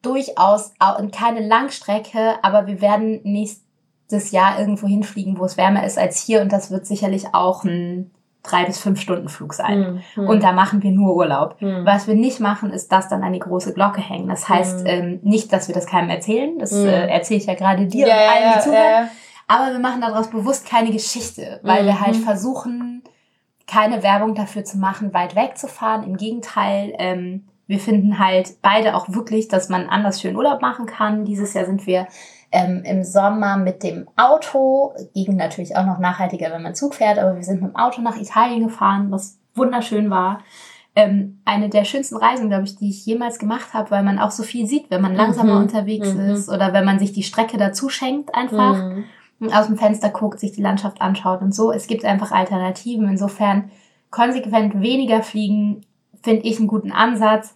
durchaus 0.01 0.73
au- 0.79 1.05
keine 1.11 1.45
Langstrecke, 1.45 2.35
aber 2.41 2.67
wir 2.67 2.81
werden 2.81 3.19
nächstes 3.23 4.31
Jahr 4.31 4.59
irgendwo 4.59 4.87
hinfliegen, 4.87 5.39
wo 5.39 5.45
es 5.45 5.57
wärmer 5.57 5.83
ist 5.85 5.97
als 5.97 6.19
hier 6.21 6.41
und 6.41 6.51
das 6.51 6.71
wird 6.71 6.85
sicherlich 6.85 7.33
auch 7.33 7.63
ein 7.63 8.11
drei 8.43 8.63
bis 8.65 8.77
fünf 8.77 9.01
Stunden 9.01 9.27
Flug 9.27 9.55
sein. 9.55 10.03
Mhm. 10.15 10.27
Und 10.29 10.43
da 10.43 10.51
machen 10.51 10.83
wir 10.83 10.91
nur 10.91 11.15
Urlaub. 11.15 11.59
Mhm. 11.61 11.83
Was 11.83 12.05
wir 12.07 12.13
nicht 12.13 12.39
machen, 12.39 12.69
ist 12.71 12.91
das 12.91 13.09
dann 13.09 13.23
an 13.23 13.33
die 13.33 13.39
große 13.39 13.73
Glocke 13.73 14.01
hängen. 14.01 14.27
Das 14.29 14.47
heißt 14.47 14.81
Mhm. 14.81 14.85
ähm, 14.87 15.19
nicht, 15.23 15.51
dass 15.51 15.67
wir 15.67 15.73
das 15.73 15.87
keinem 15.87 16.11
erzählen. 16.11 16.59
Das 16.59 16.71
Mhm. 16.71 16.85
äh, 16.87 17.07
erzähle 17.07 17.39
ich 17.39 17.47
ja 17.47 17.55
gerade 17.55 17.87
dir 17.87 18.07
ja, 18.07 18.13
und 18.13 18.19
allen, 18.29 18.43
die 18.51 18.55
ja, 18.55 18.59
zuhören. 18.61 18.91
ja. 18.91 19.07
Aber 19.47 19.71
wir 19.71 19.79
machen 19.79 20.01
daraus 20.01 20.29
bewusst 20.29 20.67
keine 20.67 20.91
Geschichte, 20.91 21.59
weil 21.63 21.85
wir 21.85 22.01
halt 22.01 22.15
Mhm. 22.17 22.21
versuchen, 22.23 23.03
keine 23.67 24.03
Werbung 24.03 24.35
dafür 24.35 24.63
zu 24.63 24.77
machen, 24.77 25.13
weit 25.13 25.35
wegzufahren. 25.35 26.03
Im 26.03 26.17
Gegenteil, 26.17 26.93
ähm, 26.97 27.45
wir 27.67 27.79
finden 27.79 28.19
halt 28.19 28.57
beide 28.61 28.95
auch 28.95 29.09
wirklich, 29.09 29.47
dass 29.47 29.69
man 29.69 29.87
anders 29.89 30.21
schön 30.21 30.35
Urlaub 30.35 30.61
machen 30.61 30.85
kann. 30.85 31.25
Dieses 31.25 31.53
Jahr 31.53 31.65
sind 31.65 31.85
wir 31.87 32.07
ähm, 32.51 32.83
im 32.85 33.03
Sommer 33.03 33.57
mit 33.57 33.81
dem 33.83 34.07
Auto, 34.15 34.93
ging 35.15 35.35
natürlich 35.35 35.75
auch 35.75 35.85
noch 35.85 35.97
nachhaltiger, 35.99 36.51
wenn 36.51 36.61
man 36.61 36.75
Zug 36.75 36.93
fährt, 36.95 37.17
aber 37.19 37.35
wir 37.35 37.43
sind 37.43 37.61
mit 37.61 37.71
dem 37.71 37.75
Auto 37.75 38.01
nach 38.01 38.17
Italien 38.17 38.67
gefahren, 38.67 39.09
was 39.11 39.39
wunderschön 39.55 40.09
war. 40.11 40.39
Ähm, 40.95 41.41
eine 41.43 41.69
der 41.69 41.83
schönsten 41.85 42.15
Reisen, 42.17 42.47
glaube 42.49 42.63
ich, 42.65 42.77
die 42.77 42.89
ich 42.89 43.05
jemals 43.05 43.39
gemacht 43.39 43.73
habe, 43.73 43.91
weil 43.91 44.03
man 44.03 44.19
auch 44.19 44.31
so 44.31 44.43
viel 44.43 44.65
sieht, 44.67 44.89
wenn 44.89 45.01
man 45.01 45.15
langsamer 45.15 45.55
Mhm. 45.55 45.61
unterwegs 45.63 46.13
Mhm. 46.13 46.19
ist 46.29 46.49
oder 46.49 46.71
wenn 46.71 46.85
man 46.85 46.99
sich 46.99 47.11
die 47.11 47.23
Strecke 47.23 47.57
dazu 47.57 47.89
schenkt 47.89 48.33
einfach 48.33 48.75
Mhm. 48.77 49.03
Aus 49.51 49.67
dem 49.67 49.77
Fenster 49.77 50.09
guckt, 50.09 50.39
sich 50.39 50.51
die 50.51 50.61
Landschaft 50.61 51.01
anschaut 51.01 51.41
und 51.41 51.53
so. 51.53 51.71
Es 51.71 51.87
gibt 51.87 52.05
einfach 52.05 52.31
Alternativen. 52.31 53.09
Insofern 53.09 53.71
konsequent 54.09 54.81
weniger 54.81 55.23
fliegen, 55.23 55.81
finde 56.23 56.45
ich 56.45 56.57
einen 56.57 56.67
guten 56.67 56.91
Ansatz. 56.91 57.53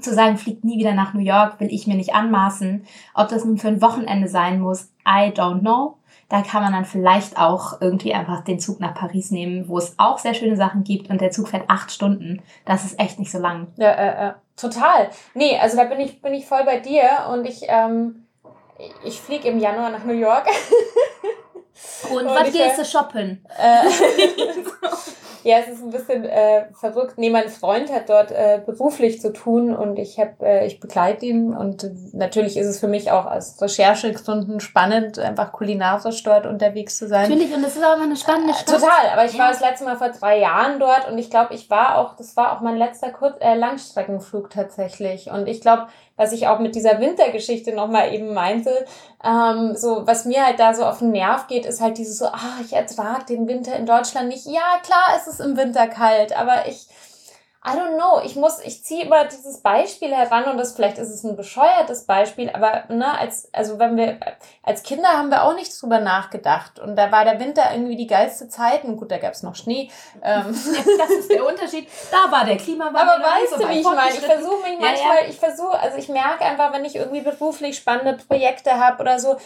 Zu 0.00 0.14
sagen, 0.14 0.36
fliegt 0.36 0.62
nie 0.62 0.78
wieder 0.78 0.94
nach 0.94 1.12
New 1.12 1.20
York, 1.20 1.58
will 1.58 1.72
ich 1.72 1.88
mir 1.88 1.96
nicht 1.96 2.14
anmaßen. 2.14 2.84
Ob 3.14 3.28
das 3.28 3.44
nun 3.44 3.58
für 3.58 3.68
ein 3.68 3.82
Wochenende 3.82 4.28
sein 4.28 4.60
muss, 4.60 4.92
I 5.04 5.32
don't 5.32 5.60
know. 5.60 5.96
Da 6.28 6.42
kann 6.42 6.62
man 6.62 6.72
dann 6.72 6.84
vielleicht 6.84 7.38
auch 7.38 7.80
irgendwie 7.80 8.12
einfach 8.12 8.44
den 8.44 8.60
Zug 8.60 8.80
nach 8.80 8.94
Paris 8.94 9.30
nehmen, 9.30 9.66
wo 9.66 9.78
es 9.78 9.94
auch 9.98 10.18
sehr 10.18 10.34
schöne 10.34 10.56
Sachen 10.56 10.84
gibt 10.84 11.08
und 11.10 11.20
der 11.20 11.30
Zug 11.30 11.48
fährt 11.48 11.68
acht 11.68 11.90
Stunden. 11.90 12.42
Das 12.66 12.84
ist 12.84 13.00
echt 13.00 13.18
nicht 13.18 13.32
so 13.32 13.38
lang. 13.38 13.68
Ja, 13.76 13.90
äh, 13.90 14.28
äh, 14.28 14.32
total. 14.56 15.08
Nee, 15.34 15.58
also 15.58 15.78
da 15.78 15.84
bin 15.84 16.00
ich, 16.00 16.20
bin 16.20 16.34
ich 16.34 16.46
voll 16.46 16.64
bei 16.64 16.80
dir 16.80 17.08
und 17.32 17.46
ich, 17.46 17.62
ähm, 17.68 18.26
ich 19.04 19.20
fliege 19.20 19.48
im 19.48 19.58
Januar 19.58 19.90
nach 19.90 20.04
New 20.04 20.12
York. 20.14 20.46
Und, 22.10 22.26
Und 22.26 22.34
was 22.34 22.52
gehst 22.52 22.74
äh, 22.74 22.76
du 22.78 22.84
shoppen? 22.84 23.44
Äh, 23.56 23.88
ja, 25.48 25.58
es 25.58 25.68
ist 25.68 25.82
ein 25.82 25.90
bisschen 25.90 26.24
äh, 26.24 26.64
verrückt. 26.72 27.14
Nee, 27.18 27.30
mein 27.30 27.48
Freund 27.48 27.92
hat 27.92 28.08
dort 28.08 28.32
äh, 28.32 28.60
beruflich 28.64 29.20
zu 29.20 29.32
tun 29.32 29.74
und 29.76 29.96
ich 29.98 30.18
hab, 30.18 30.42
äh, 30.42 30.66
ich 30.66 30.80
begleite 30.80 31.26
ihn 31.26 31.54
und 31.56 31.84
äh, 31.84 31.90
natürlich 32.12 32.56
ist 32.56 32.66
es 32.66 32.80
für 32.80 32.88
mich 32.88 33.12
auch 33.12 33.26
aus 33.26 33.60
Recherchegründen 33.62 34.58
spannend, 34.58 35.18
einfach 35.20 35.52
kulinarisch 35.52 36.22
dort 36.24 36.46
unterwegs 36.46 36.98
zu 36.98 37.06
sein. 37.06 37.28
Natürlich, 37.30 37.54
und 37.54 37.62
das 37.62 37.76
ist 37.76 37.84
auch 37.84 37.94
immer 37.94 38.04
eine 38.04 38.16
spannende 38.16 38.54
Stadt. 38.54 38.80
Total, 38.80 39.10
aber 39.12 39.24
ich 39.24 39.34
war 39.38 39.46
Ja. 39.46 39.52
das 39.52 39.60
letzte 39.60 39.84
Mal 39.84 39.96
vor 39.96 40.08
drei 40.10 40.40
Jahren 40.40 40.80
dort 40.80 41.08
und 41.08 41.16
ich 41.18 41.30
glaube, 41.30 41.54
ich 41.54 41.70
war 41.70 41.98
auch, 41.98 42.16
das 42.16 42.36
war 42.36 42.56
auch 42.56 42.60
mein 42.60 42.76
letzter 42.76 43.10
Kur 43.10 43.36
äh, 43.40 43.54
Langstreckenflug 43.54 44.50
tatsächlich. 44.50 45.30
Und 45.30 45.46
ich 45.46 45.60
glaube, 45.60 45.86
was 46.18 46.32
ich 46.32 46.46
auch 46.48 46.58
mit 46.58 46.74
dieser 46.74 47.00
Wintergeschichte 47.00 47.72
nochmal 47.72 48.12
eben 48.12 48.34
meinte, 48.34 48.84
ähm, 49.24 49.74
so 49.74 50.06
was 50.06 50.26
mir 50.26 50.44
halt 50.44 50.60
da 50.60 50.74
so 50.74 50.84
auf 50.84 50.98
den 50.98 51.12
Nerv 51.12 51.46
geht, 51.46 51.64
ist 51.64 51.80
halt 51.80 51.96
dieses 51.96 52.18
so, 52.18 52.26
ah, 52.26 52.58
ich 52.62 52.74
ertrag 52.74 53.26
den 53.26 53.48
Winter 53.48 53.74
in 53.76 53.86
Deutschland 53.86 54.28
nicht. 54.28 54.44
Ja, 54.44 54.78
klar 54.82 55.16
ist 55.16 55.28
es 55.28 55.40
im 55.40 55.56
Winter 55.56 55.86
kalt, 55.86 56.36
aber 56.36 56.68
ich, 56.68 56.86
I 57.72 57.76
don't 57.76 57.96
know, 57.96 58.20
ich 58.24 58.36
muss, 58.36 58.60
ich 58.64 58.84
ziehe 58.84 59.04
immer 59.04 59.24
dieses 59.24 59.60
Beispiel 59.60 60.14
heran 60.14 60.44
und 60.44 60.58
das 60.58 60.72
vielleicht 60.74 60.98
ist 60.98 61.10
es 61.10 61.24
ein 61.24 61.36
bescheuertes 61.36 62.04
Beispiel, 62.06 62.50
aber 62.50 62.84
ne, 62.88 63.18
als, 63.18 63.52
also 63.52 63.78
wenn 63.78 63.96
wir, 63.96 64.18
als 64.62 64.82
Kinder 64.82 65.08
haben 65.08 65.30
wir 65.30 65.44
auch 65.44 65.54
nicht 65.54 65.70
drüber 65.80 66.00
nachgedacht 66.00 66.78
und 66.78 66.96
da 66.96 67.12
war 67.12 67.24
der 67.24 67.40
Winter 67.40 67.62
irgendwie 67.72 67.96
die 67.96 68.06
geilste 68.06 68.48
Zeit 68.48 68.84
und 68.84 68.96
gut, 68.96 69.10
da 69.10 69.18
gab's 69.18 69.42
noch 69.42 69.54
Schnee. 69.54 69.90
Ähm, 70.22 70.44
Das 70.98 71.10
ist 71.10 71.30
der 71.30 71.46
Unterschied. 71.46 71.88
Da 72.10 72.30
war 72.30 72.44
der 72.44 72.56
Klimawandel. 72.56 73.00
aber 73.02 73.22
weißt 73.24 73.54
so 73.54 73.58
du, 73.62 73.68
wie 73.68 73.80
ich 73.80 73.84
meine? 73.84 74.10
Ich 74.10 74.20
versuche 74.20 74.62
mich 74.62 74.80
Ja, 74.80 74.86
manchmal, 74.88 75.16
ja. 75.22 75.28
ich 75.28 75.38
versuche, 75.38 75.78
also 75.78 75.96
ich 75.98 76.08
merke 76.08 76.44
einfach, 76.44 76.72
wenn 76.72 76.84
ich 76.84 76.96
irgendwie 76.96 77.20
beruflich 77.20 77.76
spannende 77.76 78.22
Projekte 78.24 78.78
habe 78.78 79.00
oder 79.02 79.18
so, 79.18 79.36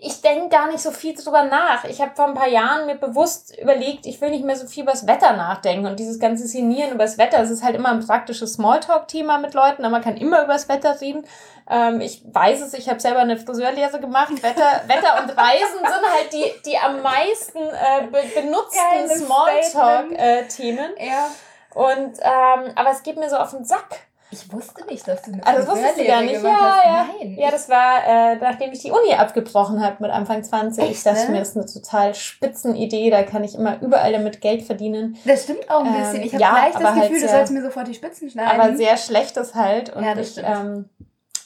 ich 0.00 0.20
denke 0.20 0.48
gar 0.48 0.68
nicht 0.68 0.80
so 0.80 0.92
viel 0.92 1.14
drüber 1.14 1.42
nach. 1.44 1.84
Ich 1.84 2.00
habe 2.00 2.14
vor 2.14 2.26
ein 2.26 2.34
paar 2.34 2.46
Jahren 2.46 2.86
mir 2.86 2.94
bewusst 2.94 3.56
überlegt, 3.58 4.06
ich 4.06 4.20
will 4.20 4.30
nicht 4.30 4.44
mehr 4.44 4.54
so 4.54 4.68
viel 4.68 4.84
über 4.84 4.92
das 4.92 5.08
Wetter 5.08 5.32
nachdenken 5.32 5.86
und 5.86 5.98
dieses 5.98 6.20
ganze 6.20 6.46
Szenieren 6.46 6.92
über 6.92 7.02
das 7.02 7.18
Wetter, 7.18 7.38
das 7.38 7.50
ist 7.50 7.64
halt 7.64 7.74
immer 7.74 7.88
ein 7.90 8.06
praktisches 8.06 8.54
Smalltalk-Thema 8.54 9.38
mit 9.38 9.54
Leuten, 9.54 9.84
aber 9.84 9.92
man 9.92 10.02
kann 10.02 10.16
immer 10.16 10.44
über 10.44 10.52
das 10.52 10.68
Wetter 10.68 11.00
reden. 11.00 11.26
Ähm, 11.68 12.00
ich 12.00 12.22
weiß 12.24 12.60
es, 12.60 12.74
ich 12.74 12.88
habe 12.88 13.00
selber 13.00 13.20
eine 13.20 13.36
Friseurlehre 13.36 13.98
gemacht. 13.98 14.40
Wetter, 14.40 14.82
Wetter 14.86 15.20
und 15.22 15.30
Reisen 15.36 15.78
sind 15.78 16.12
halt 16.12 16.32
die, 16.32 16.52
die 16.64 16.78
am 16.78 17.02
meisten 17.02 17.58
äh, 17.58 18.06
be 18.06 18.22
benutzten 18.40 19.26
Smalltalk-Themen. 19.26 20.92
Ja. 20.98 21.28
Und, 21.74 22.18
ähm, 22.20 22.72
aber 22.74 22.90
es 22.90 23.02
geht 23.02 23.16
mir 23.16 23.28
so 23.28 23.36
auf 23.36 23.50
den 23.50 23.64
Sack. 23.64 24.05
Ich 24.30 24.52
wusste 24.52 24.84
nicht, 24.86 25.06
dass 25.06 25.22
du 25.22 25.32
eine 25.32 25.46
Ah, 25.46 25.52
das 25.52 25.68
wusstest 25.68 26.00
du 26.00 26.04
gar 26.04 26.20
nicht. 26.20 26.42
Ja, 26.42 26.80
ja. 26.84 27.06
Nein. 27.20 27.34
Ja, 27.38 27.50
das 27.50 27.68
war, 27.68 28.04
äh, 28.06 28.36
nachdem 28.36 28.72
ich 28.72 28.80
die 28.80 28.90
Uni 28.90 29.14
abgebrochen 29.16 29.80
habe 29.84 29.96
mit 30.00 30.10
Anfang 30.10 30.42
20. 30.42 30.82
ich 30.84 30.90
Echt, 30.90 31.06
dachte 31.06 31.26
ne? 31.26 31.30
mir, 31.32 31.38
das 31.38 31.50
ist 31.50 31.56
eine 31.56 31.66
total 31.66 32.12
spitzen 32.14 32.74
Idee. 32.74 33.08
Da 33.10 33.22
kann 33.22 33.44
ich 33.44 33.54
immer 33.54 33.80
überall 33.80 34.12
damit 34.12 34.40
Geld 34.40 34.62
verdienen. 34.62 35.16
das 35.24 35.44
stimmt 35.44 35.70
auch 35.70 35.80
ein 35.84 35.94
Ähm, 35.94 36.00
bisschen. 36.00 36.22
Ich 36.22 36.32
habe 36.34 36.42
ja, 36.42 36.50
gleich 36.50 36.72
das 36.74 36.82
halt 36.82 36.94
Gefühl, 37.02 37.14
du 37.14 37.20
sehr- 37.20 37.28
sollst 37.30 37.52
mir 37.52 37.62
sofort 37.62 37.86
die 37.86 37.94
Spitzen 37.94 38.28
schneiden. 38.28 38.60
Aber 38.60 38.76
sehr 38.76 38.96
schlechtes 38.96 39.54
halt. 39.54 39.94
Und 39.94 40.02
Ja, 40.04 40.14
das 40.14 40.26
ich, 40.26 40.32
stimmt. 40.32 40.48
ähm, 40.48 40.88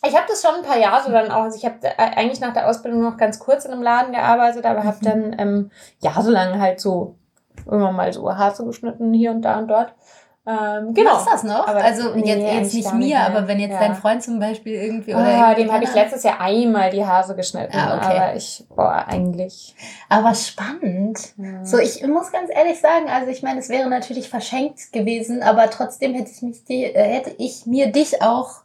ich 0.07 0.17
habe 0.17 0.25
das 0.29 0.41
schon 0.41 0.55
ein 0.55 0.63
paar 0.63 0.79
Jahre 0.79 1.13
dann 1.13 1.31
auch. 1.31 1.43
Also 1.43 1.59
ich 1.59 1.67
habe 1.67 1.77
eigentlich 1.99 2.41
nach 2.41 2.55
der 2.55 2.67
Ausbildung 2.67 3.03
noch 3.03 3.19
ganz 3.19 3.39
kurz 3.39 3.67
in 3.67 3.73
einem 3.73 3.83
Laden 3.83 4.13
gearbeitet, 4.13 4.65
aber 4.65 4.85
habe 4.85 4.97
Mhm. 5.03 5.05
dann 5.05 5.37
ähm, 5.39 5.71
jahrelang 6.01 6.59
halt 6.59 6.81
so 6.81 7.17
immer 7.71 7.93
mal 7.93 8.11
so 8.11 8.35
Haare 8.35 8.65
geschnitten 8.65 9.13
hier 9.13 9.33
und 9.33 9.43
da 9.43 9.59
und 9.59 9.69
dort. 9.69 9.93
Ähm, 10.51 10.95
genau. 10.95 11.13
Machst 11.15 11.29
das 11.33 11.45
noch? 11.45 11.67
Aber- 11.69 11.83
also 11.85 12.15
nee, 12.15 12.23
jetzt, 12.27 12.39
eigentlich 12.45 12.57
jetzt 12.61 12.75
nicht 12.75 12.93
mir, 12.95 13.17
mehr. 13.17 13.27
aber 13.27 13.47
wenn 13.49 13.61
jetzt 13.61 13.73
Ja. 13.73 13.81
dein 13.81 13.95
Freund 13.95 14.23
zum 14.23 14.39
Beispiel 14.41 14.75
irgendwie 14.75 15.15
oder 15.15 15.25
Ah, 15.25 15.51
irgendwie 15.51 15.63
dem 15.65 15.73
habe 15.73 15.85
ich 15.85 15.95
letztes 15.95 16.23
Jahr 16.23 16.41
einmal 16.41 16.91
die 16.91 17.05
Haare 17.05 17.35
geschnitten. 17.35 17.77
Ah, 17.77 17.97
okay. 17.97 18.17
Aber 18.19 18.37
ich, 18.37 18.65
boah, 18.75 19.05
eigentlich. 19.09 19.75
Aber 20.09 20.35
spannend. 20.35 21.19
Ja. 21.37 21.65
So, 21.65 21.79
ich 21.79 22.07
muss 22.07 22.33
ganz 22.33 22.51
ehrlich 22.55 22.81
sagen, 22.81 23.09
also 23.09 23.31
ich 23.31 23.43
meine, 23.43 23.61
es 23.61 23.69
wäre 23.69 23.89
natürlich 23.89 24.29
verschenkt 24.29 24.93
gewesen, 24.93 25.43
aber 25.43 25.71
trotzdem 25.71 26.15
hätte 26.15 26.31
ich, 26.31 26.43
mich 26.43 26.65
die, 26.65 26.85
äh, 26.85 27.03
hätte 27.15 27.35
ich 27.39 27.67
mir 27.67 27.93
dich 27.93 28.23
auch 28.23 28.63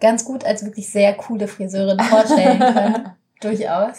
ganz 0.00 0.24
gut 0.24 0.44
als 0.44 0.64
wirklich 0.64 0.90
sehr 0.90 1.14
coole 1.14 1.48
Friseurin 1.48 1.98
vorstellen 2.00 2.58
können. 2.74 3.10
Durchaus. 3.40 3.96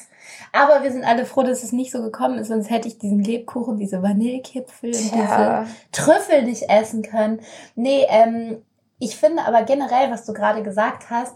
Aber 0.54 0.84
wir 0.84 0.92
sind 0.92 1.04
alle 1.04 1.26
froh, 1.26 1.44
dass 1.44 1.64
es 1.64 1.72
nicht 1.72 1.92
so 1.92 2.02
gekommen 2.02 2.38
ist, 2.38 2.48
sonst 2.48 2.70
hätte 2.70 2.88
ich 2.88 2.98
diesen 2.98 3.24
Lebkuchen, 3.24 3.78
diese 3.78 4.02
Vanillekipfel 4.02 4.90
und 4.90 4.98
diese. 5.14 5.66
Trüffel 5.92 6.44
nicht 6.44 6.70
essen 6.70 7.04
können. 7.04 7.42
Nee, 7.76 8.06
ähm, 8.10 8.64
ich 9.00 9.16
finde 9.16 9.44
aber 9.44 9.64
generell, 9.64 10.12
was 10.12 10.26
du 10.26 10.34
gerade 10.34 10.64
gesagt 10.64 11.10
hast, 11.10 11.36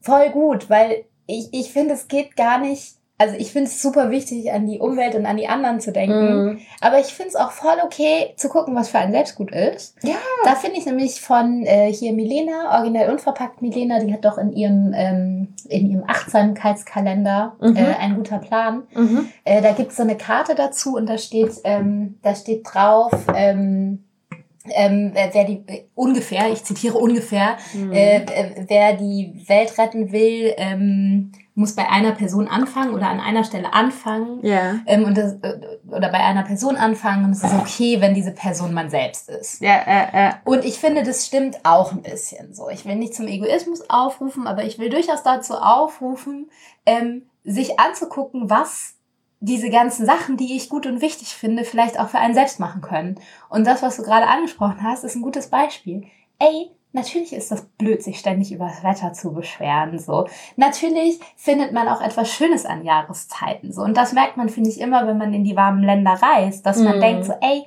voll 0.00 0.30
gut, 0.30 0.70
weil 0.70 1.04
ich, 1.26 1.48
ich 1.52 1.72
finde, 1.72 1.94
es 1.94 2.08
geht 2.08 2.36
gar 2.36 2.58
nicht. 2.58 2.97
Also 3.20 3.34
ich 3.36 3.50
finde 3.50 3.68
es 3.68 3.82
super 3.82 4.10
wichtig, 4.12 4.52
an 4.52 4.66
die 4.68 4.78
Umwelt 4.78 5.16
und 5.16 5.26
an 5.26 5.36
die 5.36 5.48
anderen 5.48 5.80
zu 5.80 5.90
denken. 5.90 6.44
Mhm. 6.44 6.58
Aber 6.80 7.00
ich 7.00 7.06
finde 7.06 7.30
es 7.30 7.36
auch 7.36 7.50
voll 7.50 7.76
okay, 7.84 8.32
zu 8.36 8.48
gucken, 8.48 8.76
was 8.76 8.88
für 8.90 8.98
ein 8.98 9.10
Selbstgut 9.10 9.50
ist. 9.50 9.96
Ja. 10.04 10.14
Da 10.44 10.54
finde 10.54 10.78
ich 10.78 10.86
nämlich 10.86 11.20
von 11.20 11.64
äh, 11.66 11.92
hier 11.92 12.12
Milena, 12.12 12.76
originell 12.78 13.10
unverpackt 13.10 13.60
Milena, 13.60 13.98
die 13.98 14.12
hat 14.12 14.24
doch 14.24 14.38
in 14.38 14.52
ihrem, 14.52 14.92
ähm, 14.96 15.48
in 15.68 15.90
ihrem 15.90 16.04
Achtsamkeitskalender 16.06 17.56
Mhm. 17.60 17.76
äh, 17.76 17.94
ein 18.00 18.14
guter 18.16 18.38
Plan. 18.38 18.82
Mhm. 18.94 19.28
Äh, 19.44 19.62
da 19.62 19.72
gibt's 19.72 19.96
so 19.96 20.02
eine 20.02 20.16
Karte 20.16 20.54
dazu 20.54 20.94
und 20.96 21.08
da 21.08 21.18
steht, 21.18 21.52
ähm, 21.64 22.18
da 22.22 22.34
steht 22.34 22.62
drauf, 22.72 23.12
ähm, 23.34 24.04
ähm, 24.74 25.12
wer 25.14 25.32
wer 25.32 25.44
die 25.44 25.62
äh, 25.66 25.84
ungefähr, 25.94 26.50
ich 26.52 26.62
zitiere 26.62 26.98
ungefähr, 26.98 27.56
Mhm. 27.74 27.92
äh, 27.92 28.16
äh, 28.18 28.64
wer 28.68 28.92
die 28.94 29.42
Welt 29.46 29.76
retten 29.78 30.12
will, 30.12 30.52
ähm, 30.56 31.32
muss 31.58 31.74
bei 31.74 31.88
einer 31.88 32.12
Person 32.12 32.46
anfangen 32.46 32.94
oder 32.94 33.08
an 33.08 33.18
einer 33.18 33.42
Stelle 33.42 33.74
anfangen. 33.74 34.38
Ja. 34.46 34.76
Ähm, 34.86 35.04
und 35.04 35.18
das, 35.18 35.32
äh, 35.42 35.58
oder 35.88 36.08
bei 36.08 36.20
einer 36.20 36.44
Person 36.44 36.76
anfangen 36.76 37.24
und 37.24 37.32
es 37.32 37.42
ist 37.42 37.52
okay, 37.52 38.00
wenn 38.00 38.14
diese 38.14 38.30
Person 38.30 38.72
man 38.72 38.90
selbst 38.90 39.28
ist. 39.28 39.60
Ja, 39.60 39.74
äh, 39.74 40.28
äh. 40.28 40.32
Und 40.44 40.64
ich 40.64 40.78
finde, 40.78 41.02
das 41.02 41.26
stimmt 41.26 41.58
auch 41.64 41.90
ein 41.90 42.02
bisschen 42.02 42.54
so. 42.54 42.68
Ich 42.70 42.84
will 42.86 42.94
nicht 42.94 43.14
zum 43.14 43.26
Egoismus 43.26 43.90
aufrufen, 43.90 44.46
aber 44.46 44.62
ich 44.62 44.78
will 44.78 44.88
durchaus 44.88 45.24
dazu 45.24 45.54
aufrufen, 45.54 46.48
ähm, 46.86 47.22
sich 47.42 47.80
anzugucken, 47.80 48.48
was 48.48 48.94
diese 49.40 49.68
ganzen 49.68 50.06
Sachen, 50.06 50.36
die 50.36 50.56
ich 50.56 50.68
gut 50.68 50.86
und 50.86 51.00
wichtig 51.00 51.34
finde, 51.34 51.64
vielleicht 51.64 51.98
auch 51.98 52.08
für 52.08 52.18
einen 52.18 52.34
selbst 52.34 52.60
machen 52.60 52.82
können. 52.82 53.18
Und 53.48 53.66
das, 53.66 53.82
was 53.82 53.96
du 53.96 54.04
gerade 54.04 54.28
angesprochen 54.28 54.84
hast, 54.84 55.02
ist 55.02 55.16
ein 55.16 55.22
gutes 55.22 55.48
Beispiel. 55.48 56.04
Ey, 56.38 56.70
natürlich 56.92 57.32
ist 57.32 57.50
das 57.50 57.64
blöd, 57.66 58.02
sich 58.02 58.18
ständig 58.18 58.52
über 58.52 58.66
das 58.66 58.82
Wetter 58.82 59.12
zu 59.12 59.32
beschweren, 59.32 59.98
so. 59.98 60.26
Natürlich 60.56 61.20
findet 61.36 61.72
man 61.72 61.88
auch 61.88 62.00
etwas 62.00 62.30
Schönes 62.30 62.64
an 62.66 62.84
Jahreszeiten, 62.84 63.72
so. 63.72 63.82
Und 63.82 63.96
das 63.96 64.12
merkt 64.12 64.36
man, 64.36 64.48
finde 64.48 64.70
ich, 64.70 64.80
immer, 64.80 65.06
wenn 65.06 65.18
man 65.18 65.34
in 65.34 65.44
die 65.44 65.56
warmen 65.56 65.82
Länder 65.84 66.12
reist, 66.20 66.64
dass 66.66 66.78
man 66.78 66.96
Mhm. 66.96 67.00
denkt 67.00 67.24
so, 67.26 67.34
ey, 67.40 67.64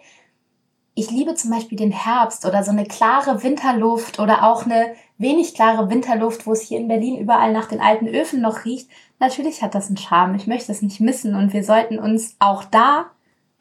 ich 0.94 1.10
liebe 1.10 1.36
zum 1.36 1.52
Beispiel 1.52 1.78
den 1.78 1.92
Herbst 1.92 2.46
oder 2.46 2.64
so 2.64 2.72
eine 2.72 2.86
klare 2.86 3.42
Winterluft 3.44 4.20
oder 4.20 4.44
auch 4.44 4.66
eine 4.66 4.94
wenig 5.18 5.54
klare 5.56 5.90
Winterluft, 5.90 6.46
wo 6.46 6.52
es 6.52 6.62
hier 6.62 6.80
in 6.80 6.90
Berlin 6.90 7.18
überall 7.18 7.54
nach 7.54 7.68
den 7.68 7.80
alten 7.80 8.08
Öfen 8.08 8.42
noch 8.42 8.66
riecht. 8.66 8.90
Natürlich 9.20 9.62
hat 9.64 9.74
das 9.74 9.88
einen 9.88 9.98
Charme. 9.98 10.36
Ich 10.36 10.48
möchte 10.48 10.72
es 10.72 10.82
nicht 10.82 11.00
missen 11.00 11.36
und 11.36 11.54
wir 11.54 11.64
sollten 11.64 11.98
uns 11.98 12.36
auch 12.40 12.64
da 12.66 13.06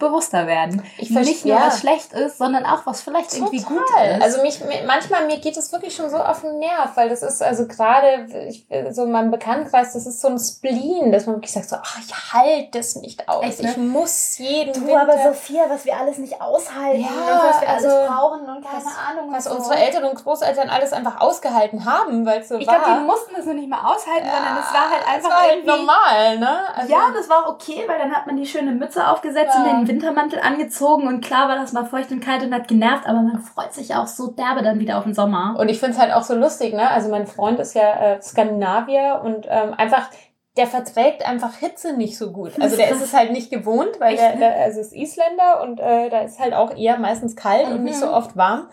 bewusster 0.00 0.46
werden. 0.48 0.82
Ich 0.98 1.12
verstehe- 1.12 1.32
nicht 1.32 1.44
nur 1.44 1.54
ja. 1.56 1.66
was 1.68 1.78
schlecht 1.80 2.12
ist, 2.12 2.38
sondern 2.38 2.66
auch 2.66 2.84
was 2.86 3.02
vielleicht 3.02 3.32
irgendwie 3.34 3.62
gut 3.62 3.86
Total. 3.86 4.16
ist. 4.16 4.22
Also 4.22 4.42
mich, 4.42 4.58
mir- 4.64 4.82
manchmal 4.86 5.26
mir 5.26 5.38
geht 5.38 5.56
es 5.56 5.70
wirklich 5.72 5.94
schon 5.94 6.10
so 6.10 6.16
auf 6.16 6.40
den 6.40 6.58
Nerv, 6.58 6.90
weil 6.96 7.08
das 7.08 7.22
ist 7.22 7.42
also 7.42 7.66
gerade 7.68 8.26
ich, 8.48 8.66
so 8.90 9.04
in 9.04 9.12
meinem 9.12 9.30
Bekanntenkreis, 9.30 9.92
das 9.92 10.06
ist 10.06 10.20
so 10.20 10.28
ein 10.28 10.38
Spleen, 10.38 11.12
dass 11.12 11.26
man 11.26 11.36
wirklich 11.36 11.52
sagt 11.52 11.68
so, 11.68 11.76
ach, 11.80 11.98
ich 12.00 12.12
halte 12.32 12.78
das 12.78 12.96
nicht 12.96 13.28
aus. 13.28 13.44
Echt, 13.44 13.62
ne? 13.62 13.70
Ich 13.70 13.76
muss 13.76 14.38
jeden 14.38 14.72
Du, 14.72 14.80
Winter. 14.86 15.02
aber 15.02 15.12
Sophia, 15.22 15.64
was 15.68 15.84
wir 15.84 15.96
alles 15.96 16.18
nicht 16.18 16.40
aushalten 16.40 17.00
Ja, 17.00 17.06
und 17.08 17.48
was 17.48 17.60
wir 17.60 17.68
also, 17.68 17.88
alles 17.88 18.08
brauchen 18.10 18.40
und 18.40 18.64
keine 18.64 18.84
was- 18.84 18.92
Ahnung. 19.08 19.32
was 19.32 19.44
so. 19.44 19.50
unsere 19.54 19.76
Eltern 19.76 20.04
und 20.04 20.14
Großeltern 20.24 20.70
alles 20.70 20.92
einfach 20.92 21.20
ausgehalten 21.20 21.84
haben, 21.84 22.24
weil 22.26 22.40
es 22.40 22.48
so 22.48 22.56
ich 22.56 22.66
war. 22.66 22.78
glaube, 22.78 23.00
die 23.00 23.04
mussten 23.06 23.34
es 23.38 23.46
noch 23.46 23.54
nicht 23.54 23.68
mal 23.68 23.80
aushalten, 23.84 24.26
sondern 24.26 24.56
es 24.58 24.72
war 24.72 24.90
halt 24.90 25.06
einfach 25.06 25.30
war 25.30 25.40
halt 25.42 25.52
irgendwie 25.64 25.68
normal, 25.70 26.38
ne? 26.38 26.58
Also, 26.74 26.92
Ja, 26.92 26.98
das 27.14 27.28
war 27.28 27.44
auch 27.46 27.50
okay, 27.52 27.84
weil 27.86 27.98
dann 27.98 28.14
hat 28.14 28.26
man 28.26 28.36
die 28.36 28.46
schöne 28.46 28.70
Mütze 28.72 29.06
aufgesetzt 29.06 29.54
Ja. 29.54 29.60
und 29.60 29.88
den 29.88 29.89
Wintermantel 29.90 30.38
angezogen 30.40 31.06
und 31.08 31.20
klar 31.24 31.48
war 31.48 31.56
das 31.56 31.72
mal 31.72 31.84
feucht 31.84 32.10
und 32.12 32.20
kalt 32.20 32.42
und 32.42 32.54
hat 32.54 32.68
genervt, 32.68 33.06
aber 33.06 33.20
man 33.20 33.40
freut 33.40 33.74
sich 33.74 33.94
auch 33.94 34.06
so 34.06 34.28
derbe 34.28 34.62
dann 34.62 34.78
wieder 34.78 34.96
auf 34.98 35.04
den 35.04 35.14
Sommer. 35.14 35.56
Und 35.58 35.68
ich 35.68 35.78
finde 35.80 35.94
es 35.94 36.00
halt 36.00 36.12
auch 36.14 36.22
so 36.22 36.34
lustig, 36.34 36.72
ne? 36.72 36.88
Also 36.90 37.10
mein 37.10 37.26
Freund 37.26 37.58
ist 37.58 37.74
ja 37.74 38.14
äh, 38.14 38.22
Skandinavier 38.22 39.20
und 39.24 39.46
ähm, 39.50 39.74
einfach, 39.76 40.08
der 40.56 40.66
verträgt 40.66 41.28
einfach 41.28 41.54
Hitze 41.56 41.92
nicht 41.96 42.16
so 42.16 42.32
gut. 42.32 42.52
Also 42.60 42.76
der 42.76 42.90
ist 42.90 43.02
es 43.02 43.12
halt 43.14 43.32
nicht 43.32 43.50
gewohnt, 43.50 43.98
weil 44.00 44.16
der, 44.16 44.36
der 44.36 44.54
also 44.62 44.80
ist 44.80 44.92
Isländer 44.92 45.62
und 45.62 45.80
äh, 45.80 46.08
da 46.08 46.20
ist 46.20 46.38
halt 46.40 46.54
auch 46.54 46.76
eher 46.76 46.98
meistens 46.98 47.36
kalt 47.36 47.66
und 47.66 47.78
Mhm. 47.78 47.84
nicht 47.84 47.98
so 47.98 48.10
oft 48.12 48.36
warm. 48.36 48.68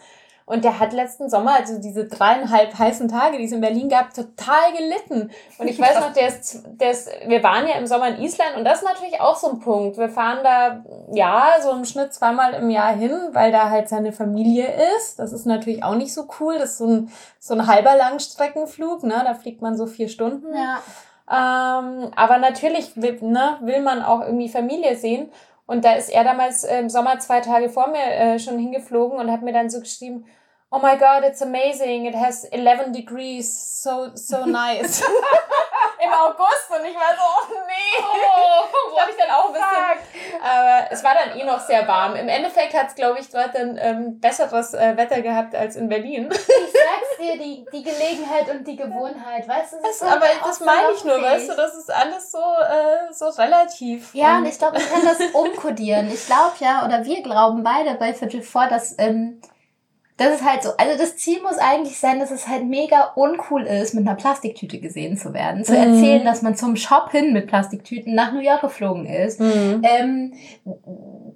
Und 0.47 0.63
der 0.63 0.79
hat 0.79 0.93
letzten 0.93 1.29
Sommer, 1.29 1.55
also 1.55 1.77
diese 1.77 2.05
dreieinhalb 2.05 2.79
heißen 2.79 3.09
Tage, 3.09 3.37
die 3.37 3.43
es 3.43 3.51
in 3.51 3.59
Berlin 3.59 3.89
gab, 3.89 4.13
total 4.13 4.71
gelitten. 4.71 5.29
Und 5.57 5.67
ich 5.67 5.77
weiß 5.79 5.99
noch, 5.99 6.13
der 6.13 6.29
ist, 6.29 6.63
der 6.79 6.91
ist, 6.91 7.09
wir 7.25 7.43
waren 7.43 7.67
ja 7.67 7.75
im 7.75 7.85
Sommer 7.85 8.07
in 8.07 8.23
Island 8.23 8.55
und 8.55 8.63
das 8.63 8.77
ist 8.77 8.85
natürlich 8.85 9.19
auch 9.19 9.35
so 9.35 9.49
ein 9.49 9.59
Punkt. 9.59 9.97
Wir 9.97 10.07
fahren 10.07 10.39
da, 10.43 10.85
ja, 11.11 11.55
so 11.61 11.71
im 11.71 11.83
Schnitt 11.83 12.13
zweimal 12.13 12.53
im 12.53 12.69
Jahr 12.69 12.95
hin, 12.95 13.11
weil 13.33 13.51
da 13.51 13.69
halt 13.69 13.89
seine 13.89 14.13
Familie 14.13 14.73
ist. 14.95 15.19
Das 15.19 15.33
ist 15.33 15.45
natürlich 15.45 15.83
auch 15.83 15.95
nicht 15.95 16.13
so 16.13 16.29
cool. 16.39 16.57
Das 16.57 16.71
ist 16.71 16.77
so 16.77 16.87
ein, 16.87 17.11
so 17.39 17.53
ein 17.53 17.67
halber 17.67 17.97
Langstreckenflug, 17.97 19.03
ne? 19.03 19.21
Da 19.25 19.33
fliegt 19.33 19.61
man 19.61 19.75
so 19.75 19.85
vier 19.85 20.07
Stunden. 20.07 20.47
Ja. 20.53 20.79
Ähm, 21.29 22.11
aber 22.15 22.37
natürlich 22.37 22.95
will, 22.95 23.17
ne, 23.21 23.57
will 23.59 23.81
man 23.81 24.01
auch 24.01 24.21
irgendwie 24.21 24.47
Familie 24.47 24.95
sehen. 24.95 25.29
Und 25.65 25.83
da 25.83 25.95
ist 25.95 26.07
er 26.07 26.23
damals 26.23 26.63
äh, 26.63 26.79
im 26.79 26.89
Sommer 26.89 27.19
zwei 27.19 27.41
Tage 27.41 27.67
vor 27.67 27.89
mir 27.89 27.99
äh, 27.99 28.39
schon 28.39 28.57
hingeflogen 28.57 29.19
und 29.19 29.29
hat 29.29 29.41
mir 29.41 29.51
dann 29.51 29.69
so 29.69 29.81
geschrieben, 29.81 30.23
oh 30.71 30.79
my 30.79 30.97
god, 30.97 31.23
it's 31.23 31.41
amazing, 31.41 32.05
it 32.05 32.15
has 32.15 32.45
11 32.51 32.91
degrees, 32.91 33.47
so, 33.83 34.11
so 34.15 34.45
nice. 34.45 35.01
Im 36.03 36.13
August 36.13 36.69
und 36.69 36.85
ich 36.85 36.95
war 36.95 37.15
so, 37.15 37.23
oh 37.23 37.63
nee. 37.65 38.03
das 38.93 39.01
habe 39.01 39.11
ich 39.11 39.17
dann 39.17 39.31
auch 39.31 39.47
ein 39.47 39.53
bisschen. 39.53 40.41
Aber 40.43 40.91
es 40.91 41.03
war 41.03 41.15
dann 41.15 41.39
eh 41.39 41.43
noch 41.43 41.59
sehr 41.59 41.87
warm. 41.87 42.15
Im 42.15 42.29
Endeffekt 42.29 42.75
hat 42.75 42.89
es, 42.89 42.95
glaube 42.95 43.19
ich, 43.19 43.29
dort 43.29 43.55
dann 43.55 43.79
ähm, 43.81 44.19
besseres 44.19 44.75
äh, 44.75 44.95
Wetter 44.95 45.21
gehabt 45.21 45.55
als 45.55 45.75
in 45.75 45.89
Berlin. 45.89 46.29
Ich 46.31 46.37
sag's 46.37 47.17
dir, 47.19 47.37
die, 47.37 47.65
die 47.73 47.83
Gelegenheit 47.83 48.47
und 48.49 48.67
die 48.67 48.75
Gewohnheit, 48.75 49.47
weißt 49.47 49.73
du? 49.73 49.77
Das, 49.81 50.03
aber 50.03 50.27
das 50.43 50.59
meine 50.59 50.91
ich 50.95 51.03
nur, 51.03 51.19
weißt 51.19 51.49
du, 51.49 51.55
das 51.55 51.75
ist 51.75 51.91
alles 51.91 52.31
so, 52.31 52.37
äh, 52.37 53.11
so 53.11 53.29
relativ. 53.29 54.13
Ja, 54.13 54.37
und 54.37 54.45
ich 54.45 54.59
glaube, 54.59 54.77
man 54.77 54.87
kann 54.87 55.03
das 55.03 55.19
umkodieren. 55.33 56.11
Ich 56.11 56.27
glaube 56.27 56.53
ja, 56.59 56.85
oder 56.85 57.03
wir 57.05 57.23
glauben 57.23 57.63
beide 57.63 57.95
bei 57.95 58.13
Fidget 58.13 58.45
4, 58.45 58.67
dass 58.67 58.95
ähm, 58.99 59.41
das 60.17 60.35
ist 60.35 60.45
halt 60.49 60.63
so. 60.63 60.71
Also 60.77 60.97
das 60.97 61.15
Ziel 61.17 61.41
muss 61.43 61.57
eigentlich 61.57 61.99
sein, 61.99 62.19
dass 62.19 62.31
es 62.31 62.47
halt 62.47 62.65
mega 62.65 63.11
uncool 63.15 63.63
ist, 63.63 63.93
mit 63.93 64.07
einer 64.07 64.15
Plastiktüte 64.15 64.79
gesehen 64.79 65.15
zu 65.17 65.33
werden. 65.33 65.63
Zu 65.63 65.73
Mhm. 65.73 65.77
erzählen, 65.93 66.25
dass 66.25 66.41
man 66.41 66.55
zum 66.55 66.75
Shop 66.75 67.11
hin 67.11 67.33
mit 67.33 67.47
Plastiktüten 67.47 68.15
nach 68.15 68.31
New 68.33 68.39
York 68.39 68.61
geflogen 68.61 69.05
ist. 69.05 69.39
Mhm. 69.39 69.81
Ähm, 69.83 70.33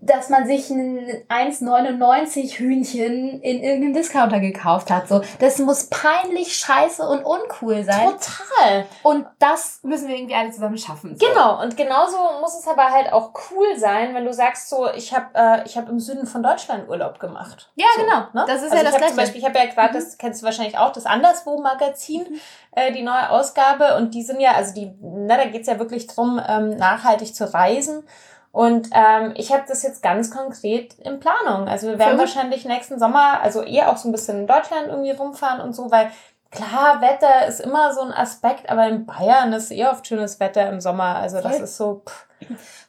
dass 0.01 0.29
man 0.29 0.47
sich 0.47 0.69
ein 0.71 0.99
1,99 1.29 2.57
Hühnchen 2.57 3.39
in 3.41 3.61
irgendeinem 3.63 3.93
Discounter 3.93 4.39
gekauft 4.39 4.89
hat. 4.89 5.07
So, 5.07 5.21
das 5.39 5.59
muss 5.59 5.85
peinlich, 5.85 6.55
scheiße 6.57 7.07
und 7.07 7.23
uncool 7.23 7.83
sein. 7.83 8.07
Total. 8.09 8.85
Und 9.03 9.25
das 9.39 9.79
müssen 9.83 10.07
wir 10.07 10.15
irgendwie 10.15 10.35
alle 10.35 10.51
zusammen 10.51 10.77
schaffen. 10.77 11.15
So. 11.17 11.25
Genau, 11.27 11.61
und 11.61 11.77
genauso 11.77 12.17
muss 12.41 12.57
es 12.59 12.67
aber 12.67 12.85
halt 12.91 13.13
auch 13.13 13.31
cool 13.51 13.77
sein, 13.77 14.13
wenn 14.15 14.25
du 14.25 14.33
sagst 14.33 14.69
so, 14.69 14.89
ich 14.91 15.13
habe 15.13 15.27
äh, 15.35 15.63
ich 15.65 15.77
hab 15.77 15.87
im 15.89 15.99
Süden 15.99 16.25
von 16.25 16.41
Deutschland 16.41 16.89
Urlaub 16.89 17.19
gemacht. 17.19 17.71
Ja, 17.75 17.85
so, 17.95 18.01
genau. 18.01 18.21
Ne? 18.33 18.45
Das 18.47 18.63
ist 18.63 18.70
also 18.71 18.83
ja 18.83 18.83
ich 18.83 18.89
das 18.89 18.97
Gleiche. 18.97 19.13
Zum 19.13 19.17
Beispiel, 19.17 19.41
ich 19.41 19.47
habe 19.47 19.59
ja 19.59 19.65
gerade, 19.65 19.93
das 19.93 20.17
kennst 20.17 20.41
du 20.41 20.45
wahrscheinlich 20.45 20.77
auch, 20.77 20.91
das 20.91 21.05
Anderswo-Magazin, 21.05 22.39
äh, 22.71 22.91
die 22.91 23.03
neue 23.03 23.29
Ausgabe. 23.29 23.95
Und 23.97 24.13
die 24.13 24.23
sind 24.23 24.39
ja, 24.39 24.53
also 24.53 24.73
die, 24.73 24.93
na, 25.01 25.37
da 25.37 25.45
geht's 25.45 25.67
ja 25.67 25.79
wirklich 25.79 26.07
drum, 26.07 26.41
ähm, 26.45 26.77
nachhaltig 26.77 27.35
zu 27.35 27.53
reisen. 27.53 28.03
Und 28.51 28.89
ähm, 28.93 29.33
ich 29.35 29.53
habe 29.53 29.63
das 29.67 29.81
jetzt 29.83 30.03
ganz 30.03 30.29
konkret 30.29 30.95
in 30.95 31.19
Planung. 31.19 31.69
Also 31.69 31.87
wir 31.87 31.99
werden 31.99 32.17
gut. 32.17 32.21
wahrscheinlich 32.21 32.65
nächsten 32.65 32.99
Sommer, 32.99 33.39
also 33.41 33.61
eher 33.61 33.89
auch 33.89 33.97
so 33.97 34.09
ein 34.09 34.11
bisschen 34.11 34.39
in 34.39 34.47
Deutschland 34.47 34.87
irgendwie 34.87 35.11
rumfahren 35.11 35.61
und 35.61 35.73
so, 35.73 35.89
weil 35.89 36.11
klar, 36.51 36.99
Wetter 37.01 37.47
ist 37.47 37.61
immer 37.61 37.93
so 37.93 38.01
ein 38.01 38.11
Aspekt, 38.11 38.69
aber 38.69 38.87
in 38.87 39.05
Bayern 39.05 39.53
ist 39.53 39.71
eh 39.71 39.85
oft 39.85 40.05
schönes 40.05 40.39
Wetter 40.41 40.69
im 40.69 40.81
Sommer. 40.81 41.15
Also 41.15 41.41
das 41.41 41.59
ist 41.59 41.77
so. 41.77 42.03
Pff. 42.05 42.27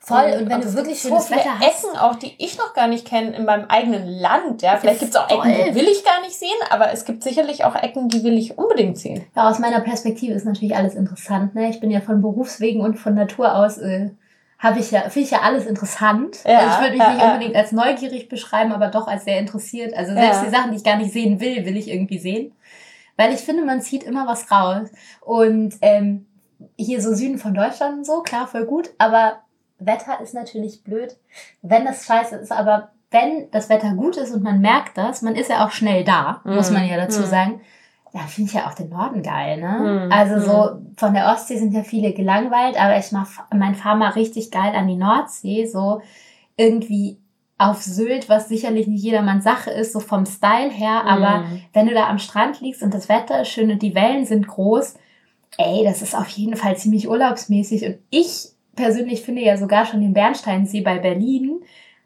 Voll. 0.05 0.37
Und 0.41 0.51
wenn 0.51 0.61
es 0.61 0.73
du 0.73 0.75
wirklich 0.75 1.01
schönes 1.01 1.29
so 1.29 1.35
Wetter 1.35 1.61
hast. 1.61 1.85
Ecken 1.85 1.97
auch, 1.97 2.17
die 2.17 2.35
ich 2.39 2.59
noch 2.59 2.75
gar 2.75 2.89
nicht 2.89 3.07
kenne 3.07 3.37
in 3.37 3.45
meinem 3.45 3.67
eigenen 3.69 4.09
Land. 4.09 4.61
Ja, 4.61 4.77
vielleicht 4.77 4.99
gibt 4.99 5.15
es 5.15 5.17
auch 5.17 5.31
Ecken, 5.31 5.53
die 5.69 5.75
will 5.77 5.87
ich 5.87 6.05
gar 6.05 6.21
nicht 6.23 6.35
sehen, 6.37 6.49
aber 6.71 6.91
es 6.93 7.05
gibt 7.05 7.23
sicherlich 7.23 7.65
auch 7.65 7.77
Ecken, 7.77 8.09
die 8.09 8.25
will 8.25 8.37
ich 8.37 8.59
unbedingt 8.59 8.99
sehen. 8.99 9.25
Ja, 9.37 9.49
aus 9.49 9.61
meiner 9.61 9.81
Perspektive 9.81 10.35
ist 10.35 10.45
natürlich 10.45 10.75
alles 10.75 10.97
interessant. 10.97 11.55
Ne? 11.55 11.71
Ich 11.71 11.79
bin 11.79 11.93
ja 11.93 12.01
von 12.01 12.21
Berufswegen 12.21 12.81
und 12.81 12.97
von 12.97 13.15
Natur 13.15 13.55
aus 13.55 13.79
äh, 13.79 14.11
habe 14.59 14.81
ich 14.81 14.91
ja, 14.91 15.03
finde 15.03 15.21
ich 15.21 15.31
ja 15.31 15.43
alles 15.43 15.67
interessant. 15.67 16.39
Ja, 16.45 16.59
also 16.59 16.71
ich 16.75 16.81
würde 16.81 16.93
mich 16.93 17.07
ja, 17.07 17.15
nicht 17.15 17.25
unbedingt 17.25 17.57
als 17.57 17.71
neugierig 17.73 18.29
beschreiben, 18.29 18.73
aber 18.73 18.89
doch 18.89 19.07
als 19.07 19.25
sehr 19.25 19.39
interessiert. 19.39 19.95
Also 19.95 20.15
selbst 20.15 20.41
Ja. 20.41 20.45
die 20.45 20.51
Sachen, 20.51 20.71
die 20.73 20.77
ich 20.79 20.85
gar 20.85 20.97
nicht 20.97 21.13
sehen 21.13 21.41
will, 21.41 21.65
will 21.65 21.77
ich 21.77 21.89
irgendwie 21.89 22.19
sehen. 22.19 22.53
Weil 23.17 23.33
ich 23.33 23.41
finde, 23.41 23.65
man 23.65 23.81
zieht 23.83 24.03
immer 24.03 24.27
was 24.27 24.51
raus. 24.51 24.89
Und 25.21 25.75
ähm, 25.81 26.27
hier 26.77 27.01
so 27.01 27.15
Süden 27.15 27.39
von 27.39 27.55
Deutschland 27.55 27.99
und 27.99 28.07
so, 28.07 28.23
klar, 28.23 28.49
voll 28.49 28.65
gut. 28.65 28.91
Aber 28.99 29.43
Wetter 29.87 30.21
ist 30.21 30.35
natürlich 30.35 30.83
blöd, 30.85 31.17
wenn 31.63 31.85
das 31.85 32.05
scheiße 32.07 32.37
ist. 32.37 32.53
Aber 32.53 32.91
wenn 33.11 33.51
das 33.51 33.69
Wetter 33.69 33.95
gut 33.95 34.17
ist 34.17 34.33
und 34.33 34.43
man 34.43 34.61
merkt 34.61 34.97
das, 34.97 35.23
man 35.23 35.35
ist 35.37 35.51
ja 35.51 35.67
auch 35.67 35.71
schnell 35.71 36.05
da, 36.05 36.41
muss 36.45 36.71
Mhm. 36.71 36.77
man 36.77 36.89
ja 36.89 36.97
dazu 36.97 37.23
Mhm. 37.23 37.27
sagen. 37.27 37.61
Da 38.15 38.21
finde 38.21 38.51
ich 38.51 38.55
ja 38.55 38.67
auch 38.67 38.75
den 38.75 38.91
Norden 38.91 39.23
geil, 39.23 39.59
ne? 39.59 40.05
Mhm. 40.07 40.13
Also 40.13 40.39
so 40.39 40.83
von 40.99 41.15
der 41.15 41.33
Ostsee 41.33 41.57
sind 41.57 41.73
ja 41.73 41.83
viele 41.83 42.13
gelangweilt, 42.13 42.79
aber 42.79 42.99
ich 42.99 43.11
mach 43.11 43.29
mein 43.55 43.75
fahr 43.75 43.97
mal 43.97 44.11
richtig 44.11 44.51
geil 44.51 44.75
an 44.75 44.87
die 44.87 44.97
Nordsee, 44.97 45.65
so 45.67 46.03
irgendwie 46.57 47.19
auf 47.59 47.83
Sylt, 47.83 48.29
was 48.29 48.49
sicherlich 48.49 48.87
nicht 48.87 49.03
jedermanns 49.03 49.45
Sache 49.45 49.71
ist, 49.71 49.93
so 49.93 50.01
vom 50.01 50.27
Style 50.27 50.71
her, 50.71 51.05
aber 51.07 51.39
Mhm. 51.39 51.63
wenn 51.73 51.87
du 51.87 51.95
da 51.95 52.09
am 52.09 52.19
Strand 52.19 52.61
liegst 52.61 52.83
und 52.83 52.93
das 52.93 53.09
Wetter 53.09 53.43
ist 53.43 53.49
schön 53.49 53.71
und 53.71 53.81
die 53.83 53.95
Wellen 53.95 54.27
sind 54.27 54.47
groß, 54.49 54.95
ey, 55.59 55.85
das 55.85 56.03
ist 56.03 56.15
auf 56.17 56.29
jeden 56.29 56.57
Fall 56.57 56.77
ziemlich 56.77 57.09
urlaubsmäßig 57.09 57.85
und 57.87 57.99
ich 58.11 58.49
persönlich 58.75 59.23
finde 59.23 59.43
ja 59.43 59.57
sogar 59.57 59.87
schon 59.87 60.01
den 60.01 60.13
Bernsteinsee 60.15 60.81
bei 60.81 60.99
Berlin, 60.99 61.63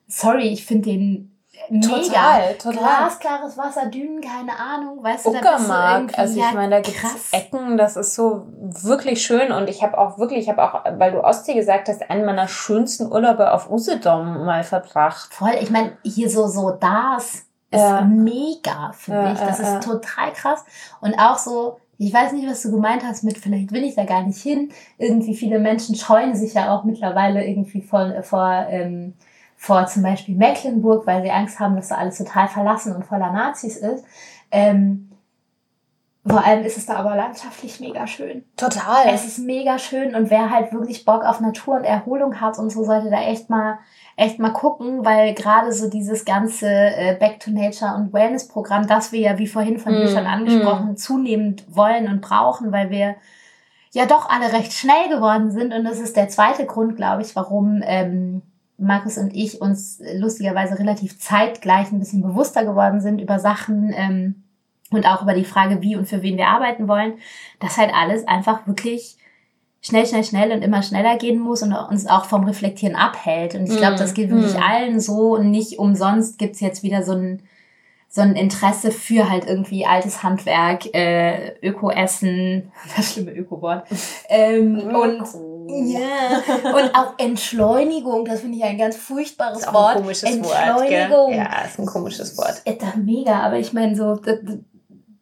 sorry, 0.09 0.49
ich 0.49 0.65
finde 0.65 0.91
den 0.91 1.33
mega. 1.71 1.89
Total, 1.89 2.55
total. 2.55 2.79
Glasklares 2.79 3.59
Wasser, 3.59 3.87
Dünen, 3.87 4.21
keine 4.21 4.53
Ahnung, 4.59 5.03
weißt 5.03 5.27
du, 5.27 5.33
da 5.33 5.39
Uckermark, 5.39 6.01
irgendwie, 6.01 6.17
also 6.17 6.39
ich 6.39 6.45
ja, 6.45 6.53
meine, 6.53 6.71
da 6.71 6.81
gibt 6.81 6.97
es 7.03 7.33
Ecken, 7.33 7.77
das 7.77 7.97
ist 7.97 8.15
so 8.15 8.47
wirklich 8.83 9.25
schön 9.25 9.51
und 9.51 9.69
ich 9.69 9.83
habe 9.83 9.99
auch 9.99 10.19
wirklich, 10.19 10.41
ich 10.41 10.49
habe 10.49 10.63
auch, 10.63 10.85
weil 10.99 11.13
du 11.13 11.25
Ostsee 11.25 11.55
gesagt 11.55 11.89
hast, 11.89 12.09
einen 12.09 12.25
meiner 12.25 12.47
schönsten 12.49 13.11
Urlaube 13.11 13.53
auf 13.53 13.71
Usedom 13.71 14.45
mal 14.45 14.63
verbracht. 14.65 15.33
Voll, 15.35 15.57
ich 15.61 15.71
meine, 15.71 15.97
hier 16.05 16.31
so, 16.31 16.47
so 16.47 16.71
das 16.71 17.47
ist 17.71 17.81
Ja. 17.81 18.03
mega, 18.03 18.93
finde 18.93 19.23
Ja, 19.23 19.33
ich. 19.33 19.41
Das 19.41 19.59
ist 19.59 19.83
total 19.83 20.33
krass. 20.33 20.65
Und 21.01 21.19
auch 21.19 21.37
so 21.37 21.81
ich 21.99 22.13
weiß 22.13 22.33
nicht, 22.33 22.47
was 22.49 22.63
du 22.63 22.71
gemeint 22.71 23.05
hast 23.05 23.25
mit, 23.25 23.39
vielleicht 23.39 23.73
will 23.73 23.85
ich 23.85 23.95
da 23.95 24.05
gar 24.05 24.23
nicht 24.23 24.41
hin. 24.41 24.71
Irgendwie 24.99 25.35
viele 25.35 25.59
Menschen 25.59 25.95
scheuen 25.95 26.35
sich 26.35 26.55
ja 26.55 26.75
auch 26.75 26.85
mittlerweile 26.85 27.47
irgendwie 27.47 27.81
vor, 27.81 28.23
vor, 28.23 28.67
ähm, 28.69 29.15
vor 29.57 29.87
zum 29.87 30.03
Beispiel 30.03 30.37
Mecklenburg, 30.37 31.07
weil 31.07 31.23
sie 31.23 31.31
Angst 31.31 31.59
haben, 31.59 31.77
dass 31.77 31.89
da 31.89 31.97
alles 31.97 32.19
total 32.19 32.49
verlassen 32.49 32.95
und 32.95 33.07
voller 33.07 33.33
Nazis 33.33 33.77
ist. 33.77 34.05
Ähm, 34.51 35.11
vor 36.27 36.45
allem 36.45 36.65
ist 36.65 36.77
es 36.77 36.87
da 36.87 36.97
aber 36.97 37.15
landschaftlich 37.15 37.79
mega 37.79 38.07
schön. 38.07 38.45
Total. 38.57 39.07
Es 39.07 39.25
ist 39.25 39.39
mega 39.39 39.79
schön 39.79 40.15
und 40.15 40.29
wer 40.29 40.51
halt 40.51 40.73
wirklich 40.73 41.05
Bock 41.05 41.25
auf 41.25 41.41
Natur 41.41 41.77
und 41.77 41.85
Erholung 41.85 42.41
hat 42.41 42.59
und 42.59 42.71
so 42.71 42.85
sollte 42.85 43.11
da 43.11 43.23
echt 43.23 43.49
mal 43.49 43.79
echt 44.17 44.39
mal 44.39 44.51
gucken, 44.51 45.05
weil 45.05 45.35
gerade 45.35 45.73
so 45.73 45.91
dieses 45.91 46.25
ganze 46.25 46.69
äh, 46.69 47.17
Back 47.19 47.39
to 47.41 47.51
Nature 47.51 47.95
und 47.97 48.13
Wellness 48.13 48.49
Programm, 48.49 48.87
das 48.87 49.13
wir 49.13 49.21
ja 49.21 49.39
wie 49.39 49.47
vorhin 49.47 49.79
von 49.79 49.93
mm, 49.93 49.97
dir 49.97 50.09
schon 50.09 50.27
angesprochen 50.27 50.93
mm. 50.93 50.97
zunehmend 50.97 51.65
wollen 51.69 52.09
und 52.09 52.23
brauchen, 52.23 52.73
weil 52.73 52.91
wir 52.91 53.17
ja 53.93 54.07
doch 54.07 54.29
alle 54.29 54.53
recht 54.53 54.73
schnell 54.73 55.11
geworden 55.11 55.51
sind 55.51 55.73
und 55.75 55.85
das 55.85 56.01
ist 56.01 56.17
der 56.17 56.29
zweite 56.29 56.65
Grund, 56.65 56.97
glaube 56.97 57.23
ich, 57.23 57.37
warum 57.37 57.83
ähm, 57.85 58.43
Markus 58.79 59.19
und 59.19 59.35
ich 59.35 59.61
uns 59.61 60.01
lustigerweise 60.15 60.79
relativ 60.79 61.19
zeitgleich 61.19 61.93
ein 61.93 61.99
bisschen 61.99 62.23
bewusster 62.23 62.65
geworden 62.65 63.01
sind 63.01 63.21
über 63.21 63.39
Sachen. 63.39 63.93
Ähm, 63.95 64.43
und 64.91 65.07
auch 65.07 65.23
über 65.23 65.35
die 65.35 65.45
Frage, 65.45 65.83
wie 65.83 65.97
und 65.97 66.07
für 66.07 66.23
wen 66.23 66.37
wir 66.37 66.47
arbeiten 66.47 66.87
wollen, 66.87 67.15
dass 67.59 67.77
halt 67.77 67.93
alles 67.93 68.27
einfach 68.29 68.67
wirklich 68.69 69.19
schnell, 69.87 70.05
schnell, 70.05 70.25
schnell 70.25 70.53
und 70.53 70.63
immer 70.63 70.83
schneller 70.83 71.17
gehen 71.17 71.39
muss 71.39 71.63
und 71.63 71.73
uns 71.73 72.07
auch 72.07 72.25
vom 72.25 72.45
Reflektieren 72.45 72.97
abhält. 72.97 73.55
Und 73.55 73.71
ich 73.71 73.77
glaube, 73.77 73.97
das 73.97 74.15
geht 74.15 74.31
wirklich 74.31 74.55
mm. 74.55 74.63
allen 74.63 75.01
so 75.01 75.37
und 75.37 75.51
nicht 75.51 75.79
umsonst 75.79 76.39
gibt's 76.39 76.59
jetzt 76.59 76.83
wieder 76.83 77.05
so 77.05 77.13
ein, 77.13 77.43
so 78.09 78.21
ein 78.21 78.35
Interesse 78.35 78.91
für 78.91 79.31
halt 79.31 79.47
irgendwie 79.47 79.87
altes 79.87 80.25
Handwerk, 80.25 80.93
äh, 80.93 81.55
Öko-Essen, 81.63 82.73
das 82.97 83.13
schlimme 83.13 83.31
Öko-Wort. 83.31 83.87
Ähm, 84.29 84.89
und 84.89 85.23
ja, 85.69 86.43
und 86.65 86.95
auch 86.95 87.15
Entschleunigung, 87.19 88.25
das 88.25 88.41
finde 88.41 88.59
ich 88.59 88.65
ein 88.65 88.79
ganz 88.79 88.97
furchtbares 88.97 89.61
ist 89.61 89.69
auch 89.69 89.75
Wort. 89.75 89.97
Ein 89.97 90.03
komisches 90.03 90.35
Entschleunigung. 90.35 91.11
Wort, 91.11 91.29
gell? 91.29 91.37
Ja, 91.39 91.65
ist 91.65 91.79
ein 91.79 91.87
komisches 91.87 92.37
Wort. 92.37 92.61
Ist 92.65 92.83
doch 92.83 92.97
mega, 92.97 93.39
aber 93.39 93.59
ich 93.59 93.73
meine 93.73 93.95
so, 93.95 94.21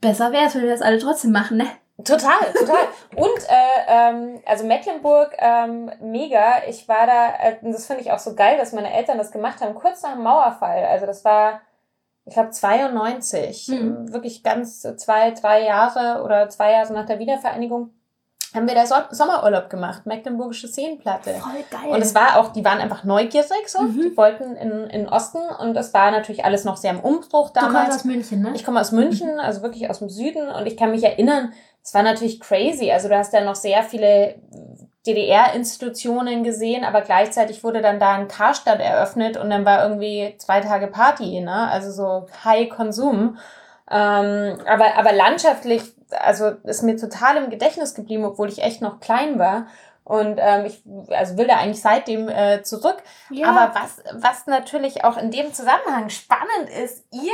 besser 0.00 0.32
wäre 0.32 0.46
es, 0.46 0.54
wenn 0.54 0.62
wir 0.62 0.70
das 0.70 0.82
alle 0.82 0.98
trotzdem 0.98 1.32
machen, 1.32 1.58
ne? 1.58 1.66
Total, 2.03 2.53
total. 2.53 2.88
Und 3.14 3.49
äh, 3.49 3.84
ähm, 3.86 4.42
also 4.47 4.64
Mecklenburg, 4.64 5.36
ähm, 5.38 5.92
mega. 6.01 6.64
Ich 6.68 6.88
war 6.88 7.07
da, 7.07 7.34
äh, 7.40 7.57
das 7.62 7.86
finde 7.86 8.03
ich 8.03 8.11
auch 8.11 8.18
so 8.18 8.34
geil, 8.34 8.59
dass 8.59 8.72
meine 8.72 8.92
Eltern 8.92 9.16
das 9.16 9.30
gemacht 9.30 9.61
haben, 9.61 9.74
kurz 9.74 10.03
nach 10.03 10.14
dem 10.14 10.24
Mauerfall. 10.24 10.84
Also 10.86 11.07
das 11.07 11.24
war, 11.24 11.61
ich 12.24 12.34
glaube, 12.34 12.51
92. 12.51 13.68
Mhm. 13.68 14.12
Wirklich 14.12 14.42
ganz 14.42 14.82
zwei, 14.97 15.30
drei 15.30 15.64
Jahre 15.64 16.24
oder 16.24 16.49
zwei 16.49 16.72
Jahre 16.72 16.92
nach 16.92 17.07
der 17.07 17.20
Wiedervereinigung 17.20 17.90
haben 18.55 18.68
wir 18.68 18.74
da 18.74 18.86
so 18.86 18.95
Sommerurlaub 19.11 19.68
gemacht, 19.68 20.07
Mecklenburgische 20.07 20.68
Seenplatte. 20.68 21.34
Voll 21.34 21.64
geil. 21.70 21.90
Und 21.90 22.01
es 22.01 22.14
war 22.14 22.38
auch, 22.38 22.53
die 22.53 22.64
waren 22.64 22.78
einfach 22.78 23.03
neugierig 23.03 23.66
so, 23.66 23.82
mhm. 23.82 24.01
die 24.01 24.16
wollten 24.16 24.55
in, 24.55 24.88
in 24.90 25.09
Osten 25.09 25.40
und 25.59 25.76
es 25.76 25.92
war 25.92 26.12
natürlich 26.12 26.45
alles 26.45 26.64
noch 26.64 26.76
sehr 26.76 26.92
im 26.92 27.01
Umbruch 27.01 27.51
damals. 27.51 27.72
Du 27.72 27.80
kommst 27.80 27.99
aus 27.99 28.05
München, 28.05 28.42
ne? 28.42 28.53
Ich 28.55 28.64
komme 28.64 28.80
aus 28.80 28.92
München, 28.92 29.40
also 29.40 29.62
wirklich 29.62 29.90
aus 29.90 29.99
dem 29.99 30.09
Süden 30.09 30.49
und 30.49 30.66
ich 30.66 30.76
kann 30.76 30.92
mich 30.92 31.03
erinnern, 31.03 31.53
es 31.85 31.93
war 31.93 32.03
natürlich 32.03 32.41
crazy. 32.41 32.91
Also 32.91 33.09
du 33.09 33.16
hast 33.16 33.35
ja 33.35 33.43
noch 33.43 33.55
sehr 33.55 33.82
viele 33.82 34.37
DDR-Institutionen 35.07 36.43
gesehen, 36.43 36.82
aber 36.82 37.03
gleichzeitig 37.03 37.62
wurde 37.62 37.82
dann 37.82 38.01
da 38.01 38.14
ein 38.14 38.26
Karstadt 38.26 38.80
eröffnet 38.80 39.37
und 39.37 39.51
dann 39.51 39.66
war 39.66 39.82
irgendwie 39.82 40.35
zwei 40.39 40.61
Tage 40.61 40.87
Party, 40.87 41.41
ne? 41.41 41.68
Also 41.68 41.93
so 41.93 42.26
High 42.43 42.70
Konsum. 42.70 43.37
Ähm, 43.91 44.59
aber, 44.66 44.97
aber 44.97 45.12
landschaftlich 45.12 45.82
also 46.11 46.51
ist 46.64 46.82
mir 46.82 46.97
total 46.97 47.37
im 47.37 47.51
Gedächtnis 47.51 47.95
geblieben, 47.95 48.24
obwohl 48.24 48.49
ich 48.49 48.62
echt 48.62 48.80
noch 48.80 49.01
klein 49.01 49.39
war. 49.39 49.66
Und 50.05 50.38
ähm, 50.38 50.66
ich 50.66 50.82
also 51.09 51.38
will 51.38 51.46
da 51.46 51.57
eigentlich 51.57 51.80
seitdem 51.80 52.28
äh, 52.28 52.62
zurück. 52.62 53.02
Ja. 53.30 53.48
Aber 53.48 53.74
was, 53.74 54.02
was 54.12 54.46
natürlich 54.46 55.02
auch 55.02 55.16
in 55.16 55.30
dem 55.30 55.55
Zusammenhang 55.55 56.11
spannend 56.11 56.68
ist, 56.82 57.07
ihr 57.11 57.32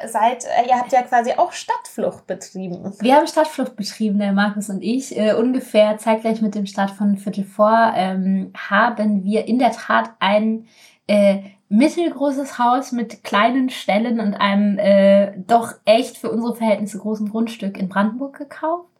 äh, 0.00 0.08
seid, 0.08 0.44
äh, 0.44 0.68
ihr 0.68 0.78
habt 0.78 0.90
ja 0.92 1.02
quasi 1.02 1.34
auch 1.36 1.52
Stadtflucht 1.52 2.26
betrieben. 2.26 2.94
Wir 3.00 3.16
haben 3.16 3.26
Stadtflucht 3.26 3.76
betrieben, 3.76 4.18
der 4.18 4.32
Markus 4.32 4.70
und 4.70 4.82
ich. 4.82 5.16
Äh, 5.18 5.34
ungefähr 5.34 5.98
zeitgleich 5.98 6.40
mit 6.40 6.54
dem 6.54 6.64
Start 6.64 6.92
von 6.92 7.18
Viertel 7.18 7.44
vor 7.44 7.92
ähm, 7.94 8.54
haben 8.56 9.22
wir 9.24 9.46
in 9.46 9.58
der 9.58 9.72
Tat 9.72 10.12
ein 10.18 10.68
äh, 11.08 11.40
mittelgroßes 11.68 12.58
Haus 12.58 12.92
mit 12.92 13.22
kleinen 13.22 13.68
Ställen 13.68 14.18
und 14.18 14.34
einem 14.34 14.78
äh, 14.78 15.32
doch 15.46 15.74
echt 15.84 16.16
für 16.16 16.30
unsere 16.30 16.54
Verhältnisse 16.54 16.98
großen 16.98 17.30
Grundstück 17.30 17.76
in 17.76 17.90
Brandenburg 17.90 18.38
gekauft. 18.38 18.91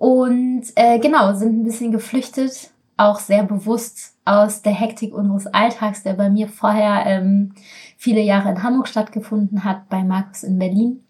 Und 0.00 0.62
äh, 0.76 0.98
genau, 0.98 1.34
sind 1.34 1.60
ein 1.60 1.62
bisschen 1.62 1.92
geflüchtet, 1.92 2.70
auch 2.96 3.18
sehr 3.18 3.42
bewusst 3.42 4.14
aus 4.24 4.62
der 4.62 4.72
Hektik 4.72 5.12
unseres 5.12 5.46
Alltags, 5.48 6.02
der 6.02 6.14
bei 6.14 6.30
mir 6.30 6.48
vorher 6.48 7.04
ähm, 7.04 7.52
viele 7.98 8.22
Jahre 8.22 8.48
in 8.48 8.62
Hamburg 8.62 8.88
stattgefunden 8.88 9.62
hat, 9.62 9.90
bei 9.90 10.02
Markus 10.02 10.42
in 10.42 10.58
Berlin. 10.58 11.04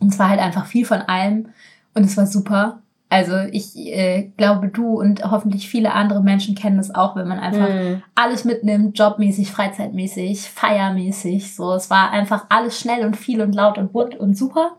Und 0.00 0.14
zwar 0.14 0.30
halt 0.30 0.40
einfach 0.40 0.64
viel 0.64 0.86
von 0.86 1.02
allem. 1.02 1.50
Und 1.92 2.04
es 2.04 2.16
war 2.16 2.26
super. 2.26 2.80
Also 3.10 3.36
ich 3.52 3.76
äh, 3.76 4.32
glaube, 4.38 4.68
du 4.68 4.98
und 4.98 5.22
hoffentlich 5.30 5.68
viele 5.68 5.92
andere 5.92 6.22
Menschen 6.22 6.54
kennen 6.54 6.78
das 6.78 6.94
auch, 6.94 7.16
wenn 7.16 7.28
man 7.28 7.38
einfach 7.38 7.68
mm. 7.68 8.02
alles 8.14 8.46
mitnimmt, 8.46 8.98
jobmäßig, 8.98 9.50
freizeitmäßig, 9.50 10.48
feiermäßig. 10.48 11.54
So, 11.54 11.74
es 11.74 11.90
war 11.90 12.10
einfach 12.10 12.46
alles 12.48 12.80
schnell 12.80 13.04
und 13.04 13.18
viel 13.18 13.42
und 13.42 13.54
laut 13.54 13.76
und 13.76 13.92
bunt 13.92 14.16
und 14.16 14.34
super. 14.34 14.78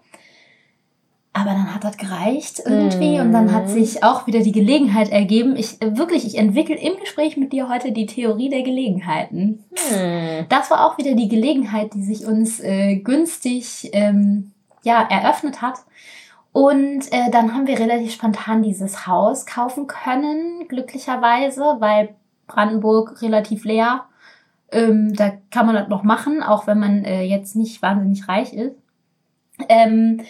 Aber 1.38 1.49
dann 1.51 1.75
hat 1.75 1.83
das 1.83 1.97
gereicht 1.97 2.61
irgendwie 2.65 3.17
mm. 3.17 3.21
und 3.21 3.33
dann 3.33 3.53
hat 3.53 3.69
sich 3.69 4.03
auch 4.03 4.25
wieder 4.25 4.39
die 4.39 4.53
Gelegenheit 4.53 5.09
ergeben. 5.09 5.57
Ich 5.57 5.81
äh, 5.81 5.97
wirklich, 5.97 6.25
ich 6.25 6.38
entwickle 6.38 6.77
im 6.77 6.97
Gespräch 6.99 7.36
mit 7.36 7.51
dir 7.51 7.67
heute 7.67 7.91
die 7.91 8.05
Theorie 8.05 8.47
der 8.47 8.63
Gelegenheiten. 8.63 9.65
Mm. 9.73 10.45
Das 10.47 10.71
war 10.71 10.86
auch 10.86 10.97
wieder 10.97 11.13
die 11.13 11.27
Gelegenheit, 11.27 11.93
die 11.93 12.03
sich 12.03 12.25
uns 12.25 12.61
äh, 12.61 12.95
günstig 12.95 13.89
ähm, 13.91 14.53
ja 14.83 15.05
eröffnet 15.09 15.61
hat 15.61 15.79
und 16.55 17.11
äh, 17.11 17.29
dann 17.31 17.53
haben 17.53 17.67
wir 17.67 17.77
relativ 17.77 18.13
spontan 18.13 18.63
dieses 18.63 19.07
Haus 19.07 19.45
kaufen 19.45 19.88
können, 19.88 20.69
glücklicherweise, 20.69 21.75
weil 21.79 22.15
Brandenburg 22.47 23.21
relativ 23.21 23.65
leer. 23.65 24.05
Ähm, 24.71 25.13
da 25.13 25.33
kann 25.51 25.65
man 25.65 25.75
das 25.75 25.89
noch 25.89 26.03
machen, 26.03 26.41
auch 26.41 26.65
wenn 26.65 26.79
man 26.79 27.03
äh, 27.03 27.23
jetzt 27.23 27.57
nicht 27.57 27.81
wahnsinnig 27.81 28.29
reich 28.29 28.53
ist. 28.53 28.71
Ähm, 29.67 30.21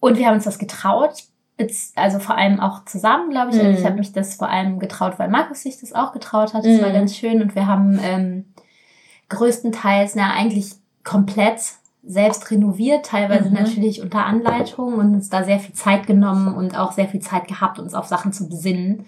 und 0.00 0.18
wir 0.18 0.26
haben 0.26 0.34
uns 0.34 0.44
das 0.44 0.58
getraut, 0.58 1.24
also 1.94 2.18
vor 2.18 2.36
allem 2.36 2.60
auch 2.60 2.84
zusammen, 2.84 3.30
glaube 3.30 3.50
ich. 3.50 3.62
Mhm. 3.62 3.70
Ich 3.70 3.84
habe 3.84 3.96
mich 3.96 4.12
das 4.12 4.34
vor 4.34 4.48
allem 4.48 4.78
getraut, 4.78 5.18
weil 5.18 5.30
Markus 5.30 5.62
sich 5.62 5.80
das 5.80 5.94
auch 5.94 6.12
getraut 6.12 6.52
hat. 6.52 6.64
Das 6.64 6.78
mhm. 6.78 6.82
war 6.82 6.90
ganz 6.90 7.16
schön. 7.16 7.40
Und 7.40 7.54
wir 7.54 7.66
haben 7.66 7.98
ähm, 8.02 8.44
größtenteils, 9.30 10.14
na 10.16 10.32
eigentlich 10.34 10.72
komplett 11.02 11.60
selbst 12.04 12.50
renoviert, 12.50 13.06
teilweise 13.06 13.48
mhm. 13.48 13.56
natürlich 13.56 14.02
unter 14.02 14.26
Anleitung 14.26 14.94
und 14.94 15.14
uns 15.14 15.28
da 15.28 15.44
sehr 15.44 15.58
viel 15.58 15.74
Zeit 15.74 16.06
genommen 16.06 16.54
und 16.54 16.78
auch 16.78 16.92
sehr 16.92 17.08
viel 17.08 17.20
Zeit 17.20 17.48
gehabt, 17.48 17.78
uns 17.78 17.94
auf 17.94 18.06
Sachen 18.06 18.32
zu 18.32 18.48
besinnen. 18.48 19.06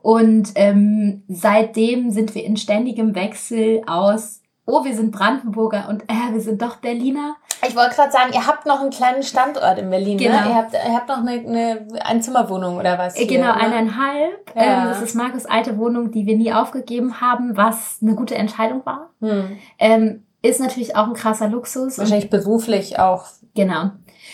Und 0.00 0.52
ähm, 0.54 1.22
seitdem 1.28 2.10
sind 2.10 2.34
wir 2.34 2.44
in 2.44 2.56
ständigem 2.56 3.14
Wechsel 3.14 3.82
aus, 3.86 4.42
oh, 4.66 4.84
wir 4.84 4.94
sind 4.94 5.12
Brandenburger 5.12 5.88
und 5.88 6.04
äh, 6.04 6.32
wir 6.32 6.40
sind 6.40 6.62
doch 6.62 6.76
Berliner. 6.76 7.36
Ich 7.66 7.76
wollte 7.76 7.94
gerade 7.94 8.12
sagen, 8.12 8.32
ihr 8.32 8.46
habt 8.46 8.66
noch 8.66 8.80
einen 8.80 8.90
kleinen 8.90 9.22
Standort 9.22 9.78
in 9.78 9.90
Berlin, 9.90 10.16
ne? 10.16 10.24
genau. 10.24 10.40
ne? 10.40 10.48
Ihr 10.48 10.54
habt, 10.54 10.72
ihr 10.74 10.94
habt 10.94 11.08
noch 11.08 11.18
eine, 11.18 11.32
eine 11.32 12.04
Einzimmerwohnung 12.04 12.76
oder 12.78 12.98
was? 12.98 13.16
Hier, 13.16 13.26
genau, 13.26 13.46
ne? 13.46 13.56
eineinhalb. 13.56 14.54
Ja. 14.54 14.82
Ähm, 14.82 14.88
das 14.88 15.02
ist 15.02 15.14
Markus 15.14 15.46
alte 15.46 15.78
Wohnung, 15.78 16.10
die 16.10 16.26
wir 16.26 16.36
nie 16.36 16.52
aufgegeben 16.52 17.20
haben, 17.20 17.56
was 17.56 17.98
eine 18.02 18.14
gute 18.14 18.34
Entscheidung 18.34 18.84
war. 18.84 19.10
Hm. 19.20 19.58
Ähm, 19.78 20.22
ist 20.42 20.60
natürlich 20.60 20.94
auch 20.94 21.06
ein 21.06 21.14
krasser 21.14 21.48
Luxus. 21.48 21.98
Wahrscheinlich 21.98 22.30
beruflich 22.30 22.98
auch. 22.98 23.24
Genau. 23.54 23.90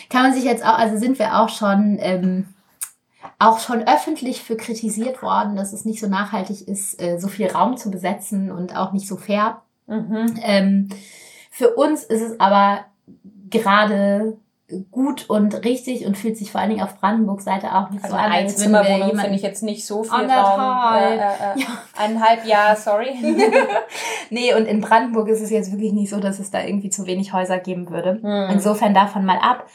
Kann 0.09 0.23
man 0.23 0.33
sich 0.33 0.43
jetzt 0.43 0.65
auch, 0.65 0.77
also 0.77 0.97
sind 0.97 1.19
wir 1.19 1.39
auch 1.39 1.49
schon, 1.49 1.97
ähm, 2.01 2.47
auch 3.39 3.59
schon 3.59 3.87
öffentlich 3.87 4.43
für 4.43 4.57
kritisiert 4.57 5.23
worden, 5.23 5.55
dass 5.55 5.73
es 5.73 5.85
nicht 5.85 5.99
so 5.99 6.07
nachhaltig 6.07 6.67
ist, 6.67 7.01
äh, 7.01 7.17
so 7.17 7.27
viel 7.27 7.47
Raum 7.47 7.77
zu 7.77 7.89
besetzen 7.91 8.51
und 8.51 8.75
auch 8.75 8.91
nicht 8.91 9.07
so 9.07 9.15
fair. 9.15 9.61
Mhm. 9.87 10.39
Ähm, 10.43 10.89
für 11.49 11.75
uns 11.75 12.03
ist 12.03 12.21
es 12.21 12.39
aber 12.39 12.85
gerade 13.49 14.37
gut 14.89 15.29
und 15.29 15.65
richtig 15.65 16.05
und 16.05 16.17
fühlt 16.17 16.37
sich 16.37 16.51
vor 16.51 16.61
allen 16.61 16.69
Dingen 16.69 16.83
auf 16.83 16.97
Brandenburg-Seite 16.99 17.75
auch 17.75 17.89
nicht 17.89 18.03
also 18.03 18.15
so 18.15 18.21
an. 18.21 18.31
Eine 18.31 18.47
Zimmerwohnung 18.47 19.17
finde 19.19 19.35
ich 19.35 19.41
jetzt 19.41 19.63
nicht 19.63 19.85
so 19.85 20.03
viel. 20.03 20.13
Raum. 20.13 20.95
Äh, 20.95 21.15
äh, 21.15 21.17
äh, 21.17 21.59
ja. 21.59 21.67
Eineinhalb 21.97 22.45
Jahre, 22.45 22.77
sorry. 22.77 23.09
nee, 24.29 24.53
und 24.53 24.65
in 24.65 24.79
Brandenburg 24.79 25.27
ist 25.27 25.41
es 25.41 25.49
jetzt 25.49 25.71
wirklich 25.71 25.91
nicht 25.91 26.09
so, 26.09 26.19
dass 26.19 26.39
es 26.39 26.51
da 26.51 26.63
irgendwie 26.63 26.89
zu 26.89 27.05
wenig 27.05 27.33
Häuser 27.33 27.59
geben 27.59 27.89
würde. 27.89 28.19
Hm. 28.21 28.53
Insofern 28.53 28.93
davon 28.93 29.25
mal 29.25 29.39
ab. 29.39 29.67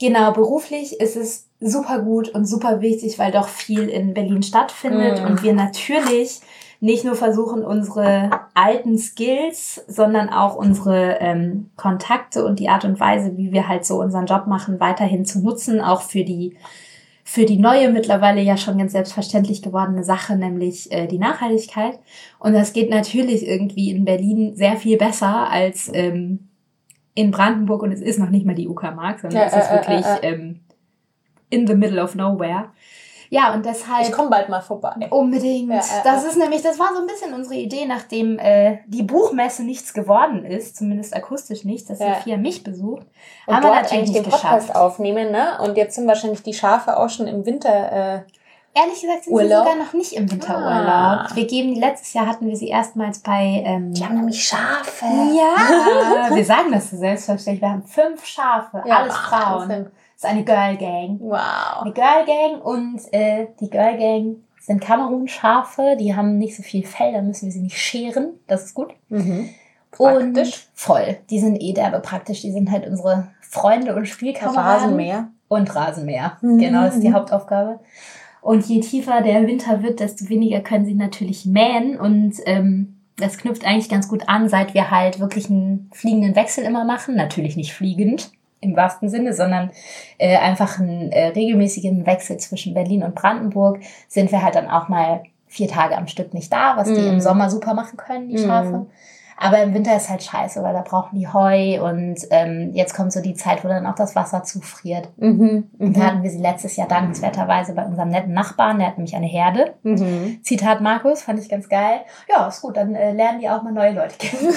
Genau, 0.00 0.32
beruflich 0.32 0.98
ist 0.98 1.16
es 1.16 1.48
super 1.60 2.00
gut 2.00 2.30
und 2.30 2.46
super 2.46 2.80
wichtig, 2.80 3.18
weil 3.18 3.30
doch 3.30 3.48
viel 3.48 3.88
in 3.88 4.14
Berlin 4.14 4.42
stattfindet 4.42 5.20
hm. 5.20 5.26
und 5.26 5.42
wir 5.42 5.52
natürlich 5.52 6.40
nicht 6.80 7.04
nur 7.04 7.14
versuchen, 7.14 7.62
unsere 7.62 8.30
alten 8.54 8.96
Skills, 8.98 9.84
sondern 9.86 10.30
auch 10.30 10.56
unsere 10.56 11.18
ähm, 11.20 11.70
Kontakte 11.76 12.44
und 12.44 12.58
die 12.58 12.70
Art 12.70 12.86
und 12.86 12.98
Weise, 12.98 13.36
wie 13.36 13.52
wir 13.52 13.68
halt 13.68 13.84
so 13.84 14.00
unseren 14.00 14.26
Job 14.26 14.46
machen, 14.46 14.80
weiterhin 14.80 15.26
zu 15.26 15.40
nutzen, 15.40 15.80
auch 15.80 16.00
für 16.02 16.24
die 16.24 16.56
für 17.22 17.44
die 17.44 17.58
neue, 17.58 17.92
mittlerweile 17.92 18.40
ja 18.40 18.56
schon 18.56 18.78
ganz 18.78 18.90
selbstverständlich 18.90 19.62
gewordene 19.62 20.02
Sache, 20.02 20.34
nämlich 20.34 20.90
äh, 20.90 21.06
die 21.06 21.18
Nachhaltigkeit. 21.18 22.00
Und 22.40 22.54
das 22.54 22.72
geht 22.72 22.90
natürlich 22.90 23.46
irgendwie 23.46 23.90
in 23.90 24.04
Berlin 24.04 24.56
sehr 24.56 24.76
viel 24.76 24.96
besser 24.96 25.48
als 25.48 25.88
ähm, 25.94 26.48
in 27.14 27.30
Brandenburg 27.30 27.82
und 27.82 27.92
es 27.92 28.00
ist 28.00 28.18
noch 28.18 28.30
nicht 28.30 28.46
mal 28.46 28.56
die 28.56 28.66
Uckermark, 28.66 29.20
sondern 29.20 29.42
Ja, 29.42 29.46
es 29.46 29.52
ist 29.52 29.70
äh, 29.70 29.74
äh, 29.74 29.76
wirklich 29.76 30.06
äh, 30.06 30.26
äh. 30.26 30.34
Ähm, 30.34 30.60
in 31.50 31.66
the 31.66 31.74
middle 31.74 32.02
of 32.02 32.14
nowhere. 32.14 32.72
Ja, 33.32 33.54
und 33.54 33.64
deshalb 33.64 34.04
Ich 34.06 34.12
komme 34.12 34.28
bald 34.28 34.48
mal 34.48 34.60
vorbei. 34.60 35.06
unbedingt. 35.10 35.70
Ja, 35.70 35.76
ja, 35.76 35.82
das 36.02 36.24
ist 36.24 36.36
nämlich, 36.36 36.62
das 36.62 36.78
war 36.80 36.88
so 36.94 37.00
ein 37.00 37.06
bisschen 37.06 37.32
unsere 37.32 37.54
Idee, 37.54 37.86
nachdem 37.86 38.38
äh, 38.40 38.78
die 38.86 39.04
Buchmesse 39.04 39.62
nichts 39.62 39.94
geworden 39.94 40.44
ist, 40.44 40.76
zumindest 40.76 41.14
akustisch 41.14 41.64
nicht, 41.64 41.88
dass. 41.88 41.98
Sophia 41.98 42.36
mich 42.36 42.64
besucht, 42.64 43.06
Und 43.46 43.54
haben 43.54 43.62
wir 43.62 43.70
natürlich 43.70 43.92
eigentlich 43.92 44.10
nicht 44.14 44.26
den 44.26 44.30
Podcast 44.32 44.66
geschafft. 44.68 44.76
aufnehmen, 44.76 45.30
ne? 45.30 45.58
Und 45.62 45.76
jetzt 45.76 45.94
sind 45.94 46.08
wahrscheinlich 46.08 46.42
die 46.42 46.54
Schafe 46.54 46.98
auch 46.98 47.08
schon 47.08 47.28
im 47.28 47.46
Winter. 47.46 47.70
Äh, 48.16 48.20
Ehrlich 48.72 49.00
gesagt 49.00 49.24
sind 49.24 49.32
Urlaub? 49.32 49.48
sie 49.64 49.70
sogar 49.70 49.84
noch 49.84 49.92
nicht 49.94 50.12
im 50.12 50.30
Winterurlaub. 50.30 50.62
Ah. 50.64 51.28
Wir 51.34 51.44
geben, 51.46 51.74
letztes 51.74 52.12
Jahr 52.12 52.26
hatten 52.28 52.46
wir 52.48 52.54
sie 52.56 52.68
erstmals 52.68 53.18
bei... 53.18 53.64
Ähm, 53.66 53.92
die 53.92 54.04
haben 54.04 54.14
nämlich 54.14 54.44
Schafe. 54.44 55.06
ja, 55.06 56.30
wir 56.34 56.44
sagen 56.44 56.70
das 56.70 56.90
so 56.90 56.96
selbstverständlich. 56.96 57.62
Wir 57.62 57.70
haben 57.70 57.82
fünf 57.82 58.24
Schafe, 58.24 58.82
Ja, 58.86 58.98
alles 58.98 59.16
Frauen. 59.16 59.90
Ist 60.20 60.26
eine 60.26 60.44
Girl 60.44 60.76
Gang. 60.76 61.18
Wow. 61.18 61.80
Eine 61.80 61.94
Girl 61.94 62.26
Gang 62.26 62.62
und 62.62 63.00
äh, 63.10 63.46
die 63.58 63.70
Girl 63.70 63.96
Gang 63.96 64.36
sind 64.60 64.82
Kamerun-Schafe. 64.82 65.96
Die 65.98 66.14
haben 66.14 66.36
nicht 66.36 66.54
so 66.54 66.62
viel 66.62 66.84
Fell, 66.84 67.14
da 67.14 67.22
müssen 67.22 67.46
wir 67.46 67.52
sie 67.52 67.62
nicht 67.62 67.78
scheren. 67.78 68.34
Das 68.46 68.66
ist 68.66 68.74
gut. 68.74 68.90
Mhm. 69.08 69.48
Und 69.96 70.34
Praktisch. 70.34 70.68
voll. 70.74 71.16
Die 71.30 71.40
sind 71.40 71.56
eh 71.62 71.72
derbe 71.72 72.00
praktisch. 72.00 72.42
Die 72.42 72.52
sind 72.52 72.70
halt 72.70 72.86
unsere 72.86 73.28
Freunde 73.40 73.96
und 73.96 74.04
Spielkameraden. 74.04 74.82
Rasenmäher. 74.82 75.28
Und 75.48 75.74
Rasenmäher. 75.74 76.36
Mhm. 76.42 76.58
Genau, 76.58 76.82
das 76.82 76.96
ist 76.96 77.02
die 77.02 77.14
Hauptaufgabe. 77.14 77.80
Und 78.42 78.66
je 78.66 78.80
tiefer 78.80 79.22
der 79.22 79.46
Winter 79.46 79.82
wird, 79.82 80.00
desto 80.00 80.28
weniger 80.28 80.60
können 80.60 80.84
sie 80.84 80.92
natürlich 80.92 81.46
mähen. 81.46 81.98
Und 81.98 82.34
ähm, 82.44 83.00
das 83.16 83.38
knüpft 83.38 83.64
eigentlich 83.64 83.88
ganz 83.88 84.06
gut 84.06 84.28
an, 84.28 84.50
seit 84.50 84.74
wir 84.74 84.90
halt 84.90 85.18
wirklich 85.18 85.48
einen 85.48 85.90
fliegenden 85.94 86.36
Wechsel 86.36 86.64
immer 86.64 86.84
machen. 86.84 87.16
Natürlich 87.16 87.56
nicht 87.56 87.72
fliegend 87.72 88.30
im 88.60 88.76
wahrsten 88.76 89.08
Sinne, 89.08 89.32
sondern 89.32 89.70
äh, 90.18 90.36
einfach 90.36 90.78
einen 90.78 91.10
äh, 91.12 91.28
regelmäßigen 91.28 92.06
Wechsel 92.06 92.36
zwischen 92.36 92.74
Berlin 92.74 93.02
und 93.02 93.14
Brandenburg, 93.14 93.80
sind 94.08 94.30
wir 94.32 94.42
halt 94.42 94.54
dann 94.54 94.68
auch 94.68 94.88
mal 94.88 95.22
vier 95.46 95.68
Tage 95.68 95.96
am 95.96 96.06
Stück 96.06 96.32
nicht 96.34 96.52
da, 96.52 96.76
was 96.76 96.88
die 96.92 97.00
Mhm. 97.00 97.08
im 97.14 97.20
Sommer 97.20 97.50
super 97.50 97.74
machen 97.74 97.96
können, 97.96 98.28
die 98.28 98.36
Mhm. 98.36 98.46
Schafe. 98.46 98.86
Aber 99.42 99.62
im 99.62 99.72
Winter 99.72 99.96
ist 99.96 100.10
halt 100.10 100.22
scheiße, 100.22 100.62
weil 100.62 100.74
da 100.74 100.82
brauchen 100.82 101.18
die 101.18 101.26
Heu 101.26 101.82
und 101.82 102.16
ähm, 102.30 102.72
jetzt 102.74 102.94
kommt 102.94 103.10
so 103.10 103.22
die 103.22 103.32
Zeit, 103.34 103.64
wo 103.64 103.68
dann 103.68 103.86
auch 103.86 103.94
das 103.94 104.14
Wasser 104.14 104.42
zufriert. 104.42 105.08
Mhm. 105.16 105.70
Und 105.78 105.96
da 105.96 106.00
Mhm. 106.00 106.06
hatten 106.06 106.22
wir 106.22 106.30
sie 106.30 106.38
letztes 106.42 106.76
Jahr 106.76 106.86
dankenswerterweise 106.88 107.72
bei 107.72 107.86
unserem 107.86 108.10
netten 108.10 108.34
Nachbarn, 108.34 108.78
der 108.78 108.88
hat 108.88 108.98
nämlich 108.98 109.16
eine 109.16 109.26
Herde. 109.26 109.74
Mhm. 109.82 110.40
Zitat 110.42 110.82
Markus, 110.82 111.22
fand 111.22 111.38
ich 111.40 111.48
ganz 111.48 111.70
geil. 111.70 112.02
Ja, 112.28 112.46
ist 112.48 112.60
gut, 112.60 112.76
dann 112.76 112.94
äh, 112.94 113.12
lernen 113.12 113.40
die 113.40 113.48
auch 113.48 113.62
mal 113.62 113.72
neue 113.72 113.92
Leute 113.92 114.18
kennen. 114.18 114.52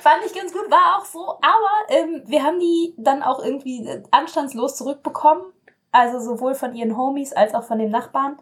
fand 0.00 0.24
ich 0.26 0.34
ganz 0.34 0.52
gut, 0.52 0.70
war 0.70 0.98
auch 0.98 1.04
so. 1.04 1.20
Aber 1.28 1.70
ähm, 2.00 2.22
wir 2.26 2.42
haben 2.42 2.58
die 2.58 2.94
dann 2.98 3.22
auch 3.22 3.42
irgendwie 3.44 3.86
äh, 3.86 4.02
anstandslos 4.10 4.76
zurückbekommen. 4.76 5.42
Also 5.92 6.20
sowohl 6.20 6.54
von 6.54 6.74
ihren 6.74 6.96
Homies 6.96 7.32
als 7.32 7.54
auch 7.54 7.64
von 7.64 7.78
den 7.78 7.90
Nachbarn. 7.90 8.36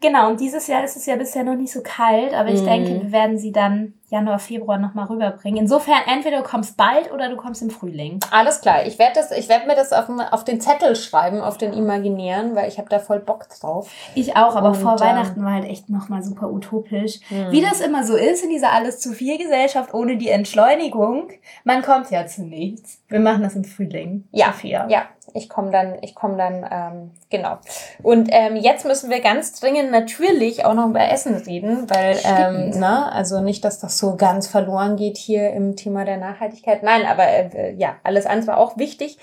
Genau, 0.00 0.30
und 0.30 0.40
dieses 0.40 0.66
Jahr 0.66 0.82
ist 0.82 0.96
es 0.96 1.04
ja 1.06 1.16
bisher 1.16 1.44
noch 1.44 1.56
nicht 1.56 1.72
so 1.72 1.80
kalt, 1.82 2.32
aber 2.32 2.48
ich 2.48 2.62
Mhm. 2.62 2.66
denke, 2.66 3.02
wir 3.02 3.12
werden 3.12 3.38
sie 3.38 3.52
dann 3.52 3.94
Januar, 4.08 4.38
Februar 4.40 4.76
nochmal 4.78 5.06
rüberbringen. 5.06 5.60
Insofern, 5.60 6.00
entweder 6.12 6.38
du 6.38 6.42
kommst 6.42 6.76
bald 6.76 7.12
oder 7.12 7.28
du 7.28 7.36
kommst 7.36 7.62
im 7.62 7.70
Frühling. 7.70 8.18
Alles 8.32 8.60
klar. 8.60 8.84
Ich 8.86 8.98
werde 8.98 9.12
das, 9.14 9.30
ich 9.30 9.48
werde 9.48 9.68
mir 9.68 9.76
das 9.76 9.92
auf, 9.92 10.06
den- 10.06 10.20
auf 10.20 10.42
den 10.42 10.60
Zettel 10.60 10.96
schreiben, 10.96 11.40
auf 11.40 11.58
den 11.58 11.72
imaginären, 11.72 12.56
weil 12.56 12.66
ich 12.68 12.78
habe 12.78 12.88
da 12.88 12.98
voll 12.98 13.20
Bock 13.20 13.46
drauf. 13.60 13.88
Ich 14.16 14.36
auch, 14.36 14.56
aber 14.56 14.70
Und, 14.70 14.74
vor 14.76 14.94
ähm, 14.94 15.00
Weihnachten 15.00 15.44
war 15.44 15.52
halt 15.52 15.64
echt 15.66 15.90
nochmal 15.90 16.22
super 16.24 16.50
utopisch. 16.50 17.20
Hm. 17.28 17.52
Wie 17.52 17.60
das 17.60 17.80
immer 17.80 18.02
so 18.02 18.16
ist 18.16 18.42
in 18.42 18.50
dieser 18.50 18.72
alles 18.72 18.98
zu 18.98 19.12
viel 19.12 19.38
Gesellschaft 19.38 19.94
ohne 19.94 20.16
die 20.16 20.28
Entschleunigung, 20.30 21.28
man 21.62 21.82
kommt 21.82 22.10
ja 22.10 22.26
zu 22.26 22.42
nichts. 22.42 23.00
Wir 23.08 23.20
machen 23.20 23.42
das 23.42 23.54
im 23.54 23.64
Frühling. 23.64 24.24
Ja, 24.32 24.46
Sophia. 24.46 24.88
Ja, 24.88 25.02
ich 25.34 25.48
komme 25.48 25.70
dann, 25.70 25.98
ich 26.02 26.14
komme 26.14 26.36
dann, 26.36 26.66
ähm, 26.70 27.10
genau. 27.30 27.58
Und 28.02 28.28
ähm, 28.32 28.56
jetzt 28.56 28.84
müssen 28.84 29.10
wir 29.10 29.20
ganz 29.20 29.58
dringend 29.58 29.90
natürlich 29.90 30.64
auch 30.64 30.74
noch 30.74 30.88
über 30.88 31.08
Essen 31.08 31.34
reden, 31.36 31.88
weil, 31.88 32.18
ähm, 32.24 32.70
ne, 32.78 33.10
also 33.12 33.40
nicht, 33.40 33.64
dass 33.64 33.78
das 33.78 33.98
so 33.98 34.16
ganz 34.16 34.46
verloren 34.46 34.96
geht 34.96 35.16
hier 35.16 35.50
im 35.50 35.76
Thema 35.76 36.04
der 36.04 36.16
Nachhaltigkeit. 36.16 36.82
Nein, 36.82 37.06
aber 37.06 37.24
äh, 37.26 37.74
ja, 37.74 37.96
alles 38.02 38.26
andere 38.26 38.56
auch 38.56 38.76
wichtig. 38.76 39.18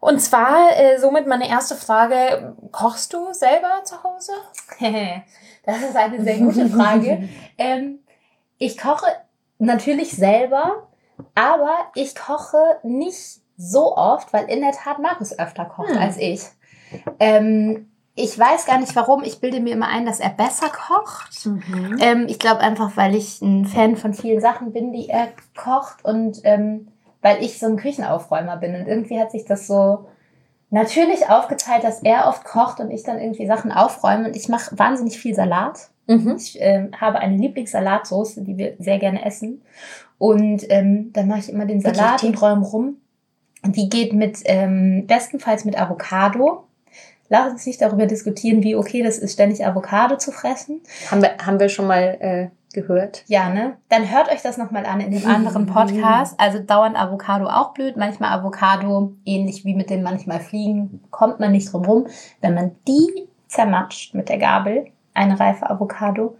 Und 0.00 0.18
zwar 0.20 0.76
äh, 0.76 0.98
somit 0.98 1.28
meine 1.28 1.48
erste 1.48 1.76
Frage: 1.76 2.56
Kochst 2.72 3.12
du 3.12 3.32
selber 3.32 3.84
zu 3.84 4.02
Hause? 4.02 4.32
das 5.64 5.80
ist 5.80 5.96
eine 5.96 6.24
sehr 6.24 6.38
gute 6.38 6.68
Frage. 6.68 7.28
ähm, 7.58 8.00
ich 8.58 8.78
koche 8.78 9.06
natürlich 9.58 10.16
selber, 10.16 10.88
aber 11.36 11.76
ich 11.94 12.16
koche 12.16 12.78
nicht 12.82 13.41
so 13.62 13.96
oft, 13.96 14.32
weil 14.32 14.44
in 14.50 14.60
der 14.60 14.72
Tat 14.72 14.98
Markus 14.98 15.38
öfter 15.38 15.64
kocht 15.64 15.90
Hm. 15.90 15.98
als 15.98 16.16
ich. 16.18 16.42
Ähm, 17.20 17.88
ich 18.14 18.38
weiß 18.38 18.66
gar 18.66 18.78
nicht 18.78 18.94
warum. 18.94 19.22
Ich 19.22 19.40
bilde 19.40 19.60
mir 19.60 19.72
immer 19.72 19.88
ein, 19.88 20.04
dass 20.04 20.20
er 20.20 20.30
besser 20.30 20.68
kocht. 20.68 21.46
Ähm, 22.00 22.26
ich 22.28 22.38
glaube 22.38 22.60
einfach, 22.60 22.96
weil 22.96 23.14
ich 23.14 23.40
ein 23.40 23.64
Fan 23.64 23.96
von 23.96 24.12
vielen 24.12 24.40
Sachen 24.40 24.72
bin, 24.72 24.92
die 24.92 25.08
er 25.08 25.28
kocht 25.56 26.04
und 26.04 26.40
ähm, 26.44 26.88
weil 27.22 27.42
ich 27.42 27.58
so 27.58 27.66
ein 27.66 27.76
Küchenaufräumer 27.76 28.58
bin. 28.58 28.74
Und 28.74 28.86
irgendwie 28.86 29.18
hat 29.18 29.30
sich 29.30 29.44
das 29.46 29.66
so 29.66 30.06
natürlich 30.68 31.28
aufgeteilt, 31.30 31.84
dass 31.84 32.02
er 32.02 32.26
oft 32.26 32.44
kocht 32.44 32.80
und 32.80 32.90
ich 32.90 33.02
dann 33.02 33.18
irgendwie 33.18 33.46
Sachen 33.46 33.72
aufräume. 33.72 34.26
Und 34.26 34.36
ich 34.36 34.48
mache 34.48 34.78
wahnsinnig 34.78 35.18
viel 35.18 35.34
Salat. 35.34 35.88
Mhm. 36.06 36.34
Ich 36.36 36.58
ähm, 36.60 36.90
habe 37.00 37.18
eine 37.20 37.36
Lieblingssalatsoße, 37.36 38.42
die 38.42 38.58
wir 38.58 38.74
sehr 38.78 38.98
gerne 38.98 39.24
essen. 39.24 39.62
Und 40.18 40.66
ähm, 40.68 41.12
dann 41.14 41.28
mache 41.28 41.38
ich 41.40 41.48
immer 41.48 41.64
den 41.64 41.80
Salat 41.80 42.24
und 42.24 42.40
räume 42.42 42.66
rum. 42.66 42.96
Die 43.64 43.88
geht 43.88 44.12
mit, 44.12 44.40
ähm, 44.44 45.06
bestenfalls 45.06 45.64
mit 45.64 45.80
Avocado. 45.80 46.64
Lass 47.28 47.52
uns 47.52 47.66
nicht 47.66 47.80
darüber 47.80 48.06
diskutieren, 48.06 48.62
wie 48.62 48.76
okay 48.76 49.02
das 49.02 49.18
ist, 49.18 49.32
ständig 49.32 49.64
Avocado 49.64 50.16
zu 50.16 50.32
fressen. 50.32 50.80
Haben 51.10 51.22
wir, 51.22 51.36
haben 51.38 51.60
wir 51.60 51.68
schon 51.68 51.86
mal 51.86 52.18
äh, 52.20 52.48
gehört. 52.72 53.24
Ja, 53.26 53.48
ne? 53.48 53.76
Dann 53.88 54.10
hört 54.10 54.30
euch 54.30 54.42
das 54.42 54.58
nochmal 54.58 54.84
an 54.86 55.00
in 55.00 55.12
dem 55.12 55.26
anderen 55.26 55.66
Podcast. 55.72 56.38
Also 56.38 56.58
dauernd 56.58 56.96
Avocado 56.96 57.46
auch 57.46 57.72
blöd. 57.72 57.96
Manchmal 57.96 58.38
Avocado, 58.38 59.14
ähnlich 59.24 59.64
wie 59.64 59.74
mit 59.74 59.90
dem 59.90 60.02
manchmal 60.02 60.40
Fliegen, 60.40 61.00
kommt 61.10 61.40
man 61.40 61.52
nicht 61.52 61.72
drum 61.72 61.84
rum. 61.84 62.06
Wenn 62.40 62.54
man 62.54 62.72
die 62.86 63.28
zermatscht 63.48 64.14
mit 64.14 64.28
der 64.28 64.38
Gabel, 64.38 64.86
eine 65.14 65.38
reife 65.38 65.68
Avocado, 65.68 66.36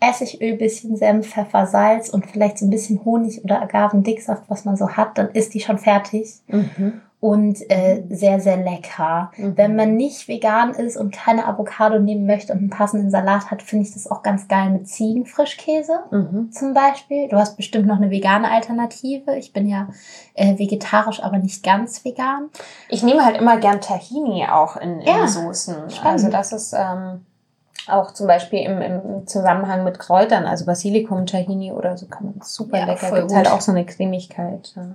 Essigöl, 0.00 0.56
bisschen 0.56 0.96
Senf, 0.96 1.28
Pfeffer, 1.32 1.66
Salz 1.66 2.08
und 2.08 2.26
vielleicht 2.26 2.58
so 2.58 2.66
ein 2.66 2.70
bisschen 2.70 3.04
Honig 3.04 3.42
oder 3.44 3.60
Agavendicksaft, 3.62 4.44
was 4.48 4.64
man 4.64 4.76
so 4.76 4.90
hat, 4.90 5.18
dann 5.18 5.30
ist 5.30 5.54
die 5.54 5.60
schon 5.60 5.78
fertig 5.78 6.34
Mhm. 6.46 7.00
und 7.20 7.68
äh, 7.68 8.04
sehr, 8.08 8.38
sehr 8.38 8.58
lecker. 8.58 9.32
Mhm. 9.36 9.56
Wenn 9.56 9.74
man 9.74 9.96
nicht 9.96 10.28
vegan 10.28 10.70
ist 10.70 10.96
und 10.96 11.12
keine 11.12 11.46
Avocado 11.48 11.98
nehmen 11.98 12.26
möchte 12.26 12.52
und 12.52 12.60
einen 12.60 12.70
passenden 12.70 13.10
Salat 13.10 13.50
hat, 13.50 13.60
finde 13.60 13.86
ich 13.86 13.92
das 13.92 14.08
auch 14.08 14.22
ganz 14.22 14.46
geil 14.46 14.70
mit 14.70 14.86
Ziegenfrischkäse 14.88 15.98
Mhm. 16.12 16.52
zum 16.52 16.74
Beispiel. 16.74 17.28
Du 17.28 17.36
hast 17.36 17.56
bestimmt 17.56 17.86
noch 17.88 17.96
eine 17.96 18.10
vegane 18.12 18.48
Alternative. 18.50 19.34
Ich 19.36 19.52
bin 19.52 19.66
ja 19.68 19.88
äh, 20.34 20.56
vegetarisch, 20.58 21.20
aber 21.22 21.38
nicht 21.38 21.64
ganz 21.64 22.04
vegan. 22.04 22.50
Ich 22.88 23.02
nehme 23.02 23.24
halt 23.24 23.36
immer 23.36 23.56
gern 23.58 23.80
Tahini 23.80 24.46
auch 24.48 24.76
in, 24.76 25.00
in 25.00 25.06
Ja, 25.08 25.26
Soßen. 25.26 25.74
spannend. 25.90 26.04
Also 26.04 26.30
das 26.30 26.52
ist 26.52 26.72
ähm, 26.72 27.24
auch 27.90 28.12
zum 28.12 28.26
Beispiel 28.26 28.60
im, 28.60 28.80
im 28.80 29.26
Zusammenhang 29.26 29.84
mit 29.84 29.98
Kräutern, 29.98 30.44
also 30.44 30.64
Basilikum, 30.66 31.26
Tahini 31.26 31.72
oder 31.72 31.96
so 31.96 32.06
kann 32.06 32.26
man 32.26 32.34
super 32.42 32.78
Ja, 32.78 32.84
lecker. 32.86 33.10
Gibt 33.20 33.32
halt 33.32 33.46
gut. 33.46 33.54
auch 33.54 33.60
so 33.60 33.72
eine 33.72 33.84
Cremigkeit. 33.84 34.72
Ja. 34.76 34.94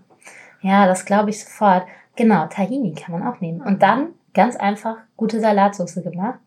Ja, 0.62 0.88
das 0.88 1.06
glaube 1.06 1.30
ich 1.30 1.44
sofort. 1.44 1.84
Genau, 2.16 2.46
Tahini 2.48 2.94
kann 2.94 3.20
man 3.20 3.28
auch 3.28 3.42
nehmen. 3.42 3.62
Und 3.62 3.84
dann 3.84 4.10
ganz 4.34 4.56
einfach 4.56 4.98
gute 5.18 5.40
Salatsauce 5.40 5.96
gemacht. 5.96 6.40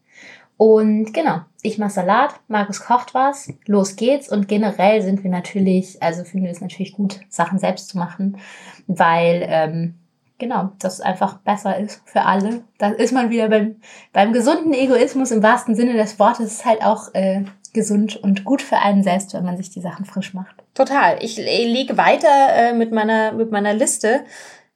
Und 0.56 1.12
genau, 1.12 1.40
ich 1.60 1.78
mache 1.78 1.90
Salat, 1.90 2.30
Markus 2.48 2.80
kocht 2.80 3.12
was, 3.14 3.52
los 3.66 3.96
geht's. 3.96 4.30
Und 4.30 4.48
generell 4.48 5.02
sind 5.02 5.22
wir 5.22 5.30
natürlich, 5.30 6.02
also 6.02 6.24
finden 6.24 6.46
wir 6.46 6.52
es 6.52 6.62
natürlich 6.62 6.94
gut, 6.94 7.20
Sachen 7.28 7.58
selbst 7.58 7.90
zu 7.90 7.98
machen, 7.98 8.38
weil 8.86 9.44
ähm, 9.46 9.94
genau, 10.38 10.70
das 10.78 11.00
einfach 11.00 11.38
besser 11.38 11.78
ist 11.78 12.02
für 12.04 12.22
alle. 12.22 12.64
Da 12.78 12.90
ist 12.90 13.12
man 13.12 13.30
wieder 13.30 13.48
beim, 13.48 13.76
beim 14.12 14.32
gesunden 14.32 14.72
Egoismus 14.72 15.30
im 15.30 15.42
wahrsten 15.42 15.74
Sinne 15.74 15.94
des 15.94 16.18
Wortes, 16.18 16.46
ist 16.46 16.64
halt 16.64 16.82
auch 16.82 17.14
äh, 17.14 17.44
gesund 17.72 18.16
und 18.16 18.44
gut 18.44 18.62
für 18.62 18.78
einen 18.78 19.02
selbst, 19.02 19.34
wenn 19.34 19.44
man 19.44 19.56
sich 19.56 19.70
die 19.70 19.80
Sachen 19.80 20.04
frisch 20.04 20.34
macht. 20.34 20.56
Total. 20.74 21.18
Ich 21.22 21.36
lege 21.36 21.96
weiter 21.96 22.28
äh, 22.54 22.72
mit, 22.72 22.92
meiner, 22.92 23.32
mit 23.32 23.50
meiner 23.50 23.74
Liste. 23.74 24.24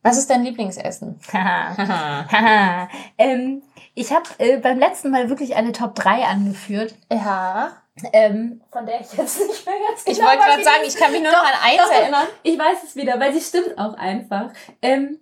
Was 0.02 0.16
ist 0.16 0.30
dein 0.30 0.44
Lieblingsessen? 0.44 1.18
Ähm, 3.18 3.62
ich 3.94 4.12
habe 4.12 4.24
äh, 4.38 4.58
beim 4.58 4.78
letzten 4.78 5.10
Mal 5.10 5.28
wirklich 5.28 5.56
eine 5.56 5.72
Top 5.72 5.94
3 5.94 6.24
angeführt, 6.24 6.94
ja. 7.12 7.72
ähm, 8.12 8.62
von 8.70 8.86
der 8.86 9.00
ich 9.00 9.12
jetzt 9.12 9.40
nicht 9.46 9.66
mehr 9.66 9.74
ganz 9.88 10.04
genau 10.04 10.16
Ich 10.16 10.24
wollte 10.24 10.44
gerade 10.44 10.64
sagen, 10.64 10.82
ich 10.86 10.96
kann 10.96 11.12
mich 11.12 11.22
nur 11.22 11.32
noch 11.32 11.44
an 11.44 11.58
eins 11.62 11.90
erinnern. 11.90 12.26
Ich 12.42 12.58
weiß 12.58 12.84
es 12.84 12.96
wieder, 12.96 13.18
weil 13.18 13.34
sie 13.34 13.40
stimmt 13.40 13.76
auch 13.78 13.94
einfach. 13.94 14.50
Ähm, 14.80 15.18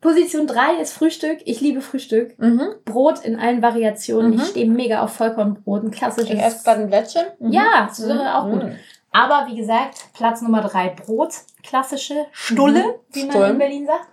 Position 0.00 0.46
3 0.46 0.80
ist 0.80 0.92
Frühstück. 0.92 1.40
Ich 1.44 1.60
liebe 1.60 1.80
Frühstück. 1.80 2.38
Mhm. 2.38 2.68
Brot 2.84 3.20
in 3.24 3.38
allen 3.38 3.62
Variationen. 3.62 4.32
Mhm. 4.32 4.36
Ich 4.40 4.46
stehe 4.46 4.70
mega 4.70 5.02
auf 5.02 5.12
Vollkornbrot. 5.14 5.82
Ein 5.84 5.90
klassisches. 5.90 6.30
Ich 6.30 6.40
esse 6.42 6.62
gerade 6.64 6.82
ein 6.82 6.88
Blättchen. 6.88 7.26
Mhm. 7.40 7.52
Ja, 7.52 7.86
das 7.88 8.06
wäre 8.06 8.36
auch 8.38 8.44
gut. 8.48 8.62
Mhm. 8.64 8.76
Aber 9.10 9.46
wie 9.50 9.56
gesagt, 9.56 10.06
Platz 10.14 10.40
Nummer 10.42 10.60
3 10.62 10.90
Brot. 10.90 11.32
Klassische 11.64 12.26
Stulle, 12.30 12.80
Mhm. 12.80 12.92
wie 13.12 13.22
man 13.22 13.30
Stulle. 13.30 13.50
in 13.50 13.58
Berlin 13.58 13.86
sagt. 13.86 14.06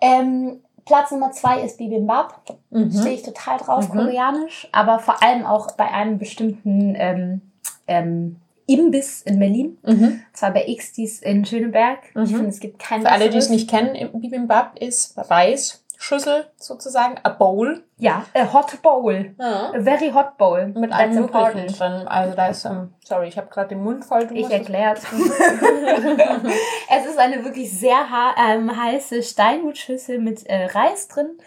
Ähm, 0.00 0.62
Platz 0.86 1.10
Nummer 1.10 1.32
2 1.32 1.62
ist 1.62 1.78
Bibimbap. 1.78 2.42
Mhm. 2.70 2.92
Stehe 2.92 3.14
ich 3.16 3.22
total 3.22 3.58
drauf, 3.58 3.92
Mhm. 3.92 3.98
koreanisch. 3.98 4.68
Aber 4.72 4.98
vor 5.00 5.22
allem 5.22 5.44
auch 5.44 5.72
bei 5.72 5.90
einem 5.90 6.18
bestimmten 6.18 6.94
ähm, 6.96 7.40
ähm, 7.88 8.36
Imbiss 8.72 9.22
in 9.22 9.38
Berlin. 9.38 9.78
Mhm. 9.84 10.22
Zwar 10.32 10.52
bei 10.52 10.64
Xtis 10.74 11.20
in 11.20 11.44
Schöneberg. 11.44 11.98
Ich 12.10 12.14
Mhm. 12.14 12.26
finde, 12.26 12.48
es 12.48 12.60
gibt 12.60 12.78
keinen 12.78 13.02
Für 13.02 13.10
alle, 13.12 13.28
die 13.30 13.38
es 13.38 13.50
nicht 13.50 13.68
kennen, 13.68 14.10
Bibimbap 14.20 14.78
ist 14.78 15.14
Reisschüssel 15.18 16.46
sozusagen, 16.56 17.16
a 17.22 17.28
bowl. 17.30 17.82
Ja, 17.98 18.24
a 18.34 18.52
hot 18.52 18.80
bowl. 18.82 19.34
Ja. 19.38 19.72
A 19.74 19.80
very 19.82 20.10
hot 20.10 20.38
bowl. 20.38 20.66
Mit 20.68 20.92
allem 20.92 21.14
Möglichen 21.16 21.66
drin. 21.66 22.08
Also 22.08 22.34
da 22.36 22.46
ist, 22.48 22.64
ähm, 22.64 22.92
sorry, 23.04 23.28
ich 23.28 23.36
habe 23.36 23.48
gerade 23.50 23.68
den 23.70 23.82
Mund 23.82 24.04
voll. 24.04 24.26
Du 24.26 24.34
Ich 24.34 24.42
musst 24.42 24.54
es- 24.54 24.68
ist 27.06 27.18
eine 27.18 27.44
wirklich 27.44 27.70
sehr 27.72 28.06
ähm, 28.48 28.82
heiße 28.82 29.22
Steinhutschüssel 29.22 30.18
mit 30.18 30.46
äh, 30.46 30.66
Reis 30.66 31.08
drin. 31.08 31.38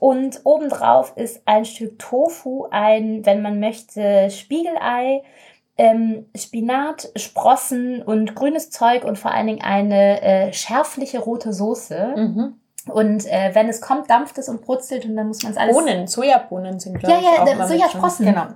Und 0.00 0.40
obendrauf 0.44 1.12
ist 1.16 1.42
ein 1.46 1.64
Stück 1.64 1.98
Tofu, 1.98 2.66
ein, 2.70 3.24
wenn 3.24 3.40
man 3.42 3.60
möchte, 3.60 4.28
Spiegelei, 4.30 5.22
ähm, 5.76 6.26
Spinat, 6.36 7.10
Sprossen 7.16 8.02
und 8.02 8.34
grünes 8.34 8.70
Zeug 8.70 9.04
und 9.04 9.18
vor 9.18 9.32
allen 9.32 9.46
Dingen 9.46 9.62
eine 9.62 10.22
äh, 10.22 10.52
schärfliche 10.52 11.18
rote 11.18 11.52
Soße. 11.52 12.14
Mhm. 12.16 12.54
Und 12.86 13.26
äh, 13.26 13.50
wenn 13.54 13.68
es 13.68 13.80
kommt, 13.80 14.10
dampft 14.10 14.36
es 14.38 14.48
und 14.48 14.62
brutzelt 14.62 15.06
und 15.06 15.16
dann 15.16 15.28
muss 15.28 15.42
man 15.42 15.52
es 15.52 15.58
alles. 15.58 15.76
Bohnen, 15.76 16.06
Sojabohnen 16.06 16.78
sind 16.78 16.98
glaube 16.98 17.14
Ja, 17.14 17.20
ich 17.20 17.48
ja, 17.48 17.56
mit 17.56 17.68
Sojasprossen. 17.68 18.26
Genau. 18.26 18.46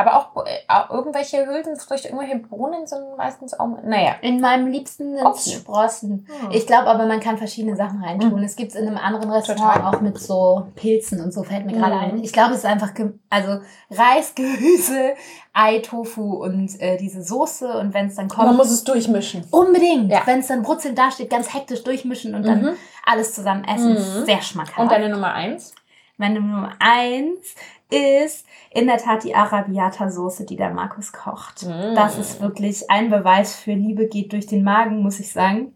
Aber 0.00 0.16
auch, 0.16 0.44
äh, 0.46 0.92
irgendwelche 0.94 1.46
Hülsenfrüchte, 1.46 2.08
irgendwelche 2.08 2.36
Bohnen 2.38 2.86
sind 2.86 3.02
meistens 3.16 3.58
auch. 3.58 3.68
Naja. 3.84 4.14
In 4.22 4.40
meinem 4.40 4.66
liebsten 4.68 5.16
sind 5.16 5.26
Okay. 5.26 5.50
Sprossen. 5.50 6.26
Hm. 6.40 6.50
Ich 6.52 6.66
glaube 6.66 6.86
aber, 6.88 7.06
man 7.06 7.20
kann 7.20 7.36
verschiedene 7.38 7.76
Sachen 7.76 8.02
reintun. 8.02 8.42
Es 8.42 8.56
gibt 8.56 8.72
es 8.72 8.76
in 8.80 8.86
einem 8.88 8.96
anderen 8.96 9.30
Restaurant 9.30 9.74
Total. 9.76 9.94
auch 9.94 10.00
mit 10.00 10.18
so 10.18 10.66
Pilzen 10.74 11.20
und 11.22 11.32
so, 11.32 11.42
fällt 11.42 11.66
mir 11.66 11.72
gerade 11.72 11.94
Mhm. 11.96 12.00
ein. 12.00 12.24
Ich 12.24 12.32
glaube, 12.32 12.52
es 12.52 12.58
ist 12.60 12.66
einfach, 12.66 12.90
also 13.28 13.60
Reis, 13.90 14.34
Gemüse, 14.34 15.14
Ei, 15.52 15.80
Tofu 15.80 16.42
und 16.44 16.80
äh, 16.80 16.96
diese 16.96 17.22
Soße. 17.22 17.66
Und 17.78 17.92
wenn 17.92 18.06
es 18.06 18.14
dann 18.14 18.28
kommt, 18.28 18.46
Man 18.46 18.56
muss 18.56 18.70
es 18.70 18.84
durchmischen. 18.84 19.44
unbedingt, 19.50 20.10
Ja. 20.10 20.22
wenn 20.24 20.38
es 20.40 20.46
dann 20.46 20.62
brutzelnd 20.62 20.96
dasteht, 20.98 21.28
ganz 21.30 21.52
hektisch 21.52 21.82
durchmischen 21.82 22.34
und 22.34 22.46
dann 22.46 22.62
Mhm. 22.62 22.70
alles 23.04 23.34
zusammen 23.34 23.64
essen. 23.64 23.94
Mhm. 23.94 24.24
Sehr 24.26 24.40
schmackhaft. 24.42 24.78
Und 24.78 24.90
deine 24.92 25.08
Nummer 25.08 25.32
eins? 25.34 25.74
Meine 26.20 26.38
Nummer 26.42 26.72
eins 26.80 27.54
ist 27.90 28.46
in 28.72 28.86
der 28.86 28.98
Tat 28.98 29.24
die 29.24 29.34
Arabiata-Soße, 29.34 30.44
die 30.44 30.56
der 30.56 30.68
Markus 30.68 31.12
kocht. 31.12 31.64
Mhm. 31.64 31.94
Das 31.94 32.18
ist 32.18 32.42
wirklich 32.42 32.90
ein 32.90 33.08
Beweis 33.08 33.56
für 33.56 33.72
Liebe 33.72 34.06
geht 34.06 34.32
durch 34.32 34.46
den 34.46 34.62
Magen, 34.62 35.02
muss 35.02 35.18
ich 35.18 35.32
sagen. 35.32 35.72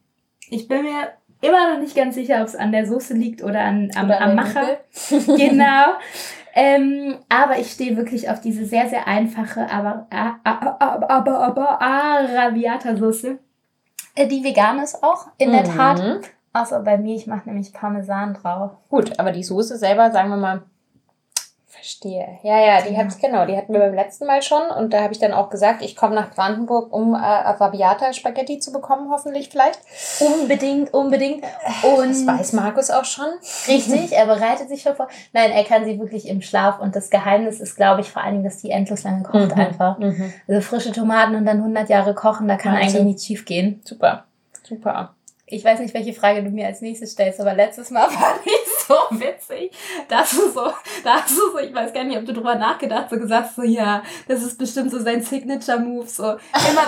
Ich 0.50 0.68
bin 0.68 0.82
mir 0.82 1.08
immer 1.40 1.72
noch 1.72 1.80
nicht 1.80 1.96
ganz 1.96 2.14
sicher, 2.14 2.42
ob 2.42 2.46
es 2.48 2.54
an 2.56 2.72
der 2.72 2.86
Soße 2.86 3.14
liegt 3.14 3.42
oder 3.42 3.60
an, 3.62 3.90
am, 3.96 4.04
Oder 4.06 4.20
am 4.20 4.34
Macher. 4.34 4.80
genau. 5.26 5.94
Ähm, 6.54 7.16
aber 7.30 7.58
ich 7.58 7.70
stehe 7.72 7.96
wirklich 7.96 8.28
auf 8.28 8.40
diese 8.42 8.66
sehr, 8.66 8.86
sehr 8.90 9.08
einfache, 9.08 9.68
aber, 9.70 10.06
aber, 10.44 10.80
aber, 10.80 11.10
aber, 11.10 11.38
aber 11.40 11.80
Arabiata-Soße. 11.82 13.38
Äh, 14.14 14.28
Die 14.28 14.44
vegan 14.44 14.78
ist 14.78 15.02
auch, 15.02 15.28
in 15.38 15.52
der 15.52 15.62
Mhm. 15.66 15.74
Tat. 15.76 16.20
Außer 16.54 16.80
bei 16.80 16.96
mir, 16.96 17.14
ich 17.16 17.26
mache 17.26 17.46
nämlich 17.48 17.72
Parmesan 17.74 18.32
drauf. 18.34 18.70
Gut, 18.88 19.18
aber 19.18 19.32
die 19.32 19.44
Soße 19.44 19.76
selber, 19.76 20.10
sagen 20.12 20.30
wir 20.30 20.36
mal, 20.36 20.62
verstehe. 21.66 22.38
Ja, 22.44 22.58
ja, 22.60 22.80
die 22.82 22.96
hat, 22.96 23.08
genau, 23.20 23.44
die 23.44 23.56
hatten 23.56 23.72
wir 23.72 23.80
beim 23.80 23.94
letzten 23.94 24.26
Mal 24.26 24.40
schon 24.42 24.62
und 24.78 24.92
da 24.94 25.02
habe 25.02 25.12
ich 25.12 25.18
dann 25.18 25.32
auch 25.32 25.50
gesagt, 25.50 25.82
ich 25.82 25.96
komme 25.96 26.14
nach 26.14 26.30
Brandenburg, 26.30 26.92
um 26.92 27.14
äh, 27.14 27.18
Arabiata 27.18 28.12
Spaghetti 28.12 28.60
zu 28.60 28.72
bekommen, 28.72 29.10
hoffentlich 29.10 29.48
vielleicht. 29.50 29.80
Unbedingt, 30.20 30.94
unbedingt. 30.94 31.42
Das 31.42 31.84
Und 31.84 32.26
weiß 32.26 32.52
Markus 32.52 32.90
auch 32.90 33.04
schon. 33.04 33.26
Richtig, 33.66 34.12
er 34.12 34.26
bereitet 34.26 34.68
sich 34.68 34.82
schon 34.82 34.94
vor. 34.94 35.08
Nein, 35.32 35.50
er 35.50 35.64
kann 35.64 35.84
sie 35.84 35.98
wirklich 35.98 36.28
im 36.28 36.40
Schlaf. 36.40 36.78
Und 36.78 36.94
das 36.94 37.10
Geheimnis 37.10 37.58
ist, 37.60 37.74
glaube 37.74 38.00
ich, 38.02 38.10
vor 38.10 38.22
allen 38.22 38.34
Dingen, 38.34 38.44
dass 38.44 38.58
die 38.58 38.70
endlos 38.70 39.02
lange 39.02 39.24
kocht 39.24 39.54
Mhm. 39.56 39.60
einfach. 39.60 39.98
Mhm. 39.98 40.32
Also 40.46 40.60
frische 40.60 40.92
Tomaten 40.92 41.34
und 41.34 41.44
dann 41.44 41.58
100 41.58 41.88
Jahre 41.88 42.14
kochen, 42.14 42.46
da 42.46 42.56
kann 42.56 42.74
Wahnsinn. 42.74 42.90
eigentlich 43.00 43.04
nichts 43.04 43.26
schief 43.26 43.44
gehen. 43.44 43.82
Super, 43.84 44.24
super. 44.62 45.14
Ich 45.54 45.64
weiß 45.64 45.78
nicht, 45.78 45.94
welche 45.94 46.12
Frage 46.12 46.42
du 46.42 46.50
mir 46.50 46.66
als 46.66 46.80
nächstes 46.80 47.12
stellst, 47.12 47.40
aber 47.40 47.54
letztes 47.54 47.90
Mal 47.90 48.10
fand 48.10 48.40
ich 48.44 48.63
so 48.86 48.94
witzig, 49.10 49.72
dass 50.08 50.30
du 50.30 50.50
so, 50.50 50.72
da 51.02 51.22
hast 51.22 51.30
du 51.30 51.52
so, 51.52 51.58
ich 51.58 51.74
weiß 51.74 51.92
gar 51.92 52.04
nicht, 52.04 52.18
ob 52.18 52.24
du 52.24 52.32
drüber 52.32 52.54
nachgedacht, 52.54 53.10
so 53.10 53.16
gesagt, 53.16 53.54
so, 53.54 53.62
ja, 53.62 54.02
das 54.28 54.42
ist 54.42 54.58
bestimmt 54.58 54.90
so 54.90 54.98
sein 54.98 55.22
Signature-Move, 55.22 56.06
so, 56.06 56.24
immer 56.24 56.38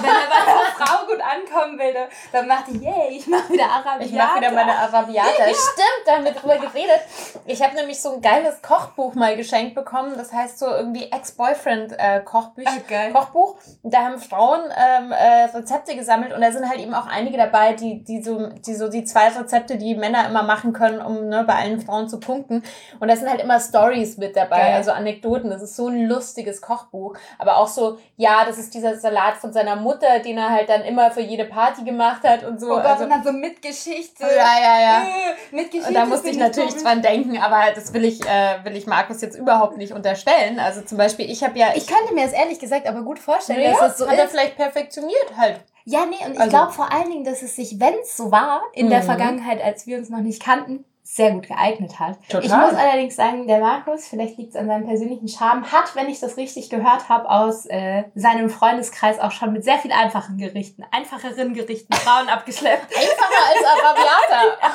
wenn 0.03 0.11
er 0.11 0.29
bei 0.29 0.53
einer 0.53 0.71
Frau 0.77 1.07
gut 1.07 1.21
ankommen 1.21 1.79
will, 1.79 1.93
ne, 1.93 2.09
dann 2.33 2.47
macht 2.47 2.69
die, 2.69 2.79
yay, 2.79 3.09
ich 3.11 3.27
mach 3.27 3.49
wieder 3.49 3.69
Arabiata. 3.71 4.05
Ich 4.05 4.13
mache 4.13 4.39
wieder 4.39 4.53
meine 4.53 4.77
Arabiata. 4.77 5.45
Stimmt, 5.47 6.07
da 6.07 6.13
haben 6.13 6.25
wir 6.25 6.33
drüber 6.33 6.59
geredet. 6.59 7.01
Ich 7.47 7.63
habe 7.63 7.75
nämlich 7.75 8.01
so 8.01 8.15
ein 8.15 8.21
geiles 8.21 8.63
Kochbuch 8.63 9.15
mal 9.15 9.37
geschenkt 9.37 9.75
bekommen. 9.75 10.15
Das 10.17 10.33
heißt 10.33 10.59
so 10.59 10.67
irgendwie 10.67 11.11
Ex-Boyfriend-Kochbuch. 11.11 12.65
Ah, 12.67 12.81
geil. 12.89 13.13
Kochbuch. 13.13 13.57
Da 13.83 14.05
haben 14.05 14.19
Frauen 14.19 14.61
ähm, 14.77 15.13
äh, 15.13 15.45
Rezepte 15.45 15.97
gesammelt 15.97 16.33
und 16.33 16.41
da 16.41 16.53
sind 16.53 16.69
halt 16.69 16.81
eben 16.81 16.95
auch 16.95 17.07
einige 17.07 17.37
dabei, 17.37 17.73
die, 17.73 18.03
die, 18.05 18.23
so, 18.23 18.49
die 18.49 18.75
so 18.75 18.89
die 18.89 19.05
zwei 19.05 19.29
Rezepte, 19.29 19.77
die 19.77 19.95
Männer 19.95 20.29
immer 20.29 20.43
machen 20.43 20.73
können, 20.73 21.01
um 21.01 21.29
ne, 21.29 21.45
bei 21.45 21.55
allen 21.55 21.81
Frauen 21.87 22.09
zu 22.09 22.21
punkten. 22.21 22.63
Und 23.01 23.09
da 23.09 23.17
sind 23.17 23.31
halt 23.31 23.41
immer 23.41 23.59
Stories 23.61 24.19
mit 24.19 24.37
dabei, 24.37 24.59
Geil. 24.59 24.75
also 24.75 24.91
Anekdoten. 24.93 25.49
Das 25.51 25.63
ist 25.63 25.77
so 25.77 25.89
ein 25.89 26.07
lustiges 26.07 26.61
Kochbuch. 26.61 27.17
Aber 27.39 27.57
auch 27.59 27.69
so, 27.69 27.99
ja, 28.17 28.45
das 28.45 28.59
ist 28.59 28.75
dieser 28.75 28.97
Salat 28.99 29.37
von 29.37 29.53
seiner 29.53 29.77
Mutter, 29.77 30.19
den 30.19 30.37
er 30.39 30.51
halt 30.51 30.69
dann 30.69 30.83
immer 30.83 31.11
für 31.11 31.21
jede 31.23 31.45
Party 31.47 31.85
gemacht 31.85 32.23
hat 32.25 32.45
und 32.45 32.61
so. 32.61 32.67
Oh 32.67 32.77
Gott, 32.77 32.85
also, 32.87 33.05
und 33.05 33.11
dann 33.11 33.25
so 33.25 33.33
mit 33.33 33.63
Geschichte. 33.63 34.25
ja, 34.25 34.29
ja, 34.61 34.81
ja. 34.81 35.03
Äh, 35.03 35.55
Mit 35.57 35.67
Geschichte. 35.71 35.89
Und 35.89 35.95
da 35.95 36.05
musste 36.05 36.29
ich 36.29 36.37
natürlich 36.39 36.71
komisch. 36.71 36.83
dran 36.85 37.03
denken, 37.03 37.39
aber 37.39 37.73
das 37.75 37.93
will 37.95 38.05
ich, 38.05 38.21
äh, 38.27 38.65
will 38.65 38.77
ich 38.77 38.87
Markus 38.87 39.21
jetzt 39.21 39.37
überhaupt 39.39 39.77
nicht 39.77 39.93
unterstellen. 39.93 40.59
Also 40.59 40.83
zum 40.83 40.99
Beispiel, 40.99 41.31
ich 41.31 41.43
habe 41.45 41.59
ja, 41.59 41.69
Ich 41.75 41.87
könnte 41.87 42.13
mir 42.15 42.25
das 42.25 42.33
ehrlich 42.33 42.59
gesagt 42.59 42.87
aber 42.89 43.03
gut 43.03 43.19
vorstellen, 43.19 43.61
ja, 43.63 43.71
dass 43.71 43.79
das 43.81 43.99
so 43.99 44.09
hat 44.09 44.19
er 44.19 44.25
ist. 44.25 44.31
vielleicht 44.33 44.57
perfektioniert 44.57 45.37
halt. 45.37 45.61
Ja, 45.85 46.01
nee, 46.05 46.17
und 46.27 46.33
ich 46.33 46.41
Also- 46.41 46.51
glaube 46.51 46.73
vor 46.73 46.91
allen 46.93 47.11
Dingen, 47.11 47.25
dass 47.25 47.43
es 47.43 47.55
sich, 47.55 47.79
wenn 47.79 47.95
es 48.03 48.17
so 48.17 48.33
war, 48.33 48.61
in 48.73 48.91
der 48.91 49.01
Mhm. 49.01 49.05
Vergangenheit, 49.05 49.63
als 49.63 49.87
wir 49.87 49.99
uns 49.99 50.11
noch 50.11 50.19
nicht 50.19 50.43
kannten, 50.43 50.85
sehr 51.07 51.31
gut 51.31 51.47
geeignet 51.47 52.01
hat. 52.01 52.19
Total. 52.29 52.45
Ich 52.45 52.53
muss 52.53 52.75
allerdings 52.75 53.15
sagen, 53.15 53.47
der 53.47 53.61
Markus, 53.61 54.09
vielleicht 54.09 54.39
liegt 54.39 54.51
es 54.51 54.57
an 54.57 54.67
seinem 54.67 54.87
persönlichen 54.87 55.29
Charme, 55.29 55.71
hat, 55.71 55.95
wenn 55.95 56.09
ich 56.09 56.19
das 56.19 56.37
richtig 56.37 56.69
gehört 56.69 57.09
habe, 57.09 57.31
aus 57.31 57.65
äh, 57.67 58.05
seinem 58.17 58.51
Freundeskreis 58.51 59.21
auch 59.21 59.31
schon 59.31 59.53
mit 59.53 59.63
sehr 59.63 59.79
viel 59.79 59.93
einfachen 59.93 60.37
Gerichten, 60.37 60.85
einfacheren 60.91 61.55
Gerichten 61.55 61.93
Frauen 61.93 62.29
abgeschleppt. 62.29 62.87
Einfacher 62.97 63.43
als 63.55 63.65
Arabiata. 63.85 64.73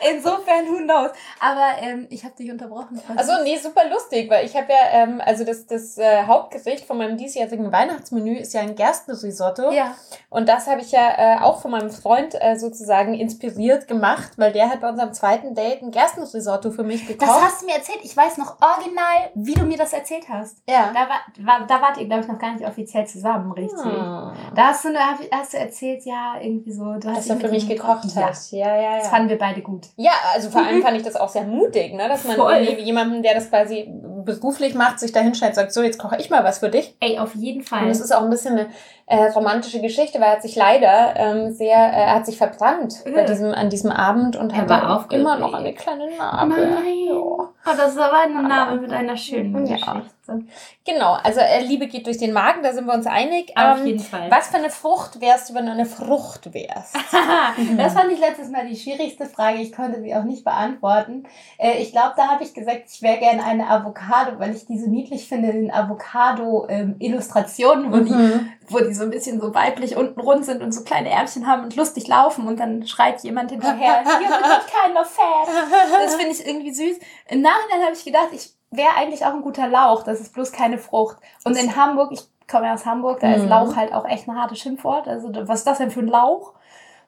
Insofern, 0.10 0.66
who 0.68 0.78
knows. 0.78 1.10
Aber 1.38 1.80
ähm, 1.80 2.08
ich 2.10 2.24
habe 2.24 2.34
dich 2.34 2.50
unterbrochen. 2.50 3.00
Also 3.14 3.32
nee, 3.44 3.56
super 3.56 3.88
lustig, 3.88 4.28
weil 4.28 4.44
ich 4.44 4.56
habe 4.56 4.66
ja, 4.68 5.02
ähm, 5.04 5.22
also 5.24 5.44
das, 5.44 5.66
das 5.66 5.96
äh, 5.96 6.24
Hauptgericht 6.24 6.86
von 6.86 6.98
meinem 6.98 7.16
diesjährigen 7.16 7.70
Weihnachtsmenü 7.70 8.36
ist 8.36 8.52
ja 8.52 8.62
ein 8.62 8.74
Gerstenrisotto. 8.74 9.70
ja. 9.70 9.94
Und 10.28 10.48
das 10.48 10.66
habe 10.66 10.80
ich 10.80 10.90
ja 10.90 11.36
äh, 11.36 11.40
auch 11.40 11.60
von 11.60 11.70
meinem 11.70 11.90
Freund 11.90 12.34
äh, 12.40 12.56
sozusagen 12.56 13.14
inspiriert 13.14 13.86
gemacht, 13.86 14.32
weil 14.38 14.50
der 14.50 14.68
hat 14.68 14.80
bei 14.80 14.88
unserem 14.88 15.12
zweiten 15.12 15.51
Date 15.54 15.82
ein 15.82 15.90
Gerstenrisotto 15.90 16.70
für 16.70 16.82
mich 16.82 17.06
Das 17.06 17.16
gekocht. 17.18 17.40
hast 17.42 17.62
du 17.62 17.66
mir 17.66 17.74
erzählt. 17.74 17.98
Ich 18.02 18.16
weiß 18.16 18.38
noch 18.38 18.56
original, 18.60 19.30
wie 19.34 19.54
du 19.54 19.64
mir 19.64 19.76
das 19.78 19.92
erzählt 19.92 20.28
hast. 20.28 20.58
ja. 20.68 20.90
Da, 20.92 21.08
war, 21.08 21.20
war, 21.60 21.66
da 21.66 21.80
wart 21.82 21.98
ihr, 21.98 22.06
glaube 22.06 22.22
ich, 22.22 22.28
noch 22.28 22.38
gar 22.38 22.52
nicht 22.54 22.66
offiziell 22.66 23.06
zusammen, 23.06 23.52
richtig? 23.52 23.82
Hm. 23.84 24.32
Da 24.54 24.68
hast 24.68 24.84
du, 24.84 24.88
eine, 24.88 24.98
hast 25.30 25.52
du 25.54 25.58
erzählt, 25.58 26.04
ja, 26.04 26.34
irgendwie 26.40 26.72
so. 26.72 26.84
Du 26.94 27.08
hast 27.08 27.28
Dass 27.28 27.36
dich 27.38 27.40
für 27.46 27.48
mich 27.52 27.68
gekocht 27.68 28.04
Ja, 28.14 28.22
hat. 28.28 28.36
Ja, 28.50 28.76
ja, 28.76 28.96
das 28.96 29.04
ja. 29.04 29.10
fanden 29.10 29.28
wir 29.28 29.38
beide 29.38 29.62
gut. 29.62 29.86
Ja, 29.96 30.12
also 30.34 30.50
vor 30.50 30.64
allem 30.64 30.82
fand 30.82 30.96
ich 30.96 31.02
das 31.02 31.16
auch 31.16 31.28
sehr 31.28 31.44
mutig, 31.44 31.94
ne? 31.94 32.08
dass 32.08 32.24
man 32.24 32.36
irgendwie 32.38 32.82
jemanden, 32.82 33.22
der 33.22 33.34
das 33.34 33.48
quasi 33.48 33.88
beruflich 34.24 34.74
macht, 34.74 35.00
sich 35.00 35.12
da 35.12 35.20
und 35.48 35.54
sagt, 35.54 35.72
so, 35.72 35.82
jetzt 35.82 35.98
koche 35.98 36.16
ich 36.18 36.30
mal 36.30 36.44
was 36.44 36.58
für 36.58 36.68
dich. 36.68 36.94
Ey, 37.00 37.18
auf 37.18 37.34
jeden 37.34 37.60
Und 37.60 37.68
Fall. 37.68 37.88
es 37.88 38.00
ist 38.00 38.14
auch 38.14 38.22
ein 38.22 38.30
bisschen 38.30 38.58
eine 38.58 38.68
äh, 39.06 39.28
romantische 39.30 39.80
Geschichte, 39.80 40.18
weil 40.20 40.28
er 40.28 40.32
hat 40.34 40.42
sich 40.42 40.56
leider 40.56 41.14
ähm, 41.16 41.52
sehr, 41.52 41.76
äh, 41.76 42.02
er 42.04 42.14
hat 42.14 42.26
sich 42.26 42.36
verbrannt 42.38 43.02
bei 43.04 43.10
Äh. 43.22 43.26
diesem, 43.26 43.52
an 43.52 43.68
diesem 43.70 43.90
Abend 43.90 44.36
und 44.36 44.52
Er 44.52 44.58
hat 44.62 44.68
war 44.68 45.06
immer 45.10 45.36
noch 45.38 45.54
eine 45.54 45.72
kleine 45.74 46.08
Narbe. 46.16 46.54
Nein. 46.54 47.06
Ja. 47.08 47.14
Oh, 47.14 47.48
das 47.64 47.90
ist 47.92 47.98
aber 47.98 48.18
eine 48.20 48.42
Narbe 48.42 48.80
mit 48.80 48.92
einer 48.92 49.16
schönen 49.16 49.66
Ja. 49.66 50.02
Geschichte. 50.26 50.52
Genau, 50.84 51.12
also 51.14 51.40
äh, 51.40 51.62
Liebe 51.64 51.86
geht 51.88 52.06
durch 52.06 52.18
den 52.18 52.32
Magen, 52.32 52.62
da 52.62 52.72
sind 52.72 52.86
wir 52.86 52.94
uns 52.94 53.06
einig. 53.06 53.52
Auf 53.56 53.78
Ähm, 53.80 53.86
jeden 53.86 53.98
Fall. 54.00 54.30
was 54.30 54.48
für 54.48 54.56
eine 54.56 54.70
Frucht 54.70 55.20
wärst 55.20 55.50
du, 55.50 55.54
wenn 55.54 55.66
du 55.66 55.72
eine 55.72 55.86
Frucht 55.86 56.52
wärst? 56.54 56.94
das 57.76 57.92
fand 57.94 58.12
ich 58.12 58.18
letztes 58.20 58.48
Mal 58.50 58.66
die 58.66 58.76
schwierigste 58.76 59.26
Frage. 59.26 59.58
Ich 59.58 59.72
konnte 59.72 60.00
sie 60.00 60.14
auch 60.14 60.22
nicht 60.24 60.44
beantworten. 60.44 61.24
Äh, 61.58 61.78
ich 61.82 61.90
glaube, 61.92 62.12
da 62.16 62.28
habe 62.28 62.44
ich 62.44 62.54
gesagt, 62.54 62.82
ich 62.92 63.02
wäre 63.02 63.18
gerne 63.18 63.44
eine 63.44 63.68
Avocado, 63.68 64.38
weil 64.38 64.54
ich 64.54 64.66
die 64.66 64.78
so 64.78 64.88
niedlich 64.88 65.26
finde 65.28 65.50
in 65.50 65.70
Avocado-Illustrationen, 65.72 67.92
wo 67.92 67.96
die 67.98 68.12
Mhm. 68.12 68.52
wo 68.68 68.78
die 68.78 68.94
so 68.94 69.02
ein 69.04 69.10
bisschen 69.10 69.40
so 69.40 69.54
weiblich 69.54 69.96
unten 69.96 70.20
rund 70.20 70.44
sind 70.44 70.62
und 70.62 70.72
so 70.72 70.82
kleine 70.84 71.10
Ärmchen 71.10 71.46
haben 71.46 71.64
und 71.64 71.76
lustig 71.76 72.06
laufen 72.08 72.46
und 72.46 72.58
dann 72.60 72.86
schreit 72.86 73.22
jemand 73.22 73.50
hinterher, 73.50 74.02
hier 74.18 74.28
bin 74.28 74.28
ich 74.28 74.72
kein 74.72 74.92
Fan. 75.04 75.48
Das 76.04 76.14
finde 76.14 76.32
ich 76.32 76.46
irgendwie 76.46 76.72
süß. 76.72 76.96
Im 77.28 77.42
Nachhinein 77.42 77.82
habe 77.84 77.92
ich 77.94 78.04
gedacht, 78.04 78.28
ich 78.32 78.52
wäre 78.72 78.94
eigentlich 78.96 79.24
auch 79.24 79.32
ein 79.34 79.42
guter 79.42 79.68
Lauch, 79.68 80.02
das 80.02 80.20
ist 80.20 80.34
bloß 80.34 80.50
keine 80.52 80.78
Frucht. 80.78 81.16
Und 81.44 81.56
in 81.56 81.76
Hamburg, 81.76 82.10
ich 82.12 82.22
komme 82.50 82.66
ja 82.66 82.74
aus 82.74 82.84
Hamburg, 82.84 83.20
da 83.20 83.32
ist 83.32 83.42
Mhm. 83.44 83.48
Lauch 83.48 83.76
halt 83.76 83.92
auch 83.94 84.04
echt 84.06 84.28
ein 84.28 84.36
hartes 84.36 84.58
Schimpfwort. 84.58 85.06
Also 85.06 85.30
was 85.46 85.60
ist 85.60 85.66
das 85.66 85.78
denn 85.78 85.90
für 85.90 86.00
ein 86.00 86.08
Lauch? 86.08 86.52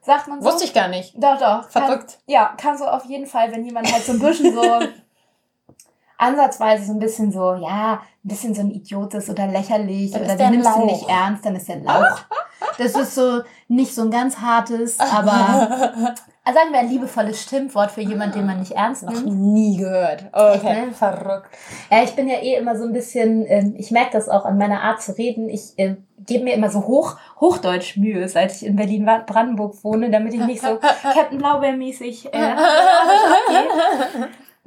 Sagt 0.01 0.27
man 0.27 0.41
so. 0.41 0.47
Wusste 0.47 0.63
ich 0.65 0.73
gar 0.73 0.87
nicht. 0.87 1.15
Doch, 1.21 1.37
doch. 1.37 1.69
Kann, 1.71 1.83
Verrückt. 1.85 2.19
ja, 2.27 2.53
kannst 2.57 2.81
du 2.83 2.87
auf 2.87 3.05
jeden 3.05 3.25
Fall, 3.25 3.51
wenn 3.51 3.65
jemand 3.65 3.91
halt 3.91 4.03
so 4.03 4.13
ein 4.13 4.19
bisschen 4.19 4.53
so 4.53 4.61
ansatzweise 6.17 6.85
so 6.85 6.93
ein 6.93 6.99
bisschen 6.99 7.31
so, 7.31 7.55
ja, 7.55 7.93
ein 8.23 8.27
bisschen 8.27 8.53
so 8.55 8.61
ein 8.61 8.71
Idiot 8.71 9.13
ist 9.15 9.29
oder 9.29 9.47
lächerlich 9.47 10.11
Dann 10.11 10.21
oder 10.21 10.31
ist 10.31 10.39
der 10.39 10.47
du 10.47 10.53
nimmst 10.53 10.69
ihn 10.69 10.81
Lauch. 10.81 10.85
nicht 10.85 11.09
ernst, 11.09 11.45
dann 11.45 11.55
ist 11.55 11.67
der 11.67 11.75
ein 11.75 11.83
Lauch. 11.83 12.19
Das 12.77 12.93
ist 12.93 13.15
so 13.15 13.41
nicht 13.69 13.93
so 13.95 14.01
ein 14.01 14.11
ganz 14.11 14.37
hartes, 14.39 14.99
aber 15.13 16.13
also 16.45 16.59
sagen 16.59 16.71
wir 16.71 16.79
ein 16.79 16.89
liebevolles 16.89 17.41
Stimmwort 17.41 17.89
für 17.89 18.01
jemanden, 18.01 18.37
den 18.37 18.45
man 18.45 18.59
nicht 18.59 18.73
ernst 18.73 19.03
Noch 19.03 19.13
nimmt. 19.13 19.35
nie 19.35 19.77
gehört. 19.77 20.25
Okay, 20.31 20.85
ne? 20.85 20.91
verrückt. 20.91 21.49
Ja, 21.89 22.03
ich 22.03 22.15
bin 22.15 22.29
ja 22.29 22.37
eh 22.37 22.55
immer 22.55 22.77
so 22.77 22.83
ein 22.85 22.93
bisschen, 22.93 23.45
ähm, 23.47 23.73
ich 23.77 23.89
merke 23.89 24.11
das 24.13 24.29
auch 24.29 24.45
an 24.45 24.59
meiner 24.59 24.81
Art 24.81 25.01
zu 25.01 25.17
reden. 25.17 25.49
Ich 25.49 25.73
äh, 25.77 25.95
gebe 26.19 26.43
mir 26.43 26.53
immer 26.53 26.69
so 26.69 26.85
hoch, 26.85 27.17
Hochdeutsch 27.41 27.97
Mühe, 27.97 28.27
seit 28.29 28.51
ich 28.51 28.63
in 28.63 28.75
Berlin-Brandenburg 28.75 29.83
wohne, 29.83 30.11
damit 30.11 30.35
ich 30.35 30.45
nicht 30.45 30.61
so 30.61 30.77
Captain 31.01 31.39
Blaubeer-mäßig 31.39 32.31
äh. 32.31 32.55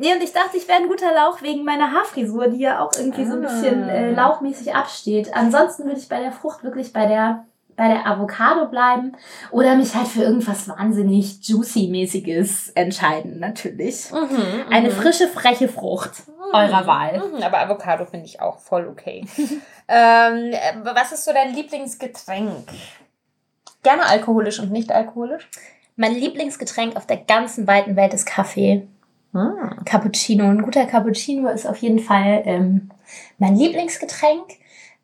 Nee, 0.01 0.15
und 0.15 0.23
ich 0.23 0.33
dachte, 0.33 0.57
ich 0.57 0.69
wäre 0.69 0.79
ein 0.79 0.89
guter 0.89 1.13
Lauch 1.13 1.43
wegen 1.43 1.65
meiner 1.65 1.91
Haarfrisur, 1.91 2.49
die 2.49 2.61
ja 2.61 2.81
auch 2.81 2.93
irgendwie 2.97 3.25
so 3.25 3.35
ein 3.35 3.41
bisschen 3.41 3.89
äh, 3.89 4.13
lauchmäßig 4.13 4.73
absteht. 4.73 5.35
Ansonsten 5.35 5.87
würde 5.87 5.99
ich 5.99 6.09
bei 6.09 6.21
der 6.21 6.31
Frucht 6.31 6.63
wirklich 6.63 6.93
bei 6.93 7.07
der 7.07 7.47
bei 7.79 7.89
der 7.89 8.07
Avocado 8.07 8.67
bleiben 8.67 9.17
oder 9.51 9.77
mich 9.77 9.95
halt 9.95 10.09
für 10.09 10.23
irgendwas 10.23 10.69
wahnsinnig 10.69 11.39
juicy-mäßiges 11.43 12.73
entscheiden, 12.75 13.39
natürlich. 13.39 14.11
Mhm, 14.13 14.71
Eine 14.71 14.91
frische, 14.91 15.29
freche 15.29 15.69
Frucht 15.69 16.25
eurer 16.53 16.87
Wahl. 16.87 17.23
Mhm, 17.33 17.43
aber 17.43 17.61
Avocado 17.61 18.05
finde 18.05 18.27
ich 18.27 18.41
auch 18.41 18.59
voll 18.59 18.89
okay. 18.89 19.25
ähm, 19.89 20.53
äh, 20.53 20.75
was 20.83 21.13
ist 21.13 21.25
so 21.25 21.33
dein 21.33 21.55
Lieblingsgetränk? 21.55 22.69
Gerne 23.83 24.07
alkoholisch 24.07 24.59
und 24.59 24.73
nicht 24.73 24.91
alkoholisch? 24.93 25.49
Mein 25.97 26.15
Lieblingsgetränk 26.15 26.97
auf 26.97 27.07
der 27.07 27.19
ganzen 27.19 27.67
weiten 27.67 27.97
Welt 27.97 28.13
ist 28.13 28.27
Kaffee. 28.27 28.89
Hm. 29.33 29.85
Cappuccino. 29.85 30.45
Ein 30.45 30.63
guter 30.63 30.87
Cappuccino 30.87 31.49
ist 31.49 31.67
auf 31.67 31.77
jeden 31.79 32.01
Fall 32.01 32.43
ähm, 32.45 32.91
mein 33.39 33.57
Lieblingsgetränk. 33.57 34.45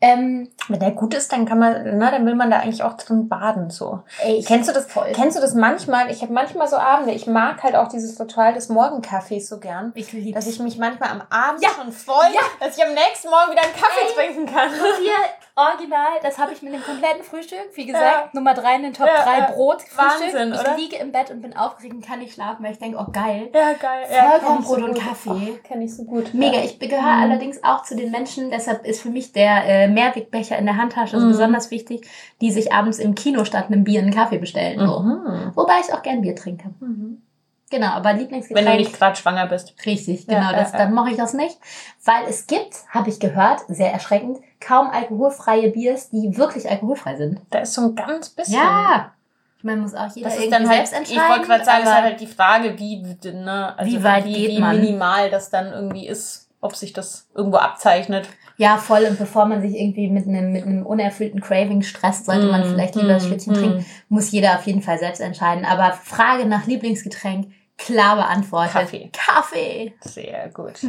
Ähm, 0.05 0.49
Wenn 0.69 0.81
der 0.81 0.91
gut 0.91 1.15
ist, 1.15 1.33
dann 1.33 1.47
kann 1.47 1.59
man, 1.59 1.99
na, 1.99 2.11
dann 2.11 2.27
will 2.27 2.35
man 2.35 2.51
da 2.51 2.59
eigentlich 2.59 2.83
auch 2.83 2.95
drin 2.95 3.29
baden 3.29 3.71
so. 3.71 4.01
ey, 4.23 4.43
Kennst 4.47 4.69
du 4.69 4.73
das? 4.75 4.87
voll. 4.87 5.13
Kennst 5.15 5.37
du 5.37 5.41
das 5.41 5.55
manchmal? 5.55 6.11
Ich 6.11 6.23
habe 6.23 6.33
manchmal 6.33 6.69
so 6.69 6.77
Abende. 6.77 7.13
Ich 7.13 7.27
mag 7.27 7.63
halt 7.63 7.75
auch 7.77 7.89
dieses 7.89 8.19
Ritual 8.21 8.53
des 8.55 8.69
Morgenkaffees 8.69 9.49
so 9.49 9.59
gern. 9.59 9.93
Ich 9.95 10.13
liebe 10.13 10.33
Dass 10.35 10.47
ich 10.47 10.59
mich 10.61 10.79
manchmal 10.79 11.11
am 11.11 11.23
Abend 11.31 11.63
Ja. 11.63 11.71
schon 11.71 11.91
freue, 11.93 12.33
Ja. 12.35 12.41
dass 12.61 12.77
ich 12.77 12.85
am 12.85 12.93
nächsten 12.95 13.29
Morgen 13.31 13.53
wieder 13.53 13.63
einen 13.63 13.73
Kaffee 13.73 14.21
Ey. 14.21 14.33
trinken 14.35 14.55
kann. 14.55 14.69
hier 15.01 15.13
original, 15.57 16.09
das 16.23 16.37
habe 16.39 16.53
ich 16.53 16.63
mit 16.63 16.73
dem 16.75 16.83
kompletten 16.83 17.23
Frühstück. 17.23 17.59
Wie 17.75 17.87
gesagt, 17.87 18.05
Ja. 18.05 18.29
Nummer 18.33 18.55
drei 18.55 18.75
in 18.77 18.83
den 18.83 18.93
Top 18.93 19.07
Ja, 19.07 19.23
drei 19.23 19.39
ja. 19.39 19.51
Brot. 19.53 19.83
Frühstück. 19.83 20.35
Wahnsinn, 20.35 20.53
ich 20.53 20.61
oder? 20.61 20.77
liege 20.77 20.97
im 20.97 21.13
Bett 21.13 21.31
und 21.31 21.43
bin 21.43 21.57
aufgeregt 21.57 21.95
und 21.95 22.05
kann 22.07 22.19
nicht 22.19 22.35
schlafen, 22.35 22.65
weil 22.65 22.73
ich 22.73 22.79
denke, 22.79 22.99
oh 22.99 23.11
geil. 23.13 23.51
Ja, 23.55 23.73
geil. 23.75 24.05
Vollkornbrot 24.09 24.83
und 24.83 24.99
Kaffee. 24.99 25.31
Oh, 25.55 25.59
Kenne 25.67 25.85
ich 25.85 25.95
so 25.97 26.03
gut. 26.05 26.35
Mega, 26.35 26.59
ich 26.59 26.79
gehöre 26.79 27.03
allerdings 27.23 27.63
auch 27.63 27.83
zu 27.85 27.95
den 27.97 28.11
Menschen, 28.11 28.51
deshalb 28.51 28.85
ist 28.85 29.01
für 29.03 29.11
mich 29.11 29.33
der 29.33 29.65
äh, 29.67 29.89
Mehrwegbecher 29.95 30.59
in 30.59 30.67
der 30.67 30.77
Handtasche 30.77 31.19
so 31.19 31.27
Mhm. 31.27 31.31
besonders 31.31 31.71
wichtig, 31.71 32.07
die 32.41 32.51
sich 32.53 32.73
abends 32.73 32.99
im 32.99 33.15
Kino 33.15 33.45
statt 33.45 33.67
einem 33.69 33.85
Bier 33.85 34.01
einen 34.03 34.13
Kaffee 34.15 34.39
bestellen. 34.39 34.79
So. 34.87 35.01
Mhm. 35.01 35.53
Wobei 35.55 35.75
ich 35.87 35.93
auch 35.95 36.03
gern 36.03 36.21
Bier 36.23 36.37
trinke. 36.37 36.69
Mhm. 36.81 37.23
Genau, 37.71 37.89
aber 37.89 38.11
Wenn 38.11 38.19
Lieblingsgetränk. 38.19 38.69
du 38.69 38.77
nicht 38.77 38.93
gerade 38.97 39.17
schwanger 39.17 39.47
bist. 39.47 39.75
Richtig, 39.87 40.27
genau, 40.27 40.51
ja, 40.51 40.53
das, 40.53 40.73
ja. 40.73 40.79
dann 40.79 40.93
mache 40.93 41.11
ich 41.11 41.17
das 41.17 41.33
nicht. 41.35 41.59
Weil 42.05 42.25
es 42.29 42.47
gibt, 42.47 42.75
habe 42.91 43.09
ich 43.09 43.19
gehört, 43.19 43.61
sehr 43.69 43.91
erschreckend, 43.93 44.39
kaum 44.61 44.91
alkoholfreie 44.91 45.71
Biers, 45.71 46.11
die 46.11 46.37
wirklich 46.37 46.71
alkoholfrei 46.71 47.17
sind. 47.17 47.41
Da 47.51 47.61
ist 47.61 47.75
so 47.75 47.81
ein 47.83 47.95
ganz 47.97 48.29
bisschen. 48.29 48.55
Ja. 48.57 49.13
Ich 49.59 49.65
meine, 49.65 49.81
muss 49.81 49.95
auch 49.95 50.15
jeder 50.15 50.29
Das 50.29 50.35
ist 50.37 50.45
irgendwie 50.45 50.51
dann 50.51 50.69
halt, 50.69 50.87
selbst 50.89 51.11
ich 51.11 51.17
entscheiden. 51.17 51.31
wollte 51.37 51.47
gerade 51.49 51.65
sagen, 51.65 51.79
es 51.83 51.89
ist 51.89 51.95
aber- 51.95 52.03
halt 52.05 52.21
die 52.21 52.27
Frage, 52.27 52.79
wie, 52.79 53.03
ne, 53.33 53.75
also 53.79 53.91
Wie 53.91 54.05
weit 54.05 54.25
wie, 54.27 54.33
geht 54.35 54.51
wie 54.51 54.61
man? 54.61 54.79
minimal 54.79 55.31
das 55.31 55.49
dann 55.51 55.73
irgendwie 55.73 56.07
ist, 56.07 56.51
ob 56.61 56.77
sich 56.77 56.93
das 56.93 57.29
irgendwo 57.35 57.57
abzeichnet. 57.57 58.29
Ja, 58.57 58.79
voll. 58.79 59.05
Und 59.09 59.19
bevor 59.19 59.47
man 59.47 59.63
sich 59.63 59.75
irgendwie 59.75 60.09
mit 60.09 60.27
einem, 60.27 60.53
mit 60.53 60.65
einem 60.65 60.87
unerfüllten 60.87 61.41
Craving 61.41 61.83
stresst, 61.83 62.27
sollte 62.27 62.47
man 62.47 62.63
Mm, 62.63 62.71
vielleicht 62.71 62.95
lieber 62.95 63.09
das 63.09 63.25
mm, 63.25 63.27
Schlittchen 63.27 63.53
mm. 63.53 63.57
trinken. 63.57 63.87
Muss 64.09 64.31
jeder 64.31 64.55
auf 64.57 64.67
jeden 64.67 64.83
Fall 64.83 64.99
selbst 64.99 65.21
entscheiden. 65.21 65.65
Aber 65.65 65.93
Frage 65.93 66.47
nach 66.47 66.67
Lieblingsgetränk, 66.67 67.53
klar 67.77 68.17
beantwortet. 68.17 68.75
Kaffee. 68.75 69.11
Kaffee. 69.13 69.93
Sehr 70.01 70.51
gut. 70.51 70.81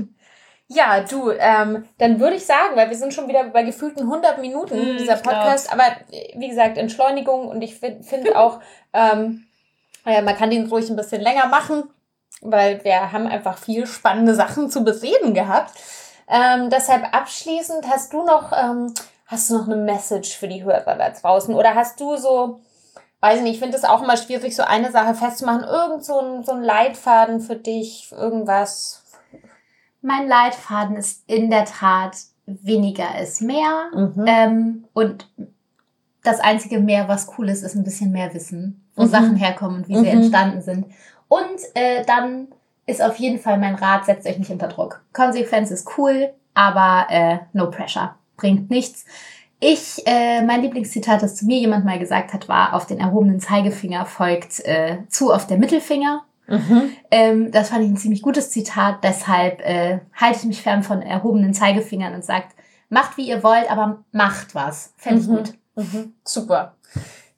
Ja, 0.67 1.01
du, 1.01 1.29
ähm, 1.31 1.85
dann 1.99 2.19
würde 2.19 2.37
ich 2.37 2.45
sagen, 2.45 2.75
weil 2.75 2.89
wir 2.89 2.97
sind 2.97 3.13
schon 3.13 3.27
wieder 3.27 3.43
bei 3.45 3.61
gefühlten 3.63 4.03
100 4.03 4.41
Minuten 4.41 4.97
dieser. 4.97 5.17
Podcast, 5.17 5.71
aber 5.71 5.83
wie 6.35 6.47
gesagt, 6.47 6.77
Entschleunigung 6.77 7.47
und 7.47 7.61
ich 7.61 7.75
finde 7.75 8.03
find 8.03 8.35
auch, 8.35 8.59
ähm, 8.93 9.45
äh, 10.05 10.23
man 10.23 10.35
kann 10.35 10.49
den 10.49 10.67
ruhig 10.67 10.89
ein 10.89 10.95
bisschen 10.95 11.21
länger 11.21 11.47
machen, 11.47 11.83
weil 12.41 12.83
wir 12.83 13.11
haben 13.11 13.27
einfach 13.27 13.59
viel 13.59 13.85
spannende 13.85 14.33
Sachen 14.33 14.71
zu 14.71 14.83
bereden 14.83 15.35
gehabt. 15.35 15.71
Ähm, 16.27 16.69
deshalb 16.69 17.13
abschließend, 17.15 17.87
hast 17.89 18.13
du 18.13 18.23
noch, 18.23 18.51
ähm, 18.55 18.93
hast 19.27 19.49
du 19.49 19.57
noch 19.57 19.67
eine 19.67 19.75
Message 19.77 20.37
für 20.37 20.47
die 20.47 20.63
Hörer 20.63 20.95
da 20.95 21.09
draußen 21.09 21.53
oder 21.53 21.75
hast 21.75 21.99
du 21.99 22.15
so, 22.17 22.59
weiß 23.21 23.41
nicht, 23.41 23.53
ich 23.53 23.59
finde 23.59 23.77
es 23.77 23.83
auch 23.83 24.01
immer 24.03 24.17
schwierig, 24.17 24.55
so 24.55 24.63
eine 24.63 24.91
Sache 24.91 25.13
festzumachen, 25.15 25.63
irgend 25.63 26.03
so 26.03 26.19
ein, 26.19 26.43
so 26.43 26.53
ein 26.53 26.63
Leitfaden 26.63 27.41
für 27.41 27.55
dich, 27.55 28.11
irgendwas. 28.11 29.03
Mein 30.01 30.27
Leitfaden 30.27 30.95
ist 30.97 31.23
in 31.27 31.49
der 31.49 31.65
Tat 31.65 32.15
weniger 32.45 33.19
ist 33.19 33.41
mehr. 33.41 33.89
Mhm. 33.93 34.25
Ähm, 34.27 34.83
und 34.93 35.27
das 36.23 36.39
einzige 36.39 36.79
mehr, 36.79 37.07
was 37.07 37.27
cool 37.37 37.49
ist, 37.49 37.63
ist 37.63 37.75
ein 37.75 37.83
bisschen 37.83 38.11
mehr 38.11 38.33
Wissen, 38.33 38.87
wo 38.95 39.03
Mhm. 39.03 39.07
Sachen 39.09 39.35
herkommen 39.35 39.77
und 39.77 39.87
wie 39.87 39.95
sie 39.95 40.01
Mhm. 40.01 40.17
entstanden 40.21 40.61
sind. 40.61 40.85
Und 41.27 41.59
äh, 41.73 42.03
dann 42.05 42.47
ist 42.85 43.01
auf 43.01 43.17
jeden 43.17 43.39
Fall 43.39 43.57
mein 43.57 43.75
Rat, 43.75 44.05
setzt 44.05 44.27
euch 44.27 44.37
nicht 44.37 44.51
unter 44.51 44.67
Druck. 44.67 45.01
Konsequenz 45.13 45.71
ist 45.71 45.97
cool, 45.97 46.29
aber 46.53 47.07
äh, 47.09 47.37
no 47.53 47.69
pressure. 47.69 48.15
Bringt 48.37 48.69
nichts. 48.69 49.05
Ich, 49.59 50.05
äh, 50.05 50.41
mein 50.43 50.61
Lieblingszitat, 50.61 51.23
das 51.23 51.35
zu 51.35 51.45
mir 51.45 51.57
jemand 51.57 51.85
mal 51.85 51.97
gesagt 51.97 52.33
hat, 52.33 52.47
war, 52.49 52.73
auf 52.73 52.85
den 52.85 52.99
erhobenen 52.99 53.39
Zeigefinger 53.39 54.05
folgt 54.05 54.59
äh, 54.65 54.97
zu 55.09 55.33
auf 55.33 55.47
der 55.47 55.57
Mittelfinger. 55.57 56.23
Mhm. 56.47 56.91
Ähm, 57.09 57.51
das 57.51 57.69
fand 57.69 57.83
ich 57.85 57.89
ein 57.89 57.97
ziemlich 57.97 58.21
gutes 58.21 58.51
Zitat. 58.51 59.03
Deshalb 59.03 59.61
äh, 59.61 59.99
halte 60.13 60.39
ich 60.39 60.45
mich 60.45 60.61
fern 60.61 60.83
von 60.83 61.01
erhobenen 61.01 61.53
Zeigefingern 61.55 62.13
und 62.13 62.23
sagt, 62.23 62.53
macht 62.89 63.17
wie 63.17 63.27
ihr 63.27 63.41
wollt, 63.43 63.71
aber 63.71 64.03
macht 64.11 64.53
was. 64.53 64.93
Fände 64.97 65.21
ich 65.21 65.27
Mhm. 65.27 65.35
gut. 65.37 65.53
Mhm. 65.75 66.13
Super. 66.23 66.74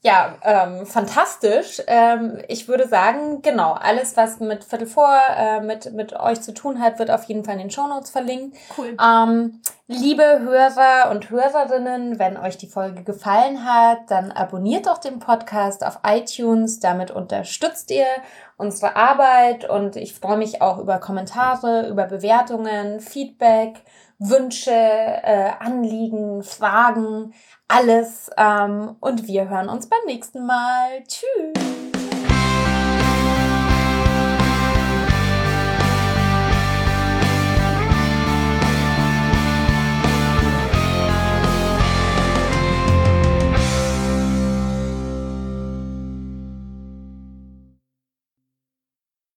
Ja, 0.08 0.38
ähm, 0.42 0.86
fantastisch. 0.86 1.82
Ähm, 1.86 2.42
ich 2.48 2.70
würde 2.70 2.88
sagen, 2.88 3.42
genau, 3.42 3.74
alles, 3.74 4.16
was 4.16 4.40
mit 4.40 4.64
Viertel 4.64 4.88
vor, 4.88 5.14
äh, 5.38 5.60
mit, 5.60 5.92
mit 5.92 6.18
euch 6.18 6.40
zu 6.40 6.54
tun 6.54 6.80
hat, 6.80 6.98
wird 6.98 7.12
auf 7.12 7.26
jeden 7.26 7.44
Fall 7.44 7.56
in 7.56 7.60
den 7.60 7.72
Shownotes 7.72 8.12
verlinkt. 8.12 8.56
Cool. 8.78 8.96
Ähm, 9.04 9.62
liebe 9.88 10.24
Hörer 10.24 11.12
und 11.12 11.30
Hörerinnen, 11.30 12.20
wenn 12.20 12.38
euch 12.38 12.56
die 12.58 12.70
Folge 12.70 13.04
gefallen 13.04 13.66
hat, 13.66 13.98
dann 14.08 14.32
abonniert 14.32 14.88
doch 14.88 15.00
den 15.00 15.20
Podcast 15.20 15.86
auf 15.86 16.00
iTunes. 16.08 16.80
Damit 16.80 17.12
unterstützt 17.12 17.92
ihr 17.92 18.08
unsere 18.56 18.96
Arbeit 18.96 19.70
und 19.70 19.98
ich 19.98 20.14
freue 20.14 20.38
mich 20.38 20.62
auch 20.62 20.78
über 20.78 21.00
Kommentare, 21.00 21.90
über 21.90 22.06
Bewertungen, 22.06 23.02
Feedback, 23.02 23.82
Wünsche, 24.20 24.72
äh, 24.72 25.52
Anliegen, 25.60 26.44
Fragen, 26.44 27.34
alles. 27.68 28.30
Ähm, 28.38 28.96
und 29.00 29.28
wir 29.28 29.50
hören 29.50 29.70
uns 29.70 29.88
beim 29.88 30.06
nächsten 30.06 30.46
Mal. 30.46 31.04
Tschüss. 31.08 31.77